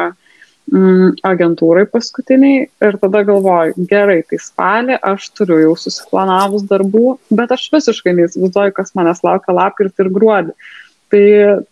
agentūrai 0.66 1.86
paskutiniai 1.86 2.66
ir 2.66 2.98
tada 3.02 3.22
galvoju, 3.28 3.86
gerai, 3.90 4.24
tai 4.26 4.40
spalį 4.42 4.98
aš 4.98 5.30
turiu 5.38 5.60
jau 5.62 5.76
susiplanavus 5.78 6.66
darbų, 6.66 7.20
bet 7.30 7.54
aš 7.54 7.68
visiškai 7.74 8.16
neįsivaizduoju, 8.18 8.74
kas 8.74 8.96
manęs 8.98 9.22
laukia 9.24 9.54
lapkritį 9.54 10.06
ir 10.06 10.12
gruodį. 10.16 10.58
Tai 11.14 11.26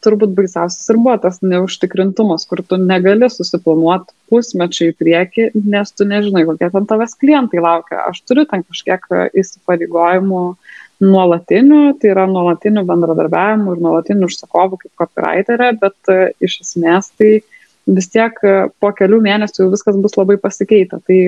turbūt 0.05 0.35
baisiausias 0.37 0.85
ir 0.93 0.99
buvo 1.01 1.15
tas 1.23 1.39
neužtikrintumas, 1.41 2.45
kur 2.45 2.61
tu 2.61 2.77
negali 2.77 3.25
susiplanuoti 3.33 4.13
pusmečiai 4.29 4.91
į 4.91 4.97
priekį, 4.99 5.47
nes 5.73 5.91
tu 5.91 6.05
nežinai, 6.05 6.45
kokie 6.45 6.69
ten 6.69 6.85
tavęs 6.87 7.17
klientai 7.17 7.63
laukia. 7.65 8.03
Aš 8.11 8.21
turiu 8.29 8.45
ten 8.45 8.61
kažkiek 8.61 9.09
įsipareigojimų 9.33 10.43
nuolatinių, 11.03 11.81
tai 11.97 12.13
yra 12.13 12.27
nuolatinių 12.29 12.85
bendradarbiavimų 12.87 13.73
ir 13.73 13.81
nuolatinių 13.87 14.29
užsakovų 14.29 14.83
kaip 14.83 15.01
copywriterė, 15.01 15.71
bet 15.81 16.13
iš 16.45 16.59
esmės 16.61 17.09
tai 17.17 17.33
vis 17.87 18.07
tiek 18.11 18.37
e, 18.45 18.53
po 18.79 18.91
kelių 18.95 19.19
mėnesių 19.25 19.67
viskas 19.73 19.97
bus 19.99 20.15
labai 20.19 20.37
pasikeitę. 20.41 21.01
Tai 21.07 21.19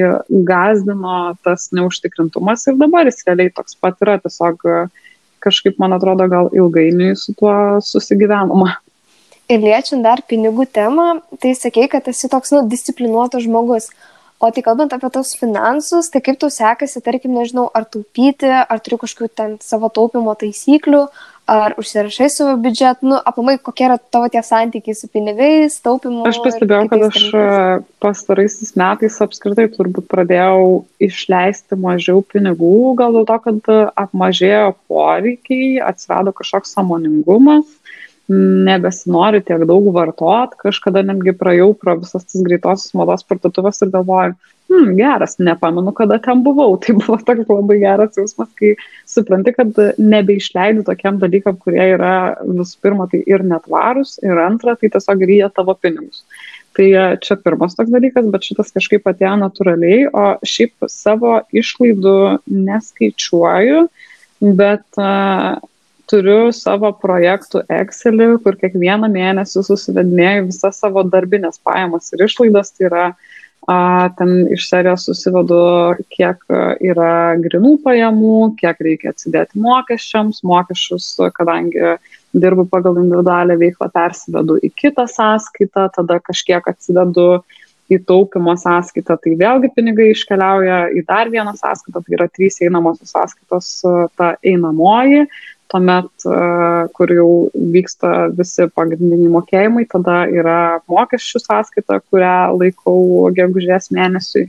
gazdino 0.48 1.36
tas 1.46 1.70
neužtikrintumas 1.76 2.68
ir 2.70 2.80
dabar 2.80 3.10
jis 3.10 3.26
realiai 3.28 3.54
toks 3.56 3.78
pat 3.80 4.00
yra, 4.06 4.18
tiesiog 4.24 4.66
e, 4.66 4.80
kažkaip, 5.46 5.78
man 5.82 5.94
atrodo, 5.98 6.28
gal 6.32 6.50
ilgainiui 6.56 7.14
su 7.20 7.36
tuo 7.38 7.54
susigyvenama. 7.84 8.78
Ir 9.52 9.62
liečiant 9.62 10.02
dar 10.02 10.24
pinigų 10.26 10.66
temą, 10.74 11.20
tai 11.42 11.54
sakei, 11.54 11.86
kad 11.92 12.08
esi 12.10 12.30
toks, 12.32 12.54
nu, 12.56 12.64
disciplinuotas 12.70 13.46
žmogus. 13.46 13.92
O 14.42 14.50
tai 14.52 14.64
kalbant 14.66 14.92
apie 14.92 15.08
tos 15.14 15.36
finansus, 15.40 16.10
tai 16.12 16.20
kaip 16.26 16.40
tau 16.42 16.50
sekasi, 16.52 17.00
tarkim, 17.06 17.36
nežinau, 17.38 17.70
ar 17.78 17.86
taupyti, 17.88 18.50
ar 18.50 18.82
turi 18.84 18.98
kažkokių 19.06 19.30
ten 19.32 19.54
savo 19.64 19.88
taupimo 19.94 20.34
taisyklių, 20.36 21.06
ar 21.46 21.76
užsirašai 21.78 22.28
savo 22.34 22.56
biudžetą, 22.62 23.06
nu, 23.06 23.18
aplamai, 23.30 23.56
kokie 23.62 23.86
yra 23.88 23.98
tavo 24.00 24.28
tie 24.34 24.42
santykiai 24.46 24.98
su 24.98 25.10
pinigais, 25.14 25.78
taupimu. 25.86 26.26
Aš 26.30 26.40
pastebėjau, 26.44 26.88
kad 26.90 27.06
aš 27.08 27.20
dalykais. 27.22 27.86
pastaraisiais 28.02 28.74
metais 28.80 29.20
apskritai 29.22 29.68
turbūt 29.74 30.10
pradėjau 30.12 30.86
išleisti 31.06 31.78
mažiau 31.80 32.24
pinigų, 32.26 32.96
gal 32.98 33.18
dėl 33.18 33.30
to, 33.30 33.40
kad 33.46 33.72
apmažėjo 34.06 34.74
poreikiai, 34.90 35.78
atsirado 35.86 36.34
kažkoks 36.36 36.74
samoningumas, 36.78 37.70
nebesinori 38.30 39.44
tiek 39.46 39.68
daug 39.70 39.92
vartot, 39.94 40.58
kažkada 40.58 41.06
netgi 41.06 41.36
praėjau 41.38 41.76
pro 41.78 42.00
visas 42.02 42.26
tas 42.26 42.42
greitosios 42.42 42.98
mados 42.98 43.22
parduotuvės 43.30 43.84
ir 43.86 43.94
galvoju, 43.94 44.34
hmm, 44.76 44.96
geras, 44.98 45.38
nepamenu, 45.40 45.92
kada 45.94 46.20
ten 46.20 46.44
buvau. 46.44 46.78
Tai 46.82 46.96
buvo 47.00 47.18
toks 47.18 47.50
labai 47.50 47.80
geras 47.80 48.18
jausmas, 48.18 48.50
kai 48.60 48.76
supranti, 49.10 49.54
kad 49.56 49.78
nebeišleidi 49.98 50.86
tokiam 50.88 51.20
dalykam, 51.22 51.58
kurie 51.62 51.84
yra 51.96 52.16
visų 52.44 52.82
pirma 52.84 53.08
tai 53.12 53.24
ir 53.30 53.46
netvarus, 53.46 54.18
ir 54.24 54.40
antra, 54.42 54.76
tai 54.80 54.92
tiesiog 54.94 55.24
ryja 55.30 55.52
tavo 55.56 55.76
pinigus. 55.80 56.26
Tai 56.76 56.88
e, 56.90 57.06
čia 57.24 57.38
pirmas 57.40 57.78
toks 57.78 57.94
dalykas, 57.94 58.28
bet 58.34 58.50
šitas 58.50 58.74
kažkaip 58.76 59.08
atėjo 59.08 59.38
natūraliai, 59.46 60.10
o 60.12 60.26
šiaip 60.44 60.90
savo 60.92 61.38
išlaidų 61.56 62.18
neskaičiuoju, 62.52 63.86
bet 64.60 65.00
uh, 65.00 65.56
turiu 66.12 66.52
savo 66.54 66.92
projektų 67.00 67.64
Excelį, 67.72 68.28
kur 68.44 68.58
kiekvieną 68.60 69.08
mėnesį 69.14 69.64
susivedinėjau 69.70 70.50
visas 70.50 70.82
savo 70.84 71.06
darbinės 71.08 71.62
pajamas 71.64 72.12
ir 72.12 72.26
išlaidas, 72.28 72.74
tai 72.76 72.90
yra 72.90 73.06
uh, 73.14 73.32
A, 73.66 74.10
ten 74.14 74.46
iš 74.54 74.68
serijos 74.70 75.08
susivedu, 75.08 75.58
kiek 76.14 76.44
yra 76.86 77.34
grinų 77.42 77.80
pajamų, 77.82 78.52
kiek 78.60 78.84
reikia 78.88 79.10
atsidėti 79.10 79.58
mokesčiams, 79.58 80.44
mokesčius, 80.46 81.08
kadangi 81.34 81.96
dirbu 82.36 82.68
pagal 82.70 83.00
individualią 83.02 83.58
veiklą, 83.58 83.90
persivedu 83.96 84.60
į 84.62 84.70
kitą 84.78 85.08
sąskaitą, 85.10 85.88
tada 85.98 86.20
kažkiek 86.22 86.68
atsidedu 86.70 87.40
į 87.90 88.00
taupimo 88.06 88.54
sąskaitą, 88.58 89.18
tai 89.22 89.34
vėlgi 89.40 89.72
pinigai 89.74 90.12
iškeliauja 90.14 90.80
į 90.98 91.06
dar 91.10 91.34
vieną 91.34 91.54
sąskaitą, 91.58 92.02
tai 92.06 92.18
yra 92.18 92.30
trys 92.30 92.62
einamosios 92.66 93.14
sąskaitos, 93.14 93.72
ta 94.18 94.36
einamoji, 94.46 95.26
tuomet, 95.76 96.28
kur 96.96 97.12
jau 97.12 97.30
vyksta 97.54 98.30
visi 98.36 98.68
pagrindiniai 98.72 99.32
mokėjimai, 99.34 99.86
tada 99.92 100.24
yra 100.32 100.80
mokesčių 100.92 101.42
sąskaita, 101.44 102.00
kurią 102.10 102.56
laikau 102.56 103.30
gegužės 103.36 103.92
mėnesiui. 103.92 104.48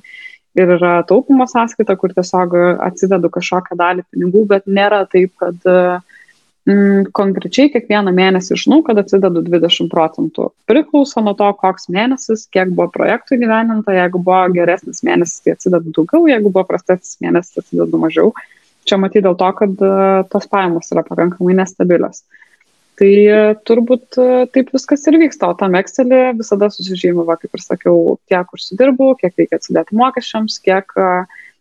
Ir 0.57 0.73
yra 0.79 1.03
taupimo 1.05 1.45
sąskaita, 1.51 1.99
kur 2.01 2.15
tiesiog 2.17 2.55
atsidedu 2.87 3.29
kažkokią 3.33 3.77
dalį 3.77 4.07
pinigų, 4.09 4.47
bet 4.55 4.71
nėra 4.71 5.03
taip, 5.11 5.35
kad 5.43 5.59
mm, 5.67 7.11
konkrečiai 7.17 7.69
kiekvieną 7.75 8.15
mėnesį 8.17 8.57
žinau, 8.63 8.81
kad 8.87 9.03
atsidedu 9.03 9.43
20 9.45 9.91
procentų. 9.93 10.51
Priklauso 10.71 11.21
nuo 11.27 11.35
to, 11.37 11.51
koks 11.61 11.91
mėnesis, 11.93 12.47
kiek 12.55 12.73
buvo 12.73 12.89
projektų 12.95 13.43
gyveninta, 13.43 13.99
jeigu 13.99 14.23
buvo 14.23 14.47
geresnis 14.55 15.03
mėnesis, 15.05 15.43
tai 15.45 15.59
atsidedu 15.59 15.93
daugiau, 15.99 16.25
jeigu 16.31 16.55
buvo 16.55 16.65
prastesnis 16.71 17.19
mėnesis, 17.21 17.59
atsidedu 17.61 18.01
mažiau. 18.07 18.33
Čia 18.87 18.99
matyti 19.03 19.25
dėl 19.27 19.37
to, 19.39 19.49
kad 19.59 19.81
e, 19.83 19.93
tos 20.31 20.47
pajamos 20.51 20.93
yra 20.95 21.03
pakankamai 21.07 21.57
nestabilios. 21.59 22.23
Tai 22.97 23.09
e, 23.11 23.41
turbūt 23.69 24.19
e, 24.23 24.29
taip 24.55 24.71
viskas 24.75 25.03
ir 25.11 25.19
vyksta, 25.21 25.51
o 25.51 25.57
tam 25.59 25.75
Excelį 25.79 26.21
visada 26.39 26.71
susižymė, 26.73 27.27
va, 27.29 27.37
kaip 27.41 27.57
ir 27.57 27.65
sakiau, 27.65 28.15
kiek 28.31 28.55
užsidirbu, 28.57 29.17
kiek 29.21 29.35
reikia 29.43 29.59
atsidėti 29.59 29.99
mokesčiams, 29.99 30.61
kiek 30.65 30.95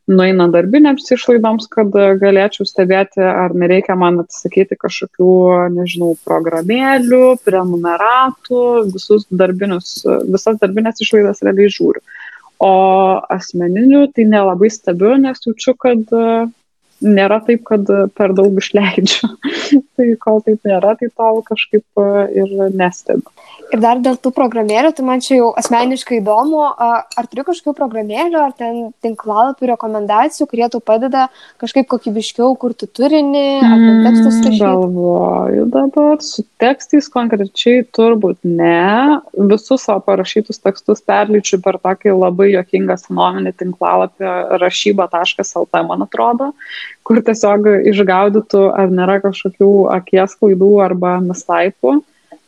nueina 0.06 0.46
darbinėms 0.54 1.10
išlaidoms, 1.16 1.66
kad 1.72 1.90
galėčiau 2.22 2.68
stebėti, 2.70 3.24
ar 3.26 3.56
nereikia 3.58 3.96
man 3.98 4.22
atsisakyti 4.22 4.78
kažkokių, 4.78 5.30
nežinau, 5.74 6.12
programėlių, 6.28 7.24
prenumeratų, 7.42 8.62
visus 8.94 9.26
darbinius, 9.34 9.96
visas 10.30 10.62
darbinės 10.62 11.02
išlaidas 11.02 11.42
realiai 11.42 11.74
žiūriu. 11.74 12.06
O 12.62 12.76
asmeninių 13.34 14.06
tai 14.16 14.28
nelabai 14.30 14.70
stebiu, 14.72 15.16
nes 15.20 15.42
jaučiu, 15.44 15.74
kad 15.82 16.14
nėra 17.04 17.42
taip, 17.46 17.64
kad 17.68 17.90
per 18.16 18.34
daug 18.38 18.56
išleidžiu. 18.62 19.30
tai 19.98 20.12
kol 20.22 20.42
taip 20.46 20.64
nėra, 20.68 20.96
tai 21.00 21.10
tol 21.12 21.42
kažkaip 21.46 21.84
e, 22.02 22.08
ir 22.44 22.54
nestebiu. 22.76 23.32
Ir 23.74 23.82
dar 23.82 24.00
dėl 24.04 24.18
tų 24.22 24.30
programėlių, 24.36 24.92
tai 24.96 25.04
man 25.08 25.24
čia 25.26 25.40
jau 25.40 25.48
asmeniškai 25.58 26.20
įdomu, 26.22 26.62
ar 26.62 27.28
turi 27.32 27.46
kažkokių 27.48 27.74
programėlių, 27.78 28.38
ar 28.40 28.54
ten 28.58 28.92
tinklalapių 29.04 29.72
rekomendacijų, 29.72 30.48
kurie 30.52 30.68
tau 30.72 30.82
padeda 30.86 31.26
kažkaip 31.62 31.90
kokybiškiau 31.90 32.54
kurti 32.62 32.88
turinį, 32.88 33.46
ar 33.66 33.76
ten 33.82 34.04
tekstus 34.06 34.40
rašyti? 34.44 34.62
Galvoju 34.62 35.66
dabar, 35.74 36.22
su 36.24 36.46
tekstais 36.66 37.08
konkrečiai 37.14 37.84
turbūt 37.96 38.40
ne. 38.44 39.22
Visus 39.52 39.86
savo 39.86 40.02
parašytus 40.08 40.62
tekstus 40.64 41.04
perlyčiu 41.06 41.62
per 41.64 41.78
tokį 41.84 42.16
labai 42.18 42.50
jokingą 42.56 42.98
senovinį 43.02 43.54
tinklalapį 43.60 44.34
rašyba.lt, 44.64 45.84
man 45.90 46.06
atrodo, 46.08 46.52
kur 47.06 47.22
tiesiog 47.30 47.70
išgaudytų, 47.94 48.66
ar 48.74 48.92
nėra 49.00 49.22
kažkokių 49.28 49.72
akies 50.00 50.38
klaidų 50.42 50.74
arba 50.88 51.20
mislaipų. 51.26 52.00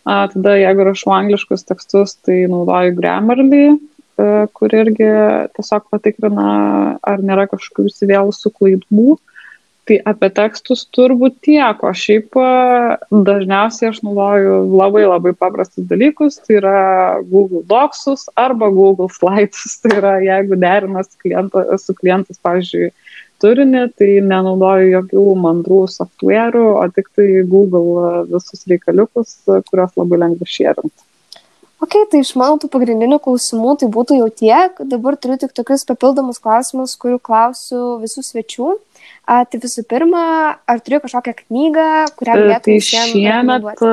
Tada 0.07 0.55
jeigu 0.55 0.88
rašau 0.88 1.11
angliškus 1.18 1.65
tekstus, 1.68 2.15
tai 2.24 2.45
naudoju 2.47 2.93
Grammarly, 2.95 3.63
e, 3.76 4.28
kur 4.55 4.72
irgi 4.72 5.09
tiesiog 5.57 5.89
patikrina, 5.91 6.51
ar 7.03 7.24
nėra 7.28 7.43
kažkokių 7.51 7.89
įsivėlusių 7.91 8.53
klaidų. 8.55 9.18
Tai 9.88 9.98
apie 10.12 10.28
tekstus 10.36 10.82
turbūt 10.92 11.38
tiek, 11.48 11.84
o 11.84 11.92
šiaip 11.96 12.36
e, 12.36 12.48
dažniausiai 13.30 13.94
aš 13.94 14.02
naudoju 14.04 14.58
labai 14.74 15.06
labai 15.06 15.32
paprastus 15.32 15.88
dalykus, 15.88 16.42
tai 16.44 16.58
yra 16.60 16.82
Google 17.30 17.64
Docsus 17.70 18.26
arba 18.36 18.68
Google 18.76 19.08
Slides. 19.16 19.78
Tai 19.84 19.94
yra, 19.96 20.18
jeigu 20.26 20.60
derinas 20.60 21.14
kliento, 21.24 21.64
su 21.80 21.96
klientas, 21.96 22.42
pavyzdžiui, 22.44 22.92
turinį, 23.44 23.88
tai 23.96 24.12
nenaudoju 24.28 24.92
jokių 24.92 25.26
mandrų 25.46 25.82
software'ų, 25.96 26.68
o 26.82 26.86
tik 26.92 27.08
tai 27.16 27.30
Google 27.48 28.26
visus 28.34 28.68
reikaliukus, 28.68 29.38
kuriuos 29.48 29.96
labai 30.02 30.26
lengva 30.26 30.50
šėrinti. 30.58 31.08
Ok, 31.78 31.94
tai 32.10 32.24
iš 32.24 32.32
mano 32.40 32.56
tų 32.58 32.72
pagrindinių 32.74 33.20
klausimų 33.22 33.76
tai 33.78 33.88
būtų 33.94 34.16
jau 34.18 34.28
tiek. 34.34 34.80
Dabar 34.90 35.14
turiu 35.22 35.36
tik 35.38 35.52
tokius 35.54 35.86
papildomus 35.86 36.42
klausimus, 36.42 36.96
kurių 36.98 37.20
klausiu 37.22 37.82
visų 38.02 38.24
svečių. 38.26 38.72
A, 39.28 39.42
tai 39.44 39.60
visų 39.60 39.84
pirma, 39.92 40.24
ar 40.72 40.80
turiu 40.80 41.02
kažkokią 41.04 41.34
knygą, 41.42 41.88
kurią 42.16 42.34
e, 42.34 42.44
galėtum 42.46 42.68
Tai 42.70 42.76
šiemet 42.88 43.82
e, 43.84 43.90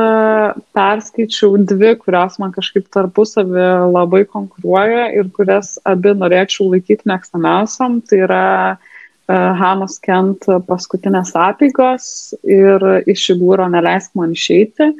perskaičiau 0.78 1.58
dvi, 1.72 1.90
kurios 1.98 2.38
man 2.38 2.54
kažkaip 2.54 2.86
tarpusavį 2.94 3.66
labai 3.90 4.22
konkuruoja 4.30 5.08
ir 5.18 5.32
kurias 5.34 5.74
abi 5.90 6.14
norėčiau 6.20 6.68
laikyti 6.70 7.10
mėgstamiausiam. 7.10 7.98
Tai 8.06 8.20
yra 8.28 8.44
uh, 8.76 8.92
Hanos 9.32 9.98
Kent 10.04 10.44
paskutinės 10.68 11.32
apygos 11.34 12.06
ir 12.44 12.82
iš 13.08 13.30
Igūro 13.34 13.66
neleisk 13.72 14.12
man 14.18 14.34
išeiti. 14.36 14.90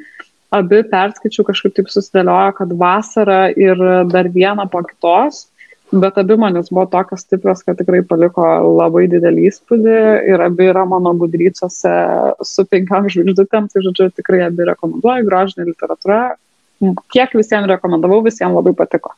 Abi 0.55 0.81
perskaičiau 0.89 1.45
kažkaip 1.45 1.75
taip 1.77 1.91
susidėliojo, 1.91 2.55
kad 2.57 2.73
vasara 2.79 3.51
ir 3.53 3.77
dar 4.09 4.29
vieną 4.33 4.65
po 4.71 4.81
kitos, 4.87 5.45
bet 6.01 6.17
abi 6.21 6.37
manis 6.39 6.71
buvo 6.71 6.85
tokios 6.91 7.25
stiprios, 7.25 7.63
kad 7.65 7.77
tikrai 7.79 8.01
paliko 8.07 8.45
labai 8.79 9.05
didelį 9.11 9.49
įspūdį 9.49 9.97
ir 10.31 10.45
abi 10.45 10.69
yra 10.71 10.85
mano 10.89 11.13
budrycose 11.17 11.93
su 12.45 12.65
penkiam 12.69 13.09
žvaigždutėm, 13.11 13.69
tai 13.71 13.83
žodžiu 13.85 14.09
tikrai 14.15 14.45
abi 14.47 14.67
rekomenduoju, 14.71 15.27
grožinė 15.29 15.69
literatūra. 15.71 16.23
Kiek 17.13 17.37
visiems 17.37 17.69
rekomendavau, 17.71 18.19
visiems 18.25 18.57
labai 18.57 18.75
patiko. 18.77 19.15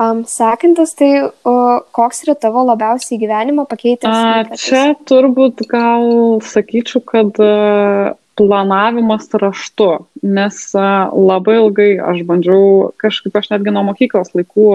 Um, 0.00 0.22
sekantis, 0.24 0.94
tai 0.96 1.10
o, 1.20 1.54
koks 1.92 2.22
yra 2.24 2.32
tavo 2.40 2.62
labiausiai 2.64 3.18
gyvenimą 3.20 3.66
pakeitęs? 3.68 4.54
Čia 4.62 4.94
turbūt 5.04 5.60
gal 5.68 6.40
sakyčiau, 6.40 7.02
kad 7.04 7.36
a, 7.44 8.14
planavimas 8.40 9.28
raštu, 9.42 9.90
nes 10.24 10.62
a, 10.72 10.86
labai 11.12 11.58
ilgai 11.58 11.90
aš 12.00 12.22
bandžiau, 12.30 12.88
kažkaip 13.02 13.36
aš 13.36 13.50
netgi 13.52 13.76
nuo 13.76 13.84
mokyklos 13.90 14.32
laikų 14.32 14.70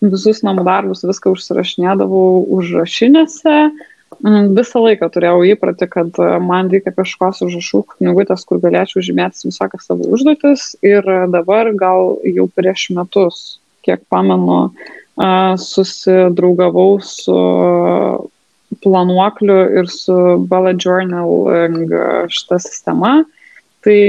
visus 0.00 0.42
namų 0.46 0.64
darbus, 0.68 1.04
viską 1.06 1.34
užsirašinėdavau 1.36 2.44
užrašinėse. 2.58 3.56
Mm, 4.20 4.50
visą 4.56 4.82
laiką 4.82 5.08
turėjau 5.12 5.44
įpratį, 5.52 5.86
kad 5.92 6.18
man 6.44 6.70
reikia 6.72 6.92
kažkokios 6.96 7.44
užrašų 7.46 7.82
knygutės, 7.94 8.42
kur 8.48 8.60
galėčiau 8.62 9.04
žymėtis 9.06 9.46
visokias 9.46 9.86
savo 9.86 10.08
užduotis 10.10 10.74
ir 10.84 11.06
dabar 11.30 11.70
gal 11.78 12.16
jau 12.26 12.48
prieš 12.56 12.90
metus 12.96 13.44
kiek 13.86 14.02
pamenu, 14.12 14.72
susidraugavau 15.60 17.00
su 17.04 17.36
planuokliu 18.80 19.60
ir 19.80 19.88
su 19.92 20.16
bullet 20.48 20.80
journaling 20.80 21.92
šitą 22.32 22.60
sistemą. 22.62 23.14
Tai 23.84 24.00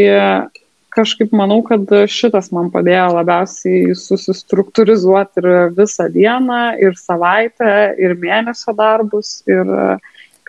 kažkaip 0.91 1.33
manau, 1.35 1.61
kad 1.65 1.87
šitas 2.11 2.51
man 2.55 2.69
padėjo 2.73 3.07
labiausiai 3.15 3.95
susistruktūrizuoti 3.97 5.43
ir 5.43 5.49
visą 5.77 6.07
dieną, 6.11 6.61
ir 6.83 6.97
savaitę, 6.99 7.71
ir 8.01 8.17
mėnesio 8.19 8.75
darbus, 8.77 9.39
ir 9.49 9.71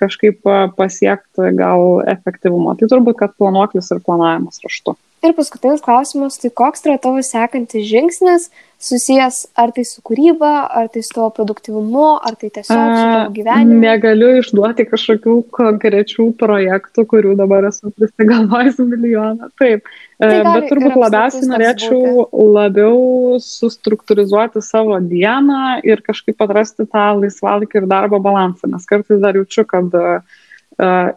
kažkaip 0.02 0.42
pasiekti 0.76 1.54
gal 1.58 2.02
efektyvumą. 2.10 2.74
Tai 2.78 2.90
turbūt, 2.90 3.20
kad 3.22 3.38
planuoklis 3.38 3.92
ir 3.94 4.02
planavimas 4.04 4.62
raštu. 4.64 4.96
Ir 5.22 5.36
paskutinis 5.36 5.84
klausimas, 5.84 6.40
tai 6.42 6.50
koks 6.50 6.82
yra 6.88 6.98
tavo 6.98 7.22
sekantis 7.22 7.86
žingsnis 7.86 8.48
susijęs 8.82 9.36
ar 9.58 9.70
tai 9.74 9.84
su 9.86 10.02
kūryba, 10.04 10.50
ar 10.80 10.88
tai 10.92 11.02
su 11.06 11.14
tavo 11.14 11.28
produktivumu, 11.36 12.06
ar 12.18 12.34
tai 12.38 12.50
tiesiog 12.50 12.80
su 12.80 13.04
tavo 13.04 13.32
gyvenimu? 13.36 13.78
Negaliu 13.84 14.30
išduoti 14.40 14.86
kažkokių 14.90 15.36
konkrečių 15.54 16.28
projektų, 16.40 17.06
kurių 17.12 17.36
dabar 17.38 17.68
esu 17.70 17.92
prisigalvojęs 17.94 18.80
milijoną. 18.92 19.50
Taip, 19.60 19.86
tai 20.18 20.32
gali, 20.34 20.52
bet 20.52 20.68
turbūt 20.72 20.98
labiausiai 21.04 21.50
norėčiau 21.52 22.28
labiau 22.58 23.40
sustruktūrizuoti 23.46 24.64
savo 24.66 24.98
dieną 24.98 25.80
ir 25.86 26.02
kažkaip 26.02 26.42
atrasti 26.42 26.88
tą 26.90 27.12
laisvalaikį 27.22 27.82
ir 27.82 27.90
darbo 27.90 28.22
balansą, 28.22 28.70
nes 28.74 28.88
kartais 28.90 29.22
dar 29.22 29.38
jaučiu, 29.38 29.66
kad 29.68 29.94
uh, 29.94 30.42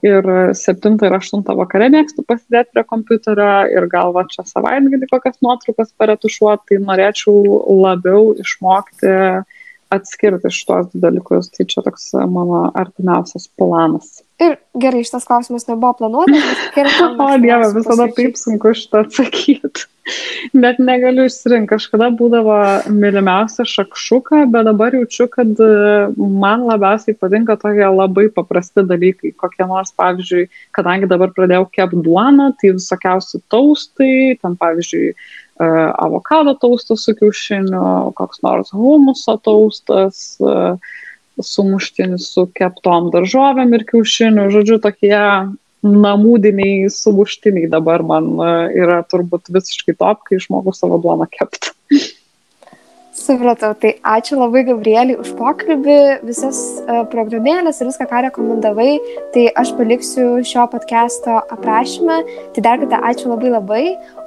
ir 0.06 0.30
7 0.58 0.95
ir 1.08 1.18
8 1.18 1.43
vakare 1.60 1.89
mėgstu 1.93 2.26
pasidėti 2.28 2.74
prie 2.76 2.84
kompiuterio 2.89 3.51
ir 3.72 3.88
gal 3.91 4.14
va 4.16 4.26
čia 4.32 4.45
savaitgalį 4.47 5.10
kokias 5.12 5.39
nuotraukas 5.45 5.93
paretušuoti, 5.99 6.66
tai 6.72 6.82
norėčiau 6.84 7.62
labiau 7.86 8.34
išmokti 8.41 9.14
atskirti 9.95 10.51
šitos 10.51 10.93
dalykus. 10.97 11.49
Tai 11.53 11.66
čia 11.70 11.84
toks 11.86 12.12
mano 12.32 12.66
artimiausias 12.76 13.47
planas. 13.58 14.22
Ir 14.43 14.58
gerai, 14.82 15.03
šitas 15.08 15.28
klausimas 15.30 15.68
nebuvo 15.70 15.93
planuotas. 16.01 16.64
o 17.24 17.30
Dieve, 17.41 17.72
visada 17.78 18.10
taip 18.18 18.39
sunku 18.39 18.74
šitą 18.76 19.06
atsakyti. 19.06 19.88
Bet 20.53 20.78
negaliu 20.78 21.26
išsirinkti. 21.26 21.72
Kažkada 21.72 22.12
būdavo 22.18 22.58
mylimiausia 22.93 23.66
šakšuka, 23.70 24.43
bet 24.53 24.68
dabar 24.68 24.93
jaučiu, 24.93 25.26
kad 25.34 25.62
e, 25.62 25.70
man 26.16 26.68
labiausiai 26.70 27.18
patinka 27.18 27.56
tokie 27.62 27.88
labai 27.89 28.28
paprasti 28.36 28.86
dalykai. 28.86 29.34
Kokie 29.41 29.66
nors, 29.70 29.93
pavyzdžiui, 29.97 30.45
kadangi 30.78 31.10
dabar 31.10 31.34
pradėjau 31.34 31.66
kep 31.74 31.95
duoną, 32.06 32.51
tai 32.62 32.76
visokiausi 32.78 33.41
taustai, 33.49 34.38
ten 34.41 34.60
pavyzdžiui, 34.62 35.10
e, 35.16 35.72
avokado 36.06 36.53
taustas 36.62 37.08
su 37.08 37.18
kiaušiniu, 37.18 38.14
koks 38.20 38.45
nors 38.45 38.72
humuso 38.76 39.39
taustas. 39.41 40.38
Uh, 40.43 40.78
sumuštinis 41.43 42.30
su 42.32 42.45
keptom 42.56 43.10
daržovėm 43.12 43.74
ir 43.76 43.84
kiaušiniu. 43.89 44.47
Žodžiu, 44.53 44.78
tokie 44.84 45.18
namūdiniai 45.86 46.90
sumuštiniai 46.92 47.70
dabar 47.72 48.04
man 48.06 48.34
e, 48.42 48.52
yra 48.84 49.02
turbūt 49.06 49.52
visiškai 49.54 49.98
top, 50.00 50.26
kai 50.28 50.40
išmokau 50.40 50.74
savo 50.76 51.00
duoną 51.02 51.28
kepti. 51.32 51.74
Supratau, 53.16 53.72
tai 53.80 53.94
ačiū 54.04 54.36
labai 54.36 54.66
Gabrieliai 54.68 55.16
už 55.16 55.30
pokalbį, 55.40 56.00
visas 56.28 56.58
uh, 56.84 57.06
programėlės 57.08 57.80
ir 57.80 57.88
viską, 57.88 58.10
ką 58.12 58.24
rekomendavai, 58.26 58.90
tai 59.32 59.46
aš 59.56 59.72
paliksiu 59.78 60.26
šio 60.44 60.66
podcast'o 60.74 61.38
aprašymę. 61.56 62.18
Tai 62.58 62.66
dar 62.68 62.82
kartą 62.84 63.00
ačiū 63.12 63.32
labai 63.32 63.54
labai, 63.54 63.86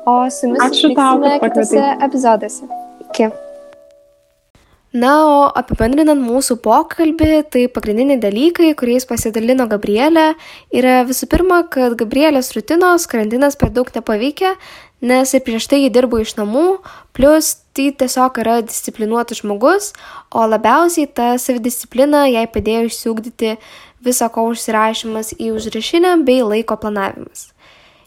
o 0.09 0.17
su 0.33 0.49
jumis 0.49 0.65
ačiū 0.71 0.95
tau, 0.97 1.21
kitose 1.45 1.85
epizoduose. 2.09 2.71
Iki. 3.05 3.29
Na, 4.97 5.13
o 5.29 5.41
apibendrinant 5.53 6.23
mūsų 6.25 6.55
pokalbį, 6.65 7.33
tai 7.53 7.67
pagrindiniai 7.69 8.17
dalykai, 8.23 8.71
kuriais 8.73 9.05
pasidalino 9.05 9.67
Gabrielė, 9.69 10.31
yra 10.73 11.03
visų 11.05 11.29
pirma, 11.29 11.59
kad 11.69 11.93
Gabrielės 12.01 12.55
rutinos 12.57 13.05
karantinas 13.05 13.59
per 13.61 13.69
daug 13.69 13.91
nepaveikė, 13.93 14.55
nes 15.05 15.35
ir 15.37 15.45
prieš 15.45 15.69
tai 15.69 15.83
jį 15.83 15.91
dirbo 15.93 16.23
iš 16.25 16.39
namų, 16.39 16.79
plus 17.13 17.59
tai 17.77 17.91
tiesiog 18.01 18.41
yra 18.41 18.63
disciplinuotas 18.65 19.43
žmogus, 19.43 19.93
o 20.33 20.49
labiausiai 20.49 21.05
ta 21.13 21.35
savidisciplina 21.37 22.25
jai 22.33 22.47
padėjo 22.49 22.89
išsiugdyti 22.89 23.59
viso 24.01 24.33
ko 24.33 24.49
užsirašymas 24.55 25.35
į 25.37 25.53
užrašinę 25.53 26.17
bei 26.25 26.41
laiko 26.41 26.81
planavimas. 26.81 27.51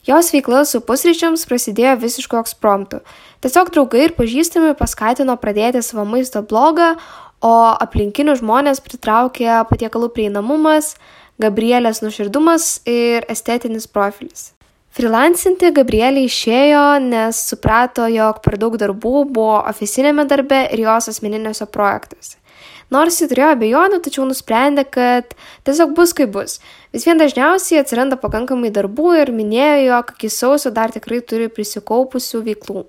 Jos 0.08 0.32
veikla 0.34 0.64
su 0.66 0.80
pusryčiams 0.82 1.44
prasidėjo 1.46 1.98
visišku 2.02 2.40
ekspromptu. 2.40 3.04
Tiesiog 3.46 3.70
draugai 3.74 4.08
ir 4.08 4.16
pažįstami 4.18 4.74
paskatino 4.80 5.36
pradėti 5.38 5.84
savo 5.86 6.08
maisto 6.10 6.42
blogą, 6.42 6.96
o 7.42 7.54
aplinkinių 7.86 8.38
žmonės 8.40 8.82
pritraukė 8.86 9.62
patiekalų 9.70 10.10
prieinamumas, 10.16 10.96
Gabrielės 11.42 12.04
nuširdumas 12.06 12.82
ir 12.90 13.26
estetinis 13.30 13.88
profilis. 13.90 14.52
Freelancinti 14.92 15.70
Gabrielė 15.72 16.26
išėjo, 16.28 16.84
nes 17.06 17.38
suprato, 17.48 18.10
jog 18.12 18.42
per 18.44 18.58
daug 18.62 18.76
darbų 18.78 19.24
buvo 19.32 19.62
oficinėme 19.62 20.26
darbe 20.28 20.66
ir 20.68 20.84
jos 20.84 21.08
asmeniniuose 21.14 21.70
projektuose. 21.72 22.41
Nors 22.92 23.22
jis 23.22 23.32
turėjo 23.32 23.54
abejonių, 23.56 24.02
tačiau 24.04 24.26
nusprendė, 24.28 24.84
kad 24.84 25.36
tiesiog 25.68 25.94
bus 25.96 26.12
kaip 26.18 26.34
bus. 26.36 26.58
Vis 26.92 27.06
vien 27.08 27.22
dažniausiai 27.22 27.80
atsiranda 27.80 28.20
pakankamai 28.20 28.72
darbų 28.76 29.14
ir 29.22 29.32
minėjo, 29.36 29.86
jog 29.88 30.16
iki 30.18 30.32
sausio 30.32 30.74
dar 30.76 30.92
tikrai 30.92 31.22
turi 31.24 31.48
prisikaupusių 31.48 32.44
veiklų. 32.50 32.84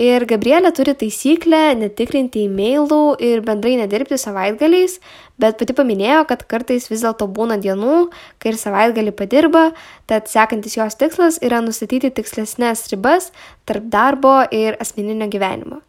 Ir 0.00 0.24
Gabrielė 0.24 0.70
turi 0.72 0.94
taisyklę 0.96 1.74
netikrinti 1.76 2.46
e-mailų 2.48 3.18
ir 3.22 3.42
bendrai 3.44 3.74
nedirbti 3.76 4.16
savaitgaliais, 4.18 4.96
bet 5.38 5.58
pati 5.60 5.76
paminėjo, 5.76 6.24
kad 6.30 6.42
kartais 6.48 6.88
vis 6.90 7.04
dėlto 7.04 7.28
būna 7.28 7.60
dienų, 7.60 8.08
kai 8.40 8.54
ir 8.54 8.58
savaitgalį 8.58 9.12
padirba, 9.20 9.66
tad 10.10 10.32
sekantis 10.32 10.78
jos 10.80 10.96
tikslas 10.96 11.38
yra 11.44 11.60
nustatyti 11.62 12.10
tikslesnės 12.16 12.88
ribas 12.90 13.30
tarp 13.68 13.86
darbo 13.92 14.40
ir 14.50 14.80
asmeninio 14.80 15.28
gyvenimo. 15.30 15.82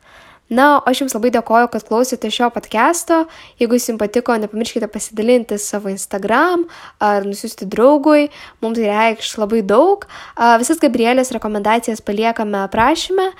Na, 0.53 0.77
aš 0.85 1.01
Jums 1.01 1.15
labai 1.15 1.31
dėkoju, 1.33 1.69
kad 1.73 1.85
klausėte 1.87 2.29
šio 2.33 2.49
podcast'o. 2.53 3.23
Jeigu 3.61 3.79
Jums 3.79 3.97
patiko, 4.01 4.35
nepamirškite 4.37 4.89
pasidalinti 4.91 5.57
savo 5.57 5.89
Instagram 5.89 6.67
ar 7.01 7.25
nusiųsti 7.25 7.65
draugui, 7.71 8.27
mums 8.61 8.77
tai 8.77 8.91
reikš 8.91 9.31
labai 9.41 9.63
daug. 9.65 10.05
Visas 10.61 10.81
Gabrielės 10.83 11.33
rekomendacijas 11.33 12.03
paliekame 12.05 12.61
aprašyme. 12.67 13.31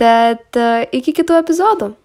Tad 0.00 0.60
iki 0.96 1.16
kitų 1.16 1.40
epizodų. 1.40 1.94